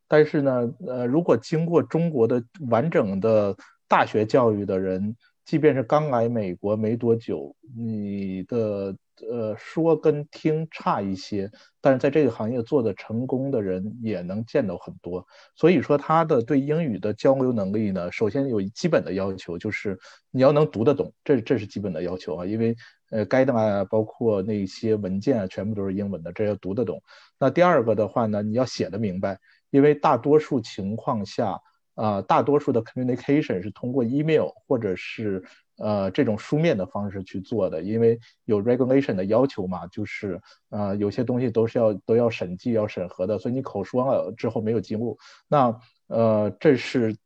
[0.09, 3.57] 但是呢，呃，如果经过中国的完整的
[3.93, 5.15] 大学教育的人，
[5.45, 8.97] 即便是刚来美国没多久，你的
[9.31, 15.27] 呃说跟听差一些，但是在这个行业做的成功的人也能见到很多。
[15.55, 19.99] 所以说他的对英语的交流能力呢，首先有基本的要求，就是
[20.31, 22.47] 你要能读得懂，这这是基本的要求啊。
[22.47, 22.75] 因为
[23.11, 27.03] 呃，guide 啊，包括那些文件啊，全部都是英文的，这要读得懂。
[27.39, 29.39] 那第二个的话呢，你要写得明白，
[29.69, 31.61] 因为大多数情况下。
[31.95, 35.45] 啊，大多数的 communication 是通过 email 或者是
[35.77, 40.41] 呃这种书面的方式去做的，因为有 regulation 的要求嘛，就是
[40.71, 47.17] 呃有些东西都是要都要审计要审核的，所以你口说了之后没有记录，那呃这是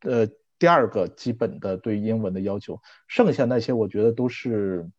[0.00, 0.26] 呃
[0.58, 4.90] 第二个基本的对英文的要求，剩下那些我觉得都是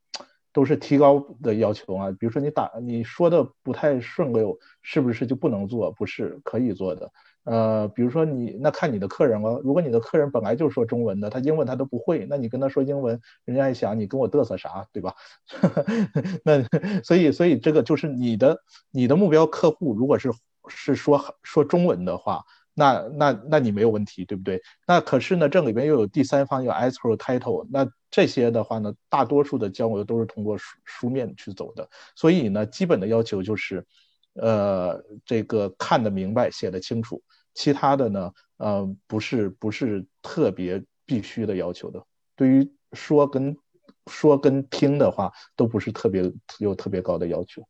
[0.54, 5.92] 都是提高的要求啊，比如说你打你说的不太顺溜，是不是就不能做？
[5.92, 7.12] 不是，可以做的。
[7.50, 15.16] 呃，比如说你那看你的客人了，如果你的客人本来就是说中文的，他英文他都不会，那你跟他说英文，人家还想你跟我嘚瑟啥，对吧？
[16.44, 16.62] 那
[17.04, 18.60] 所以所以这个就是你的
[18.92, 20.30] 你的目标客户，如果是
[20.68, 22.44] 是说说中文的话，
[22.74, 24.62] 那那那你没有问题，对不对？
[24.86, 33.86] 那可是呢，这里边又有第三方有 escrow title，那这些的话呢，大多数的交流都是通过书书面去走的，所以呢，基本的要求就是，
[34.34, 37.24] 呃，这个看得明白，写得清楚。
[37.58, 42.06] 其他的呢，呃，不是不是特别必须的要求的。
[42.36, 43.58] 对于说跟
[44.06, 47.64] 说跟听的话，都不是特别有特别高的要求。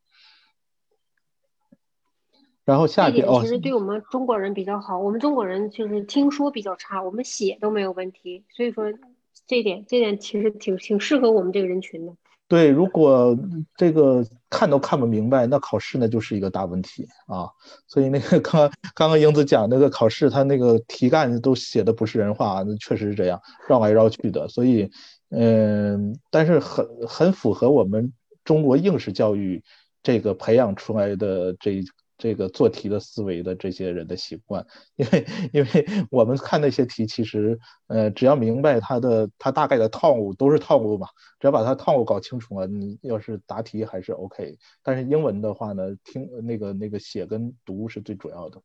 [2.66, 8.44] 然后下边哦，其实对我们中国人比较好，我们中国人就是听说比较差，我们写都没有问题。
[8.50, 8.92] 所以说
[9.46, 12.18] 这点这点其实挺挺适合我们这个人群的。
[12.48, 13.38] 对，如果
[13.76, 17.50] 这个看都看不明白，那考试那就是一个大问题啊。
[17.88, 24.48] 所以那个刚刚刚英子讲那个考试，他那个题干都写的不是人话，那确实是这样绕来绕去的。
[24.48, 24.90] 所以，
[25.30, 28.14] 嗯，但是很很符合我们
[28.46, 29.62] 中国应试教育
[30.02, 31.84] 这个培养出来的这。
[32.18, 34.66] 这个做题的思维的这些人的习惯，
[34.96, 41.08] 因为因为我们看那些题，其实呃，只要明白它的它大概的套路都是套路嘛，
[41.40, 44.58] 只要把它套路搞清楚了，你要是答题还是 OK。
[44.82, 48.62] 但是英文的话呢，听那个那个写跟读是最主要的。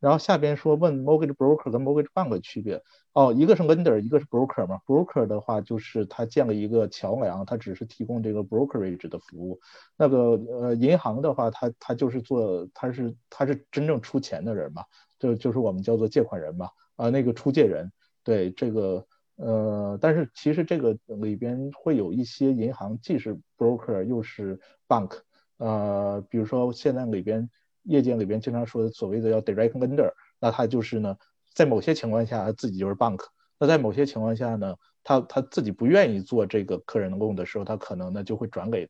[0.00, 2.80] 然后下边说问 mortgage broker 跟 mortgage bank 的区别
[3.12, 4.78] 哦，一个是 lender，一个是 broker 嘛。
[4.86, 9.58] broker 的话就是他建了一个桥梁，他只是提供这个 brokerage 的服务。
[9.96, 14.84] 那个呃银行的话，他他就是做，他是他是真正出钱的人嘛，
[15.18, 17.90] 就就是我们叫做借款人嘛，啊那个出借人。
[18.22, 19.04] 对这个
[19.36, 25.18] 呃，但是其实这个里边会有一些银行既是 broker 又是 bank，
[25.56, 27.50] 呃，比如说现在里边。
[27.88, 31.16] 业界里边经常说的所谓的叫 direct lender，那他就是呢，
[31.54, 33.20] 在某些情况下他自己就是 bank，
[33.58, 38.88] 那在某些情况下呢，他他自己不愿意做这个客人的 loan 的时候，他可能呢就会转给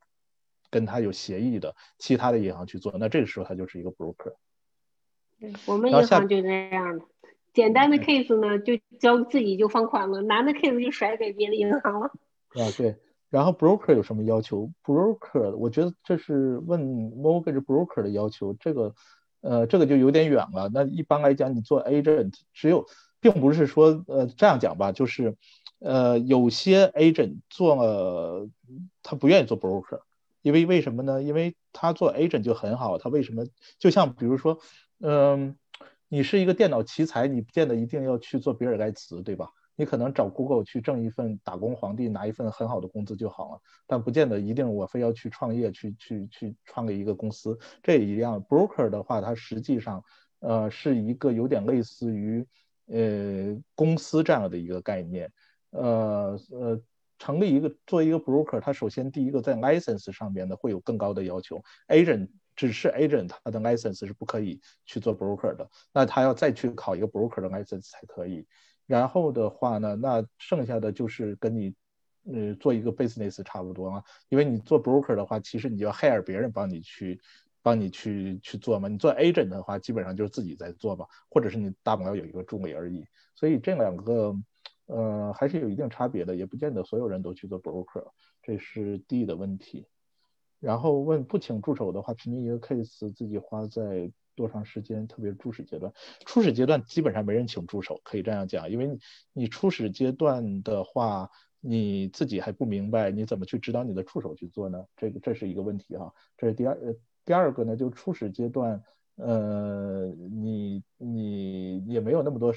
[0.68, 4.34] 跟他有协议的其他的银行去做，那这个时候他就是一个 broker。
[5.40, 7.04] 对，我们银行就这样的，
[7.54, 12.06] 简单的 case 呢就交自己就放款了，难的 case 就甩给别的银行了。
[12.54, 12.96] 啊，对。
[13.30, 16.80] 然后 broker 有什么要求？broker 我觉得这是问
[17.12, 18.94] mortgage broker 的要求，这个
[19.42, 20.70] 呃这个就有点远了。
[20.72, 22.86] 那一般来讲，你做 agent 只有，
[23.20, 25.36] 并不是说呃这样讲吧，就是
[25.80, 28.48] 呃有些 agent 做了
[29.02, 30.00] 他不愿意做 broker，
[30.42, 31.22] 因为为什么呢？
[31.22, 33.44] 因为他做 agent 就很好，他为什么？
[33.78, 34.58] 就像比如说，
[35.00, 35.56] 嗯，
[36.08, 39.50] 你是一个电脑奇才，你不见得一定要去做比尔盖茨，对吧？
[39.78, 47.56] 你可能找 Google 去挣一份打工皇帝拿一份很好的工资就好了，但不见得一定我非要去创业去去去创立一个公司。
[47.80, 50.02] 这也一样，broker 的话，它实际上
[50.40, 52.44] 呃是一个有点类似于
[52.86, 55.30] 呃公司这样的一个概念。
[55.70, 56.80] 呃呃，
[57.20, 68.44] 成立一个做一个 broker，它首先第一个在 license 上面呢会有更高的要求，agent 只是 agent，他的 license 是不可以去做 broker 的，那他要再去考一个 broker 的 license 才可以。
[68.88, 71.74] 然后的话呢，那剩下的就是跟你，
[72.24, 77.20] 呃，做一个 business 差不多嘛，因为你做 broker 的话，其实你要 hire 别人帮你去，
[77.62, 78.88] 帮你去去做嘛。
[78.88, 83.04] 你做 agent 的话，基本上就是自己在做嘛，或者是你大不了有一个助理而已。
[83.34, 84.34] 所以这两个，
[84.86, 88.10] 呃，还是有一定差别的，也不见得所有人都去做 broker。
[88.42, 89.86] 这是 D 的问题。
[90.60, 94.10] 然后问不请助手的话，平均一个 case 自己花在。
[94.38, 95.08] 多长时间？
[95.08, 95.92] 特别是初始阶段，
[96.24, 98.96] 初始阶段基本上没人请助手，可以这样讲，因为
[99.32, 101.28] 你初始阶段的话，
[101.60, 104.84] 你自己还不明白，你怎么去指导你的助手去做呢？
[104.96, 106.14] 这个这是一个问题哈。
[106.36, 106.78] 这是第二
[107.24, 108.80] 第二个呢，就初始阶段，
[109.16, 112.54] 呃，你你也没有那么多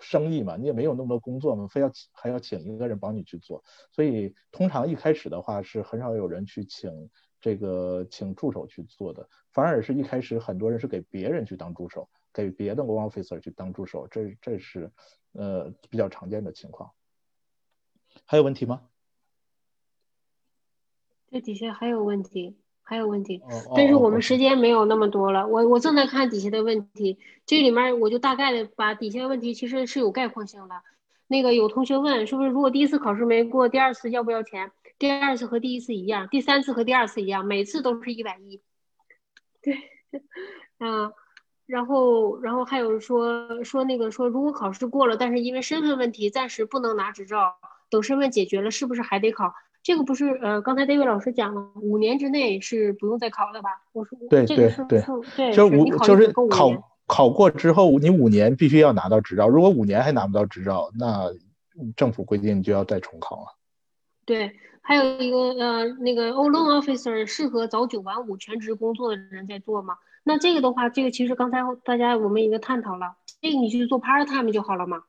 [0.00, 3.62] 生意嘛，你也没有那么多工作嘛，非要还要请一个人帮你去做，
[3.92, 6.90] 所以通常一开始的话是很少有人去请。
[7.42, 14.90] 这个请助手去做的，反而是一开始很多人是给别人去当助手，给别的 officer 去当助手，这这是
[15.32, 16.92] 呃比较常见的情况。
[18.24, 18.82] 还有问题吗？
[21.32, 23.42] 这底下还有问题，还有问题，
[23.74, 25.48] 但是我们时间没有那么多了。
[25.48, 30.82] 我我正在看底下的问题，这里面我就大概的把底下的问题其实是有概括性的。
[31.26, 34.70] 那个有同学问，是不是如果第一次考试没过，第二次要不要钱？
[35.02, 38.62] 第二次和第一次一样，第三次和第二次一样，每次都是一百一。
[39.60, 39.76] 对，
[40.78, 41.12] 嗯，
[41.66, 47.56] 然后，然后还有说说那个说，如果考试过了，但是因为身份问题暂时不能拿执照，
[47.90, 49.52] 等身份解决了，是不是还得考？
[49.82, 53.70] 这个不是呃，刚才 David 老师讲了，五年之内是不用再考了吧？
[53.90, 55.02] 我说对对对，
[55.36, 56.70] 对，就五就是考
[57.08, 61.28] 考过之后，你五年必须要拿到执照，如果五年还拿不到执照，那
[61.96, 63.58] 政府规定就要再重考了。
[64.32, 64.58] 对。
[64.84, 69.98] 还有一个呃，那个 loan officer 适合早九晚五全职工作的人在做吗？
[70.24, 75.04] 那这个的话，这个其实刚才大家我们已经探讨了，这个你去做 part time 就好了嘛。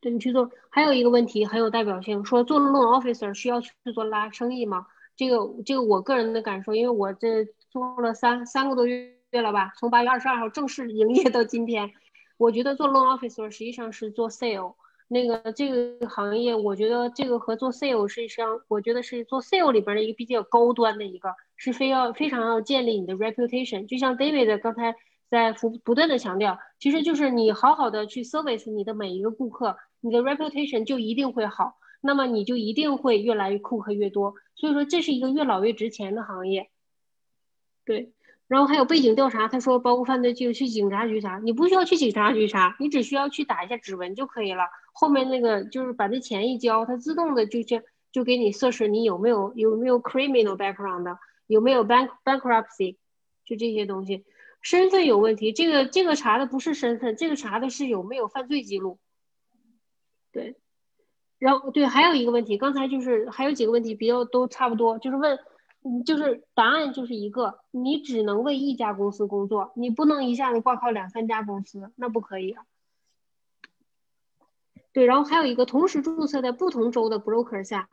[0.00, 4.86] 对你去做，还有一个问题很有代表性，说做 loan officer 需要去做拉生意吗？
[5.16, 11.92] 这个这个我个人的感受，因为我这做了三三个多月了吧，从八月二十二号正式营业到今天，
[12.38, 14.76] 我觉得做 loan officer 实际上是做 sale。
[15.08, 23.86] 那个这个行业，我觉得这个和做 sale 实际上，我觉得是做 sale 里边的一个比较高端的一个，是非要非常要建立你的 reputation。
[23.86, 24.96] 就像 David 刚才
[25.28, 34.34] 在不不断的强调，其实就是你好好的去 service 你的每一个顾客，你的 reputation 就一定会好，那么你就一定会越来越顾客越多。
[34.56, 36.68] 所以说这是一个越老越值钱的行业，
[37.84, 38.12] 对。
[38.48, 44.62] 然后还有背景调查，他说包括犯罪记录去警察局查，你不需要去警察局查，你只需要去打一下指纹就可以了。
[44.92, 47.82] 后面那个就是把那钱一交，它自动的就就
[48.12, 51.18] 就给你测试你有没有有没有 criminal background，
[51.48, 52.98] 有没有 bank bankruptcy，
[53.44, 54.24] 就这些东西。
[54.62, 59.00] 身份有问题，这个这个查的不是身份，这个查的是有没有犯罪记录。
[60.30, 60.54] 对，
[61.40, 65.36] 然后对，还有一个问题，刚才就是还有几个问题比较都差不多，就是问。
[65.86, 72.64] 你，就是答案就是一个，你只能为一家公司工作，你不能一下子挂靠两三家公司，那不可以啊。
[74.92, 77.88] 对，然后还有一个同时注册在不同州的 broker 下，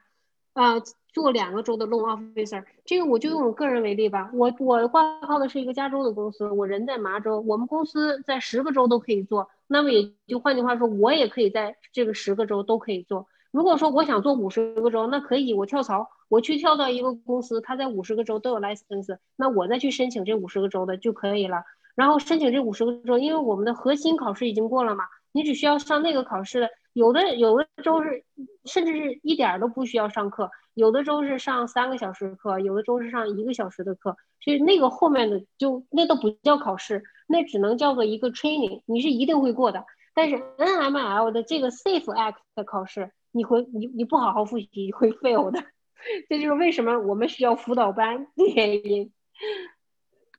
[0.53, 0.79] 啊，
[1.11, 2.63] 做两个州的 loan officer。
[2.85, 13.27] 这个我就用我个人为例吧，我我挂靠的是一个加州的公司，我人在麻州，我们公司在十个州都可以做，那么也就换句话说，我也可以在这个十个州都可以做。
[13.51, 21.63] 如果说我想做五十个州，那可以，我跳槽，我去跳到一个公司，他在五十个州都有 license，那我再去申请这五十个州的就可以了。
[21.93, 26.67] 然后申请这五十个州，因为我们的核心考试已经过了嘛，你只需要上那个考试。
[26.93, 28.23] 有的有的州是
[28.65, 39.85] 甚至是一点都不需要上课，有的州是上三个小时课，有的州是上一个小时的课，所以那个后面的就那都不叫考试，那只能叫做一个 training，你是一定会过的。
[40.15, 43.11] 但是 NML 的这个 Safe Act 的考试。
[43.35, 45.59] 你会你你不好好复习会 fail 的，
[46.29, 49.11] 这就是为什么我们需要辅导班的原因。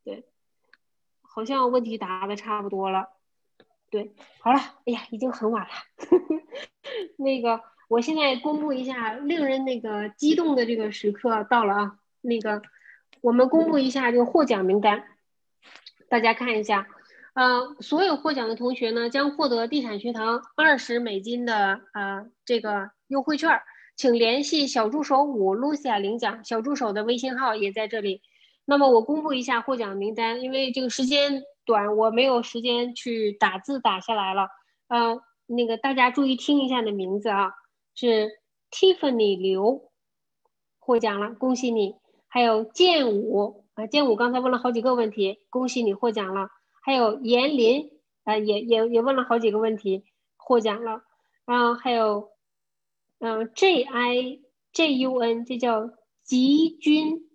[0.05, 0.25] 对，
[1.23, 3.09] 好像问题答的差不多了。
[3.91, 5.71] 对，好了，哎呀，已经很晚了。
[7.17, 11.99] 那个，我现在公布一下令人那个激动的这个时刻到了啊！
[12.21, 12.63] 那个，
[13.21, 15.05] 我们公布一下这个获奖名单，
[16.09, 16.89] 大家看一下。
[17.35, 23.65] 呃，所有获奖的同学呢，将获得地产学堂二十美金的啊这个优惠券儿，
[23.97, 28.23] 请联系小助手五 Lucia 领奖，小助手的微信号也在这里。
[28.65, 34.49] 那么我公布一下获奖名单，因为这个时间短，我没有时间去打字打下来了。
[34.89, 37.53] 呃，那个大家注意听一下你的名字啊，
[37.95, 38.31] 是
[38.71, 39.91] Tiffany 刘
[40.79, 41.97] 获奖了，恭喜你。
[42.27, 46.49] 还有剑武啊，剑武刚才问了好几个问题，恭喜你获奖了。
[46.83, 47.91] 还有严林
[48.25, 50.05] 啊，也也也问了好几个问题，
[50.37, 51.03] 获奖了。
[51.47, 52.31] 然后还有
[53.27, 54.41] 嗯，J I
[54.75, 55.89] J U N，这叫
[56.25, 57.27] 吉军，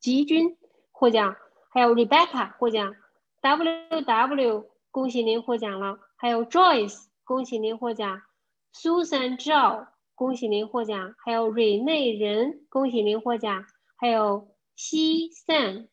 [0.00, 0.56] 吉军
[0.90, 1.36] 获奖。
[1.70, 2.96] 还有 Rebecca 获奖
[3.40, 6.00] ，W W，恭喜您获奖了。
[6.16, 8.22] 还有 Joyce，恭喜您获奖。
[8.74, 9.86] Susan Zhao，
[10.16, 11.14] 恭喜您获奖。
[11.24, 13.64] 还有瑞内仁，恭喜您获奖。
[13.94, 15.86] 还有西 San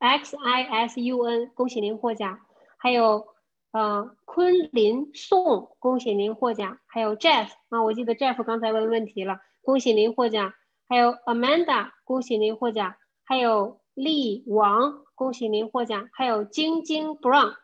[0.00, 2.40] X I S U N，恭喜您获奖。
[2.76, 3.26] 还有
[3.72, 6.78] 呃昆林宋，恭喜您获奖。
[6.86, 10.52] 还有 Jeff 啊，我记得 Jeff 刚才问问题了，恭喜您获奖。
[10.88, 12.94] 还有 Amanda，恭喜您获奖。
[13.24, 15.02] 还有力王。
[15.14, 17.54] 恭喜您获奖，还有晶晶 Brown，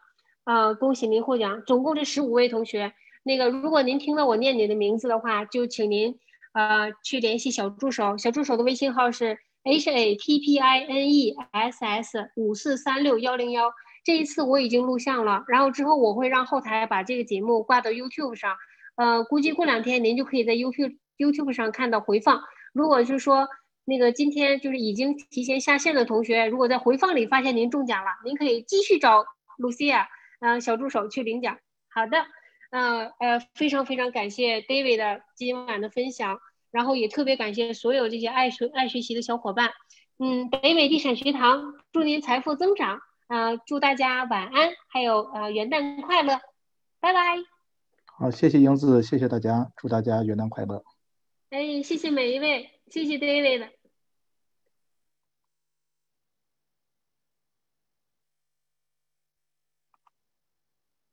[0.44, 2.92] 啊，恭喜您获奖，总共这十五位同学。
[3.24, 6.16] 那个，如果您听到我念你的名字的话，就请您
[6.52, 13.72] 呃去联系小助手，小助手的微信号是 h a p p i n e s s 五四三六幺零幺。
[14.08, 18.56] 这一次我已经录像了，然后之后我会让后台把这个节目挂到 YouTube 上，
[18.96, 22.42] 呃，估计过两天您就可以在 YouTube YouTube 上看到回放。
[22.72, 23.46] 如果是说。
[23.90, 29.24] 那个今天就是已经提前下线的同学，如果在回放里发现您中奖了，您可以继续找
[29.56, 30.04] Lucia，
[30.40, 31.56] 嗯，小助手去领奖。
[31.88, 32.18] 好的，
[32.70, 36.38] 嗯呃，非常非常感谢 David 的今晚的分享，
[36.70, 39.70] 然后也特别感谢所有这些爱学爱学习的小伙伴。
[40.18, 46.40] 嗯，北美地产学堂祝您财富增长，啊，祝大家晚安，还有呃元旦快乐，
[46.98, 47.36] 拜拜。
[48.06, 50.82] 好，谢谢英子，谢谢大家，祝大家元旦快乐。
[51.50, 53.68] 哎，谢谢每一位，谢谢 David。